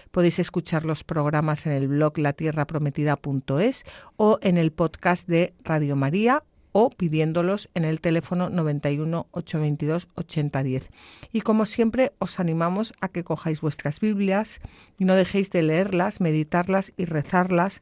podéis 0.09 0.39
escuchar 0.39 0.86
los 0.86 1.03
programas 1.03 1.68
en 1.68 1.74
el 1.74 1.88
blog 1.88 2.18
latierraprometida.es 2.18 3.84
o 4.18 4.39
en 4.41 4.57
el 4.57 4.72
podcast 4.72 5.30
de 5.30 5.53
Radio 5.64 5.95
María 5.95 6.43
o 6.72 6.89
pidiéndolos 6.89 7.70
en 7.76 7.86
el 7.86 8.01
teléfono 8.01 8.49
91 8.49 9.28
822 9.30 10.07
8010. 10.16 10.89
Y 11.32 11.41
como 11.41 11.68
siempre, 11.68 12.14
os 12.18 12.39
animamos 12.39 12.93
a 12.99 13.07
que 13.07 13.24
cojáis 13.24 13.61
vuestras 13.61 13.99
Biblias 13.99 14.61
y 14.97 15.05
no 15.05 15.14
dejéis 15.14 15.51
de 15.51 15.61
leerlas, 15.61 16.22
meditarlas 16.22 16.91
y 16.97 17.05
rezarlas, 17.05 17.82